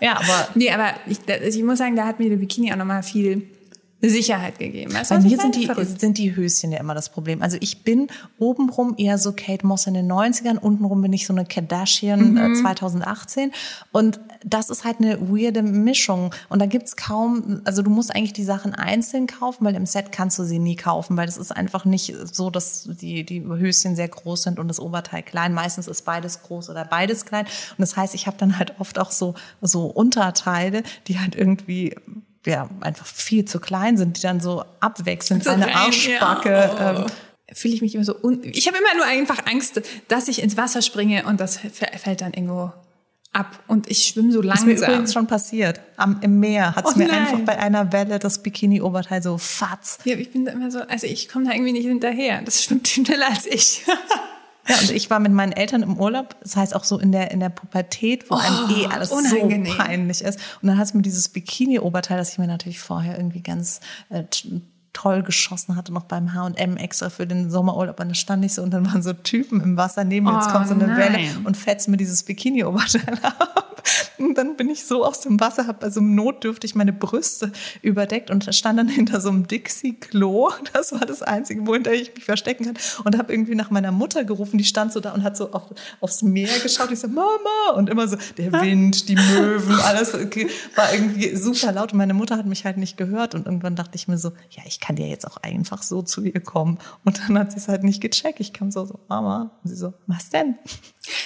Ja, 0.00 0.16
aber 0.16 0.48
nee, 0.54 0.70
aber 0.70 0.94
ich, 1.06 1.18
da- 1.20 1.36
ich 1.40 1.62
muss 1.62 1.78
sagen, 1.78 1.96
da 1.96 2.06
hat 2.06 2.18
mir 2.20 2.28
der 2.30 2.36
Bikini 2.36 2.72
auch 2.72 2.76
nochmal 2.76 3.02
viel 3.02 3.42
Sicherheit 4.00 4.58
gegeben. 4.60 4.94
Weißt 4.94 5.10
Bei 5.10 5.18
mir 5.18 5.38
sind 5.38 5.56
die, 5.56 5.66
Verrückt. 5.66 5.98
sind 6.00 6.18
die 6.18 6.36
Höschen 6.36 6.70
ja 6.70 6.78
immer 6.78 6.94
das 6.94 7.08
Problem. 7.08 7.42
Also 7.42 7.56
ich 7.60 7.82
bin 7.82 8.06
obenrum 8.38 8.94
eher 8.96 9.18
so 9.18 9.32
Kate 9.32 9.66
Moss 9.66 9.88
in 9.88 9.94
den 9.94 10.06
90ern, 10.10 10.56
untenrum 10.58 11.02
bin 11.02 11.12
ich 11.12 11.26
so 11.26 11.32
eine 11.32 11.44
Kardashian 11.44 12.34
Mhm. 12.34 12.36
äh, 12.36 12.54
2018. 12.60 13.50
Und 13.90 14.20
das 14.44 14.70
ist 14.70 14.84
halt 14.84 14.98
eine 15.00 15.20
weirde 15.20 15.62
Mischung. 15.62 16.32
Und 16.48 16.60
da 16.60 16.66
gibt's 16.66 16.94
kaum, 16.96 17.60
also 17.64 17.82
du 17.82 17.90
musst 17.90 18.14
eigentlich 18.14 18.32
die 18.34 18.44
Sachen 18.44 18.72
einzeln 18.72 19.26
kaufen, 19.26 19.64
weil 19.66 19.74
im 19.74 19.84
Set 19.84 20.12
kannst 20.12 20.38
du 20.38 20.44
sie 20.44 20.60
nie 20.60 20.76
kaufen, 20.76 21.16
weil 21.16 21.26
das 21.26 21.36
ist 21.36 21.50
einfach 21.50 21.84
nicht 21.84 22.14
so, 22.32 22.50
dass 22.50 22.88
die, 23.00 23.24
die 23.24 23.42
Höschen 23.42 23.96
sehr 23.96 24.06
groß 24.08 24.44
sind 24.44 24.60
und 24.60 24.68
das 24.68 24.78
Oberteil 24.78 25.24
klein. 25.24 25.54
Meistens 25.54 25.88
ist 25.88 26.04
beides 26.04 26.42
groß 26.42 26.70
oder 26.70 26.84
beides 26.84 27.24
klein. 27.24 27.46
Und 27.46 27.80
das 27.80 27.96
heißt, 27.96 28.14
ich 28.14 28.28
habe 28.28 28.36
dann 28.38 28.60
halt 28.60 28.74
oft 28.78 29.00
auch 29.00 29.10
so, 29.10 29.34
so 29.60 29.86
Unterteile, 29.86 30.84
die 31.08 31.18
halt 31.18 31.34
irgendwie 31.34 31.96
ja, 32.46 32.68
einfach 32.80 33.06
viel 33.06 33.44
zu 33.44 33.60
klein 33.60 33.96
sind, 33.96 34.16
die 34.16 34.22
dann 34.22 34.40
so 34.40 34.64
abwechselnd 34.80 35.44
So 35.44 35.50
eine 35.50 35.74
Arschbacke. 35.74 36.50
ja. 36.50 37.00
Ähm, 37.00 37.06
Fühle 37.50 37.74
ich 37.74 37.80
mich 37.80 37.94
immer 37.94 38.04
so 38.04 38.14
un 38.22 38.40
Ich 38.44 38.66
habe 38.66 38.76
immer 38.76 38.94
nur 38.96 39.06
einfach 39.06 39.46
Angst, 39.46 39.80
dass 40.08 40.28
ich 40.28 40.42
ins 40.42 40.58
Wasser 40.58 40.82
springe 40.82 41.24
und 41.24 41.40
das 41.40 41.58
fällt 41.58 42.20
dann 42.20 42.34
irgendwo 42.34 42.72
ab. 43.32 43.62
Und 43.66 43.90
ich 43.90 44.04
schwimme 44.04 44.32
so 44.32 44.40
ist 44.42 44.64
mir 44.64 44.72
langsam. 44.72 44.90
übrigens 44.90 45.12
schon 45.14 45.26
passiert. 45.26 45.80
Am, 45.96 46.18
Im 46.20 46.40
Meer 46.40 46.76
hat 46.76 46.86
es 46.86 46.94
Oh 46.94 46.98
mir 46.98 47.10
einfach 47.10 47.38
bei 47.40 47.58
einer 47.58 47.90
Welle 47.92 48.18
das 48.18 48.42
Bikini-Oberteil 48.42 49.22
so 49.22 49.38
fatz. 49.38 49.98
Ja, 50.04 50.16
ich 50.16 50.30
bin 50.30 50.44
da 50.44 50.52
immer 50.52 50.70
so, 50.70 50.80
also 50.80 51.06
ich 51.06 51.28
komme 51.28 51.46
da 51.46 51.52
irgendwie 51.52 51.72
nicht 51.72 51.86
hinterher. 51.86 52.42
Das 52.44 52.62
schwimmt 52.64 52.86
schneller 52.86 53.28
als 53.28 53.46
ich. 53.46 53.84
Ja, 54.68 54.76
und 54.80 54.90
ich 54.90 55.08
war 55.10 55.18
mit 55.18 55.32
meinen 55.32 55.52
Eltern 55.52 55.82
im 55.82 55.98
Urlaub, 55.98 56.36
das 56.42 56.56
heißt 56.56 56.76
auch 56.76 56.84
so 56.84 56.98
in 56.98 57.10
der, 57.12 57.30
in 57.30 57.40
der 57.40 57.48
Pubertät, 57.48 58.30
wo 58.30 58.34
einem 58.34 58.68
eh 58.76 58.86
alles 58.86 59.10
Oh, 59.12 59.16
unangenehm. 59.16 59.66
so 59.66 59.78
peinlich 59.78 60.22
ist. 60.22 60.38
Und 60.60 60.68
dann 60.68 60.76
hat 60.78 60.84
es 60.86 60.94
mir 60.94 61.02
dieses 61.02 61.28
Bikini-Oberteil, 61.30 62.18
das 62.18 62.32
ich 62.32 62.38
mir 62.38 62.46
natürlich 62.46 62.78
vorher 62.80 63.16
irgendwie 63.16 63.40
ganz 63.42 63.80
äh, 64.10 64.24
toll 64.98 65.22
geschossen 65.22 65.76
hatte, 65.76 65.92
noch 65.92 66.04
beim 66.04 66.34
H&M 66.34 66.76
extra 66.76 67.08
für 67.08 67.26
den 67.26 67.50
Sommerurlaub. 67.50 68.00
Und 68.00 68.08
da 68.08 68.14
stand 68.14 68.44
ich 68.44 68.54
so 68.54 68.62
und 68.62 68.72
dann 68.72 68.84
waren 68.86 69.00
so 69.02 69.12
Typen 69.12 69.60
im 69.60 69.76
Wasser 69.76 70.02
neben 70.02 70.26
mir. 70.26 70.34
Jetzt 70.34 70.48
Oh, 70.48 70.52
kommt 70.52 70.66
so 70.68 70.74
eine 70.74 70.88
nein. 70.88 70.96
Welle 70.98 71.18
und 71.44 71.56
fetzt 71.56 71.88
mir 71.88 71.96
dieses 71.96 72.24
Bikini-Oberteil 72.24 73.18
ab. 73.22 73.64
Und 74.18 74.34
dann 74.36 74.56
bin 74.56 74.68
ich 74.68 74.84
so 74.84 75.04
aus 75.04 75.20
dem 75.20 75.38
Wasser, 75.40 75.66
habe 75.66 75.78
bei 75.80 75.90
so 75.90 76.00
einem 76.00 76.14
notdürftig 76.14 76.74
meine 76.74 76.92
Brüste 76.92 77.52
überdeckt 77.80 78.30
und 78.30 78.52
stand 78.54 78.78
dann 78.78 78.88
hinter 78.88 79.20
so 79.20 79.28
einem 79.28 79.46
Dixie-Klo. 79.46 80.50
Das 80.72 80.92
war 80.92 81.00
das 81.00 81.22
Einzige, 81.22 81.66
wohinter 81.66 81.92
ich 81.92 82.14
mich 82.14 82.24
verstecken 82.24 82.64
kann. 82.64 82.74
Und 83.04 83.16
habe 83.16 83.32
irgendwie 83.32 83.54
nach 83.54 83.70
meiner 83.70 83.92
Mutter 83.92 84.24
gerufen, 84.24 84.58
die 84.58 84.64
stand 84.64 84.92
so 84.92 85.00
da 85.00 85.12
und 85.12 85.22
hat 85.22 85.36
so 85.36 85.52
auf, 85.52 85.62
aufs 86.00 86.22
Meer 86.22 86.58
geschaut. 86.62 86.90
Ich 86.90 87.00
so, 87.00 87.08
Mama! 87.08 87.70
Und 87.76 87.88
immer 87.88 88.06
so, 88.08 88.16
der 88.36 88.52
Wind, 88.52 89.08
die 89.08 89.14
Möwen, 89.16 89.80
alles 89.80 90.14
okay, 90.14 90.48
war 90.74 90.92
irgendwie 90.92 91.34
super 91.36 91.72
laut. 91.72 91.92
Und 91.92 91.98
meine 91.98 92.14
Mutter 92.14 92.36
hat 92.36 92.46
mich 92.46 92.64
halt 92.64 92.76
nicht 92.76 92.96
gehört. 92.96 93.34
Und 93.34 93.46
irgendwann 93.46 93.76
dachte 93.76 93.96
ich 93.96 94.08
mir 94.08 94.18
so, 94.18 94.32
ja, 94.50 94.62
ich 94.66 94.80
kann 94.80 94.87
ja 94.96 95.06
jetzt 95.06 95.26
auch 95.26 95.38
einfach 95.38 95.82
so 95.82 96.02
zu 96.02 96.24
ihr 96.24 96.40
kommen. 96.40 96.78
Und 97.04 97.18
dann 97.18 97.38
hat 97.38 97.52
sie 97.52 97.58
es 97.58 97.68
halt 97.68 97.84
nicht 97.84 98.00
gecheckt. 98.00 98.40
Ich 98.40 98.52
kam 98.52 98.70
so, 98.70 98.84
so, 98.84 99.00
Mama. 99.08 99.50
Und 99.62 99.70
sie 99.70 99.76
so, 99.76 99.92
was 100.06 100.30
denn? 100.30 100.56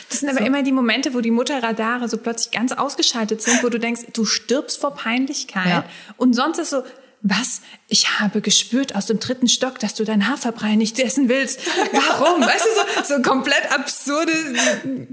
Das 0.08 0.20
sind 0.20 0.30
aber 0.30 0.44
immer 0.44 0.62
die 0.62 0.72
Momente, 0.72 1.14
wo 1.14 1.20
die 1.20 1.30
Mutterradare 1.30 2.08
so 2.08 2.16
plötzlich 2.18 2.52
ganz 2.52 2.72
ausgeschaltet 2.72 3.42
sind, 3.42 3.62
wo 3.62 3.68
du 3.68 3.78
denkst, 3.78 4.06
du 4.12 4.24
stirbst 4.24 4.80
vor 4.80 4.94
Peinlichkeit. 4.94 5.66
Ja. 5.66 5.84
Und 6.16 6.34
sonst 6.34 6.58
ist 6.58 6.70
so, 6.70 6.82
was? 7.22 7.60
Ich 7.86 8.18
habe 8.18 8.40
gespürt 8.40 8.96
aus 8.96 9.06
dem 9.06 9.20
dritten 9.20 9.46
Stock, 9.46 9.78
dass 9.78 9.94
du 9.94 10.04
dein 10.04 10.28
Haferbrei 10.28 10.74
nicht 10.74 10.98
essen 10.98 11.28
willst. 11.28 11.60
Warum? 11.92 12.42
weißt 12.42 12.66
du, 12.66 13.02
so, 13.04 13.14
so 13.14 13.22
komplett 13.22 13.70
absurde, 13.72 14.32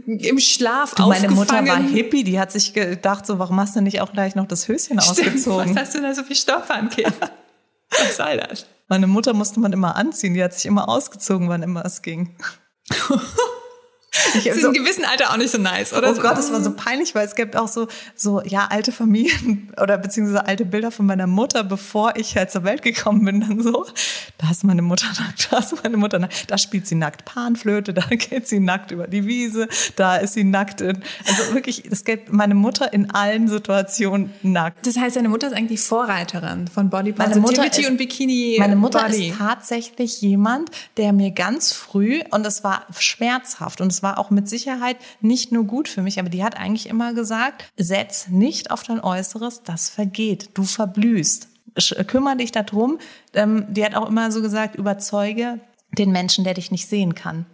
im 0.08 0.40
Schlaf 0.40 0.96
Du, 0.96 1.08
meine 1.08 1.30
Mutter 1.30 1.66
war. 1.68 1.80
Hippie, 1.80 2.24
die 2.24 2.40
hat 2.40 2.52
sich 2.52 2.74
gedacht, 2.74 3.28
so, 3.28 3.38
warum 3.38 3.60
hast 3.60 3.76
du 3.76 3.82
nicht 3.82 4.02
auch 4.02 4.12
gleich 4.12 4.34
noch 4.34 4.48
das 4.48 4.68
Höschen 4.68 5.00
ausgezogen? 5.00 5.76
Was 5.76 5.82
hast 5.82 5.96
du 5.96 6.02
da 6.02 6.16
so 6.16 6.24
viel 6.24 6.36
Stoff 6.36 6.70
an, 6.72 6.90
Kind? 6.90 7.14
Was 8.00 8.18
soll 8.18 8.38
das? 8.38 8.66
Meine 8.88 9.08
Mutter 9.08 9.34
musste 9.34 9.60
man 9.60 9.74
immer 9.74 9.96
anziehen, 9.96 10.34
die 10.34 10.44
hat 10.44 10.54
sich 10.54 10.66
immer 10.66 10.90
ausgezogen, 10.90 11.50
wann 11.50 11.64
immer 11.64 11.86
es 11.86 12.02
ging. 12.02 12.36
Ich, 14.36 14.44
Das 14.46 14.56
ist 14.58 14.62
so, 14.62 14.68
in 14.70 14.74
gewissen 14.74 15.06
Alter 15.06 15.32
auch 15.32 15.38
nicht 15.38 15.52
so 15.52 15.58
nice, 15.58 15.94
oder? 15.94 16.12
oh 16.12 16.22
Gott, 16.22 16.38
das 16.38 16.52
war 16.52 16.62
so 16.62 16.72
peinlich, 16.72 17.16
weil 17.16 17.26
es 17.26 17.36
gibt 17.36 17.56
auch 17.56 17.68
so, 17.68 17.88
so, 18.16 18.42
ja, 18.44 18.68
alte 18.70 18.92
Familien 18.92 19.72
oder 19.82 19.98
beziehungsweise 19.98 20.46
alte 20.46 20.66
Bilder 20.66 20.92
von 20.92 21.06
meiner 21.06 21.28
Mutter, 21.28 21.64
bevor 21.64 22.16
ich 22.16 22.36
halt 22.36 22.52
zur 22.52 22.64
Welt 22.64 22.82
gekommen 22.82 23.26
bin, 23.26 23.42
dann 23.42 23.62
so. 23.62 23.86
Da 24.38 24.50
ist 24.52 24.64
meine 24.64 24.82
Mutter 24.82 25.08
nackt, 25.20 25.50
da 25.52 25.60
ist 25.60 25.84
meine 25.84 25.98
Mutter 25.98 26.20
nackt, 26.20 26.50
da 26.50 26.58
spielt 26.58 26.88
sie 26.88 26.96
nackt 26.96 27.26
Panflöte, 27.26 27.94
da 27.94 28.02
geht 28.10 28.48
sie 28.48 28.60
nackt 28.60 28.92
über 28.92 29.08
die 29.08 29.26
Wiese, 29.26 29.68
da 29.96 30.18
ist 30.18 30.34
sie 30.34 30.44
nackt 30.44 30.82
in, 30.82 31.02
also 31.28 31.54
wirklich, 31.54 31.84
es 31.92 32.06
gibt 32.06 32.32
meine 32.32 32.56
Mutter 32.56 32.94
in 32.94 33.12
allen 33.12 33.48
Situationen 33.48 34.32
nackt. 34.42 34.86
Das 34.86 34.98
heißt, 34.98 35.16
deine 35.16 35.30
Mutter 35.30 35.48
ist 35.48 35.54
eigentlich 35.54 35.82
Vorreiterin 35.82 36.68
von 36.68 36.90
Body 36.90 37.14
Meine 37.18 37.36
Mutter 37.36 37.58
Positivity 37.58 37.82
ist- 37.82 37.90
und 37.90 37.98
Bikini 37.98 38.56
Meine 38.60 38.76
Mutter 38.76 39.04
Body. 39.04 39.30
ist 39.30 39.38
tatsächlich 39.38 40.22
jemand, 40.22 40.70
der 40.98 41.14
mir 41.14 41.32
ganz 41.32 41.74
früh, 41.74 42.22
und 42.32 42.46
es 42.46 42.64
war 42.64 42.86
schmerzhaft 42.98 43.82
und 43.82 43.92
es 43.92 44.02
war 44.04 44.09
auch 44.18 44.30
mit 44.30 44.50
Sicherheit 44.50 44.98
nicht 45.22 45.52
nur 45.52 45.66
gut 45.66 45.88
für 45.88 46.02
mich, 46.02 46.20
aber 46.20 46.30
die 46.30 46.44
hat 46.44 46.58
eigentlich 46.58 46.88
immer 46.90 47.14
gesagt, 47.14 47.66
setz 47.78 48.28
nicht 48.30 48.72
auf 48.72 48.84
dein 48.84 49.00
Äußeres, 49.02 49.64
das 49.64 49.90
vergeht, 49.90 50.50
du 50.56 50.64
verblühst. 50.64 51.48
Sch- 51.78 52.04
Kümmer 52.06 52.36
dich 52.36 52.52
darum. 52.52 52.98
Ähm, 53.34 53.66
die 53.70 53.86
hat 53.86 53.96
auch 53.96 54.10
immer 54.10 54.32
so 54.32 54.42
gesagt, 54.42 54.76
überzeuge 54.76 55.60
den 55.98 56.12
Menschen, 56.12 56.44
der 56.44 56.54
dich 56.54 56.70
nicht 56.70 56.88
sehen 56.88 57.16
kann. 57.16 57.48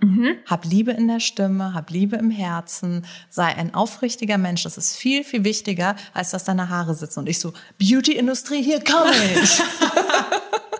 Hab 0.45 0.65
Liebe 0.65 0.91
in 0.91 1.07
der 1.07 1.21
Stimme, 1.21 1.73
hab 1.73 1.89
Liebe 1.89 2.17
im 2.17 2.29
Herzen, 2.31 3.05
sei 3.29 3.45
ein 3.45 3.73
aufrichtiger 3.73 4.37
Mensch. 4.37 4.63
Das 4.63 4.77
ist 4.77 4.95
viel, 4.97 5.23
viel 5.23 5.45
wichtiger, 5.45 5.95
als 6.13 6.31
dass 6.31 6.43
deine 6.43 6.67
Haare 6.69 6.95
sitzen. 6.95 7.19
Und 7.19 7.29
ich 7.29 7.39
so, 7.39 7.53
Beauty-Industrie, 7.77 8.61
hier 8.61 8.83
komme 8.83 9.13
ich. 9.41 9.61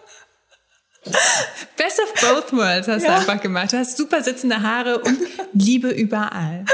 Best 1.78 2.00
of 2.02 2.14
both 2.22 2.54
worlds 2.54 2.88
hast 2.88 3.04
Ja. 3.04 3.10
du 3.10 3.16
einfach 3.18 3.42
gemacht. 3.42 3.74
Du 3.74 3.78
hast 3.78 3.98
super 3.98 4.24
sitzende 4.24 4.62
Haare 4.62 5.00
und 5.00 5.18
Liebe 5.54 5.90
überall. 5.90 6.66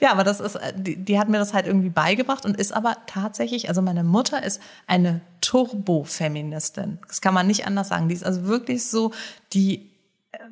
Ja, 0.00 0.10
aber 0.10 0.24
das 0.24 0.40
ist, 0.40 0.56
äh, 0.56 0.72
die, 0.76 0.96
die 0.96 1.18
hat 1.18 1.28
mir 1.28 1.38
das 1.38 1.54
halt 1.54 1.66
irgendwie 1.66 1.88
beigebracht 1.88 2.44
und 2.44 2.58
ist 2.58 2.72
aber 2.72 2.96
tatsächlich, 3.06 3.68
also 3.68 3.80
meine 3.80 4.04
Mutter 4.04 4.42
ist 4.42 4.60
eine 4.86 5.20
Turbo-Feministin. 5.40 6.98
Das 7.08 7.20
kann 7.20 7.34
man 7.34 7.46
nicht 7.46 7.66
anders 7.66 7.88
sagen. 7.88 8.08
Die 8.08 8.14
ist 8.14 8.24
also 8.24 8.44
wirklich 8.46 8.84
so, 8.86 9.12
die 9.52 9.88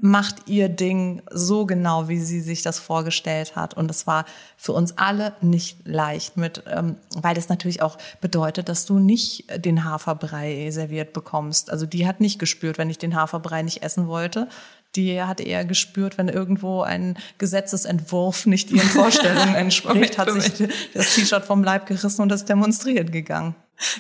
macht 0.01 0.49
ihr 0.49 0.69
Ding 0.69 1.23
so 1.31 1.67
genau, 1.67 2.09
wie 2.09 2.21
sie 2.21 2.41
sich 2.41 2.63
das 2.63 2.79
vorgestellt 2.79 3.57
hat. 3.57 3.75
Und 3.75 3.91
es 3.91 4.07
war 4.07 4.25
für 4.57 4.73
uns 4.73 4.97
alle 4.99 5.35
nicht 5.41 5.87
leicht 5.87 6.37
mit, 6.37 6.63
ähm, 6.67 6.97
weil 7.17 7.35
das 7.35 7.49
natürlich 7.49 7.83
auch 7.83 7.99
bedeutet, 8.21 8.69
dass 8.69 8.87
du 8.87 8.99
nicht 8.99 9.45
den 9.65 9.85
Haferbrei 9.85 10.71
serviert 10.71 11.13
bekommst. 11.13 11.71
Also 11.71 11.87
die 11.87 12.07
hat 12.07 12.21
nicht 12.21 12.39
gespürt, 12.39 12.79
wenn 12.79 12.91
ich 12.91 12.99
den 12.99 13.15
Haferbrei 13.15 13.63
nicht 13.63 13.83
essen 13.83 14.07
wollte. 14.07 14.49
Die 14.97 15.23
hat 15.23 15.41
eher 15.41 15.65
gespürt, 15.65 16.19
wenn 16.19 16.29
irgendwo 16.29 16.83
ein 16.83 17.17
Gesetzesentwurf 17.39 18.47
nicht 18.47 18.71
ihren 18.71 18.89
Vorstellungen 18.89 19.55
entspricht, 19.55 20.19
hat 20.19 20.31
sich 20.31 20.69
das 20.95 21.15
T-Shirt 21.15 21.45
vom 21.45 21.63
Leib 21.63 21.87
gerissen 21.87 22.23
und 22.23 22.33
ist 22.33 22.49
demonstriert 22.49 23.13
gegangen. 23.13 23.55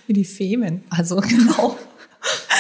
Wie 0.07 0.12
die 0.12 0.24
Femen. 0.24 0.85
Also 0.91 1.16
genau. 1.20 1.76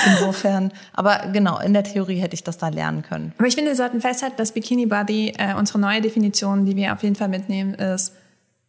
Insofern, 0.06 0.72
aber 0.94 1.28
genau, 1.32 1.58
in 1.58 1.74
der 1.74 1.84
Theorie 1.84 2.18
hätte 2.18 2.34
ich 2.34 2.42
das 2.42 2.56
da 2.58 2.68
lernen 2.68 3.02
können. 3.02 3.34
Aber 3.38 3.46
ich 3.46 3.54
finde, 3.54 3.70
wir 3.70 3.76
sollten 3.76 4.00
festhalten, 4.00 4.36
dass 4.38 4.52
Bikini 4.52 4.86
Body, 4.86 5.34
äh, 5.36 5.54
unsere 5.54 5.78
neue 5.78 6.00
Definition, 6.00 6.64
die 6.64 6.76
wir 6.76 6.92
auf 6.92 7.02
jeden 7.02 7.16
Fall 7.16 7.28
mitnehmen, 7.28 7.74
ist 7.74 8.14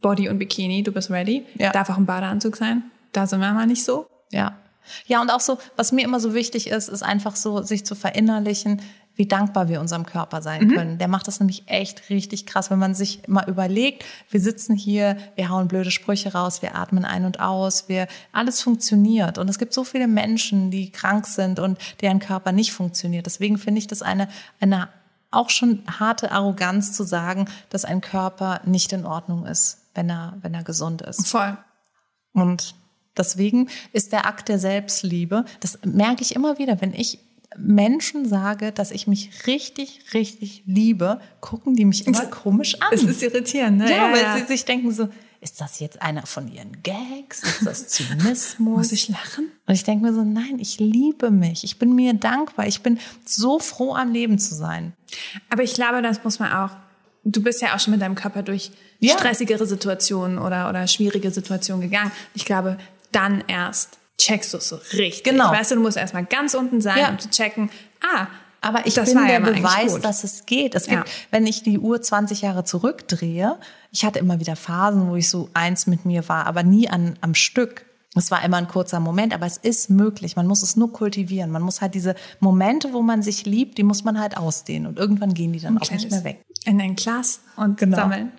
Body 0.02 0.30
und 0.30 0.40
Bikini. 0.40 0.84
Du 0.84 0.92
bist 0.92 1.10
ready. 1.10 1.46
Ja. 1.56 1.72
Darf 1.72 1.90
auch 1.90 1.98
ein 1.98 2.06
Badeanzug 2.06 2.58
sein. 2.58 2.84
Da 3.14 3.28
sind 3.28 3.40
wir 3.40 3.52
mal 3.52 3.68
nicht 3.68 3.86
so. 3.86 4.08
Ja. 4.32 4.58
Ja, 5.06 5.22
und 5.22 5.30
auch 5.30 5.40
so, 5.40 5.58
was 5.76 5.92
mir 5.92 6.04
immer 6.04 6.20
so 6.20 6.34
wichtig 6.34 6.68
ist, 6.68 6.90
ist 6.90 7.04
einfach 7.04 7.36
so, 7.36 7.62
sich 7.62 7.86
zu 7.86 7.96
verinnerlichen, 7.96 8.82
wie 9.16 9.28
dankbar 9.28 9.70
wir 9.70 9.82
unserem 9.82 10.06
Körper 10.06 10.42
sein 10.42 10.70
können. 10.70 10.98
Der 10.98 11.08
macht 11.08 11.28
das 11.28 11.40
nämlich 11.40 11.64
echt 11.68 12.10
richtig 12.10 12.46
krass, 12.46 12.72
wenn 12.72 12.80
man 12.80 12.96
sich 12.96 13.28
mal 13.28 13.48
überlegt, 13.48 14.06
wir 14.30 14.40
sitzen 14.40 14.76
hier, 14.76 15.18
wir 15.36 15.50
hauen 15.50 15.68
blöde 15.68 15.92
Sprüche 15.92 16.34
raus, 16.34 16.62
wir 16.62 16.76
atmen 16.76 17.06
ein 17.06 17.26
und 17.26 17.40
aus, 17.40 17.90
wir, 17.90 18.08
alles 18.32 18.62
funktioniert. 18.62 19.38
Und 19.38 19.50
es 19.50 19.60
gibt 19.60 19.74
so 19.74 19.84
viele 19.84 20.08
Menschen, 20.08 20.72
die 20.72 20.92
krank 20.92 21.28
sind 21.28 21.60
und 21.60 21.78
deren 22.02 22.20
Körper 22.20 22.52
nicht 22.52 22.72
funktioniert. 22.72 23.26
Deswegen 23.26 23.58
finde 23.58 23.80
ich 23.80 23.88
das 23.88 24.02
eine, 24.02 24.28
eine 24.60 24.90
auch 25.30 25.50
schon 25.50 25.84
harte 26.00 26.32
Arroganz 26.32 26.94
zu 26.94 27.04
sagen, 27.04 27.46
dass 27.70 27.86
ein 27.86 28.02
Körper 28.02 28.62
nicht 28.66 28.92
in 28.94 29.06
Ordnung 29.06 29.46
ist, 29.46 29.80
wenn 29.94 30.10
er, 30.10 30.38
wenn 30.42 30.54
er 30.54 30.64
gesund 30.64 31.02
ist. 31.02 31.28
Voll. 31.28 31.58
Und 32.34 32.76
deswegen 33.18 33.70
ist 33.94 34.12
der 34.12 34.26
Akt 34.26 34.50
der 34.50 34.60
Selbstliebe, 34.60 35.46
das 35.60 35.80
merke 35.86 36.22
ich 36.22 36.36
immer 36.36 36.58
wieder, 36.58 36.82
wenn 36.82 36.94
ich 36.94 37.20
Menschen 37.58 38.28
sage, 38.28 38.72
dass 38.72 38.92
ich 38.92 39.08
mich 39.08 39.46
richtig, 39.48 40.00
richtig 40.14 40.64
liebe, 40.66 41.20
gucken 41.42 41.76
die 41.76 41.86
mich 41.86 42.08
immer 42.08 42.26
komisch 42.28 42.76
an. 42.82 42.90
Es 42.92 43.04
ist 43.04 43.22
irritierend, 43.22 43.80
ne? 43.80 43.92
ja, 43.92 44.12
weil 44.12 44.40
sie 44.42 44.48
sich 44.48 44.64
denken 44.66 44.92
so, 44.92 45.10
ist 45.42 45.60
das 45.60 45.80
jetzt 45.80 46.02
einer 46.02 46.26
von 46.26 46.48
ihren 46.52 46.82
Gags? 46.84 47.44
Ist 47.44 47.66
das 47.66 47.88
Zynismus? 47.90 48.60
Muss 48.60 48.92
ich 48.92 49.10
lachen? 49.10 49.52
Und 49.66 49.74
ich 49.74 49.84
denke 49.84 50.06
mir 50.06 50.14
so, 50.14 50.24
nein, 50.24 50.60
ich 50.60 50.80
liebe 50.80 51.32
mich. 51.32 51.64
Ich 51.64 51.80
bin 51.80 51.96
mir 51.96 52.14
dankbar. 52.14 52.68
Ich 52.68 52.82
bin 52.82 53.00
so 53.26 53.60
froh, 53.60 53.96
am 53.96 54.12
Leben 54.14 54.38
zu 54.38 54.54
sein. 54.56 54.94
Aber 55.50 55.64
ich 55.64 55.74
glaube, 55.74 56.02
das 56.02 56.24
muss 56.24 56.40
man 56.40 56.52
auch. 56.52 56.70
Du 57.24 57.42
bist 57.42 57.62
ja 57.62 57.76
auch 57.76 57.80
schon 57.80 57.92
mit 57.92 58.02
deinem 58.02 58.16
Körper 58.16 58.44
durch 58.44 58.72
Ja. 59.00 59.14
stressigere 59.18 59.66
Situationen 59.66 60.38
oder, 60.38 60.70
oder 60.70 60.88
schwierige 60.88 61.32
Situationen 61.32 61.82
gegangen. 61.82 62.12
Ich 62.36 62.46
glaube, 62.46 62.78
dann 63.12 63.44
erst 63.48 63.98
checkst 64.26 64.54
du 64.54 64.58
es 64.58 64.70
so 64.70 64.76
richtig. 64.94 65.24
Genau. 65.24 65.52
Weißt 65.52 65.72
du, 65.72 65.76
du 65.76 65.82
musst 65.82 65.98
erstmal 65.98 66.26
ganz 66.26 66.54
unten 66.54 66.82
sein, 66.82 66.98
Ja. 67.00 67.10
um 67.10 67.20
zu 67.20 67.30
checken, 67.30 67.70
ah, 68.02 68.28
Aber 68.64 68.86
ich 68.86 68.94
das 68.94 69.10
bin 69.12 69.18
ja 69.24 69.26
der 69.28 69.38
eigentlich 69.38 69.64
Beweis, 69.64 70.00
dass 70.02 70.24
es 70.24 70.46
geht. 70.46 70.76
Es 70.76 70.84
gibt, 70.86 71.08
Ja. 71.08 71.14
wenn 71.32 71.48
ich 71.48 71.64
die 71.64 71.80
Uhr 71.80 72.00
20 72.00 72.42
Jahre 72.44 72.64
zurückdrehe, 72.64 73.58
ich 73.92 74.06
hatte 74.06 74.20
immer 74.20 74.40
wieder 74.40 74.56
Phasen, 74.56 75.10
wo 75.10 75.16
ich 75.16 75.30
so 75.30 75.50
eins 75.56 75.88
mit 75.88 76.06
mir 76.06 76.30
war, 76.30 76.46
aber 76.46 76.62
nie 76.62 76.88
an, 76.88 77.18
am 77.22 77.34
Stück. 77.34 77.86
Es 78.14 78.30
war 78.30 78.44
immer 78.44 78.58
ein 78.58 78.68
kurzer 78.68 79.00
Moment, 79.00 79.34
aber 79.34 79.46
es 79.48 79.58
ist 79.58 79.90
möglich. 79.90 80.36
Man 80.36 80.46
muss 80.46 80.62
es 80.62 80.76
nur 80.76 80.92
kultivieren. 80.94 81.50
Man 81.50 81.62
muss 81.64 81.82
halt 81.82 81.96
diese 81.96 82.14
Momente, 82.40 82.94
wo 82.94 83.02
man 83.02 83.24
sich 83.24 83.46
liebt, 83.46 83.78
die 83.80 83.84
muss 83.84 84.04
man 84.04 84.20
halt 84.20 84.38
ausdehnen. 84.38 84.86
Und 84.86 85.00
irgendwann 85.00 85.34
gehen 85.34 85.54
die 85.54 85.60
dann 85.62 85.78
auch 85.80 85.90
nicht 85.90 86.12
mehr 86.12 86.24
weg. 86.24 86.44
In 86.66 86.80
ein 86.82 86.96
Glas 86.96 87.40
und 87.56 87.78
Genau. 87.78 87.96
sammeln. 87.98 88.32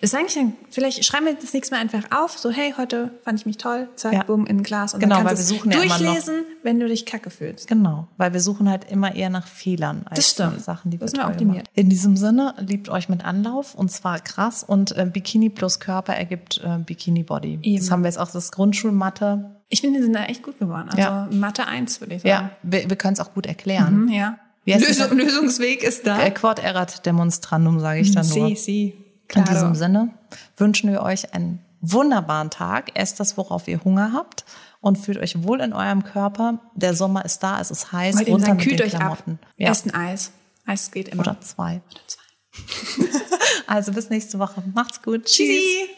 Das 0.00 0.12
ist 0.12 0.14
eigentlich 0.14 0.38
ein, 0.38 0.52
vielleicht 0.70 1.04
schreiben 1.04 1.26
wir 1.26 1.34
das 1.34 1.52
nächste 1.52 1.74
Mal 1.74 1.80
einfach 1.80 2.04
auf, 2.12 2.38
so 2.38 2.50
hey, 2.50 2.74
heute 2.76 3.10
fand 3.24 3.40
ich 3.40 3.46
mich 3.46 3.56
toll, 3.58 3.88
zack, 3.96 4.12
Ja. 4.12 4.22
bumm, 4.22 4.46
in 4.46 4.58
ein 4.58 4.62
Glas. 4.62 4.94
Und 4.94 5.00
Genau, 5.00 5.16
dann 5.16 5.24
weil 5.24 5.34
kannst 5.34 5.50
wir 5.50 5.56
du 5.56 5.60
suchen 5.62 5.72
ja 5.72 5.82
immer 5.82 5.88
noch- 5.98 5.98
durchlesen, 6.04 6.44
wenn 6.62 6.78
du 6.78 6.86
dich 6.86 7.06
kacke 7.06 7.28
fühlst. 7.30 7.66
Genau, 7.66 8.06
weil 8.16 8.32
wir 8.32 8.40
suchen 8.40 8.70
halt 8.70 8.88
immer 8.90 9.14
eher 9.16 9.30
nach 9.30 9.48
Fehlern 9.48 10.02
als 10.04 10.18
Das 10.20 10.30
stimmt. 10.30 10.60
Sachen, 10.62 10.92
die 10.92 11.00
wir 11.00 11.08
wir 11.08 11.12
toll 11.20 11.24
optimieren. 11.30 11.58
machen. 11.64 11.68
In 11.74 11.88
diesem 11.90 12.16
Sinne, 12.16 12.54
liebt 12.60 12.88
euch 12.88 13.08
mit 13.08 13.24
Anlauf 13.24 13.74
und 13.74 13.90
zwar 13.90 14.20
krass 14.20 14.62
und 14.62 14.96
äh, 14.96 15.06
Bikini 15.12 15.50
plus 15.50 15.80
Körper 15.80 16.14
ergibt 16.14 16.60
äh, 16.64 16.78
Bikini 16.78 17.24
Body. 17.24 17.58
Eben. 17.62 17.76
Das 17.78 17.90
haben 17.90 18.02
wir 18.02 18.08
jetzt 18.08 18.18
auch 18.18 18.30
das 18.30 18.52
Grundschulmatte. 18.52 19.56
Ich 19.70 19.80
finde, 19.80 19.98
die 19.98 20.04
sind 20.04 20.12
da 20.14 20.24
echt 20.26 20.42
gut 20.44 20.58
geworden. 20.60 20.88
Also 20.88 20.98
Ja. 21.00 21.28
Mathe 21.32 21.66
1, 21.66 22.00
würde 22.00 22.14
ich 22.14 22.22
sagen. 22.22 22.28
Ja, 22.30 22.50
wir, 22.62 22.88
wir 22.88 22.96
können 22.96 23.14
es 23.14 23.20
auch 23.20 23.34
gut 23.34 23.46
erklären. 23.46 24.04
Mhm, 24.04 24.08
ja. 24.10 24.38
Lösung, 24.66 25.08
das? 25.08 25.10
Lösungsweg 25.12 25.82
ist 25.82 26.06
da. 26.06 26.22
Äh, 26.22 26.30
Quod 26.30 26.58
erat 26.58 27.04
demonstrandum, 27.04 27.80
sage 27.80 28.00
ich 28.00 28.12
dann 28.12 28.26
nur. 28.28 28.48
Sie, 28.48 28.56
sie. 28.56 29.03
In 29.32 29.44
diesem 29.44 29.74
Sinne 29.74 30.10
wünschen 30.56 30.90
wir 30.90 31.02
euch 31.02 31.34
einen 31.34 31.64
wunderbaren 31.80 32.50
Tag. 32.50 32.92
Esst 32.94 33.20
das, 33.20 33.36
worauf 33.36 33.68
ihr 33.68 33.82
Hunger 33.84 34.12
habt 34.12 34.44
und 34.80 34.96
fühlt 34.96 35.18
euch 35.18 35.42
wohl 35.42 35.60
in 35.60 35.72
eurem 35.72 36.04
Körper. 36.04 36.60
Der 36.74 36.94
Sommer 36.94 37.24
ist 37.24 37.42
da, 37.42 37.60
es 37.60 37.70
ist 37.70 37.92
heiß, 37.92 38.16
Wollt 38.16 38.28
runter 38.28 38.46
sagen, 38.46 38.58
kühlt 38.58 38.82
euch 38.82 38.98
ab. 38.98 39.22
Ja. 39.56 39.70
Esst 39.70 39.86
ein 39.86 39.94
Eis. 39.94 40.32
Eis 40.66 40.90
geht 40.90 41.08
immer. 41.08 41.22
Oder 41.22 41.40
zwei. 41.40 41.80
Oder 41.90 42.00
zwei. 42.06 42.24
Also 43.66 43.92
bis 43.92 44.10
nächste 44.10 44.38
Woche. 44.38 44.62
Macht's 44.74 45.02
gut. 45.02 45.24
Tschüssi. 45.24 45.88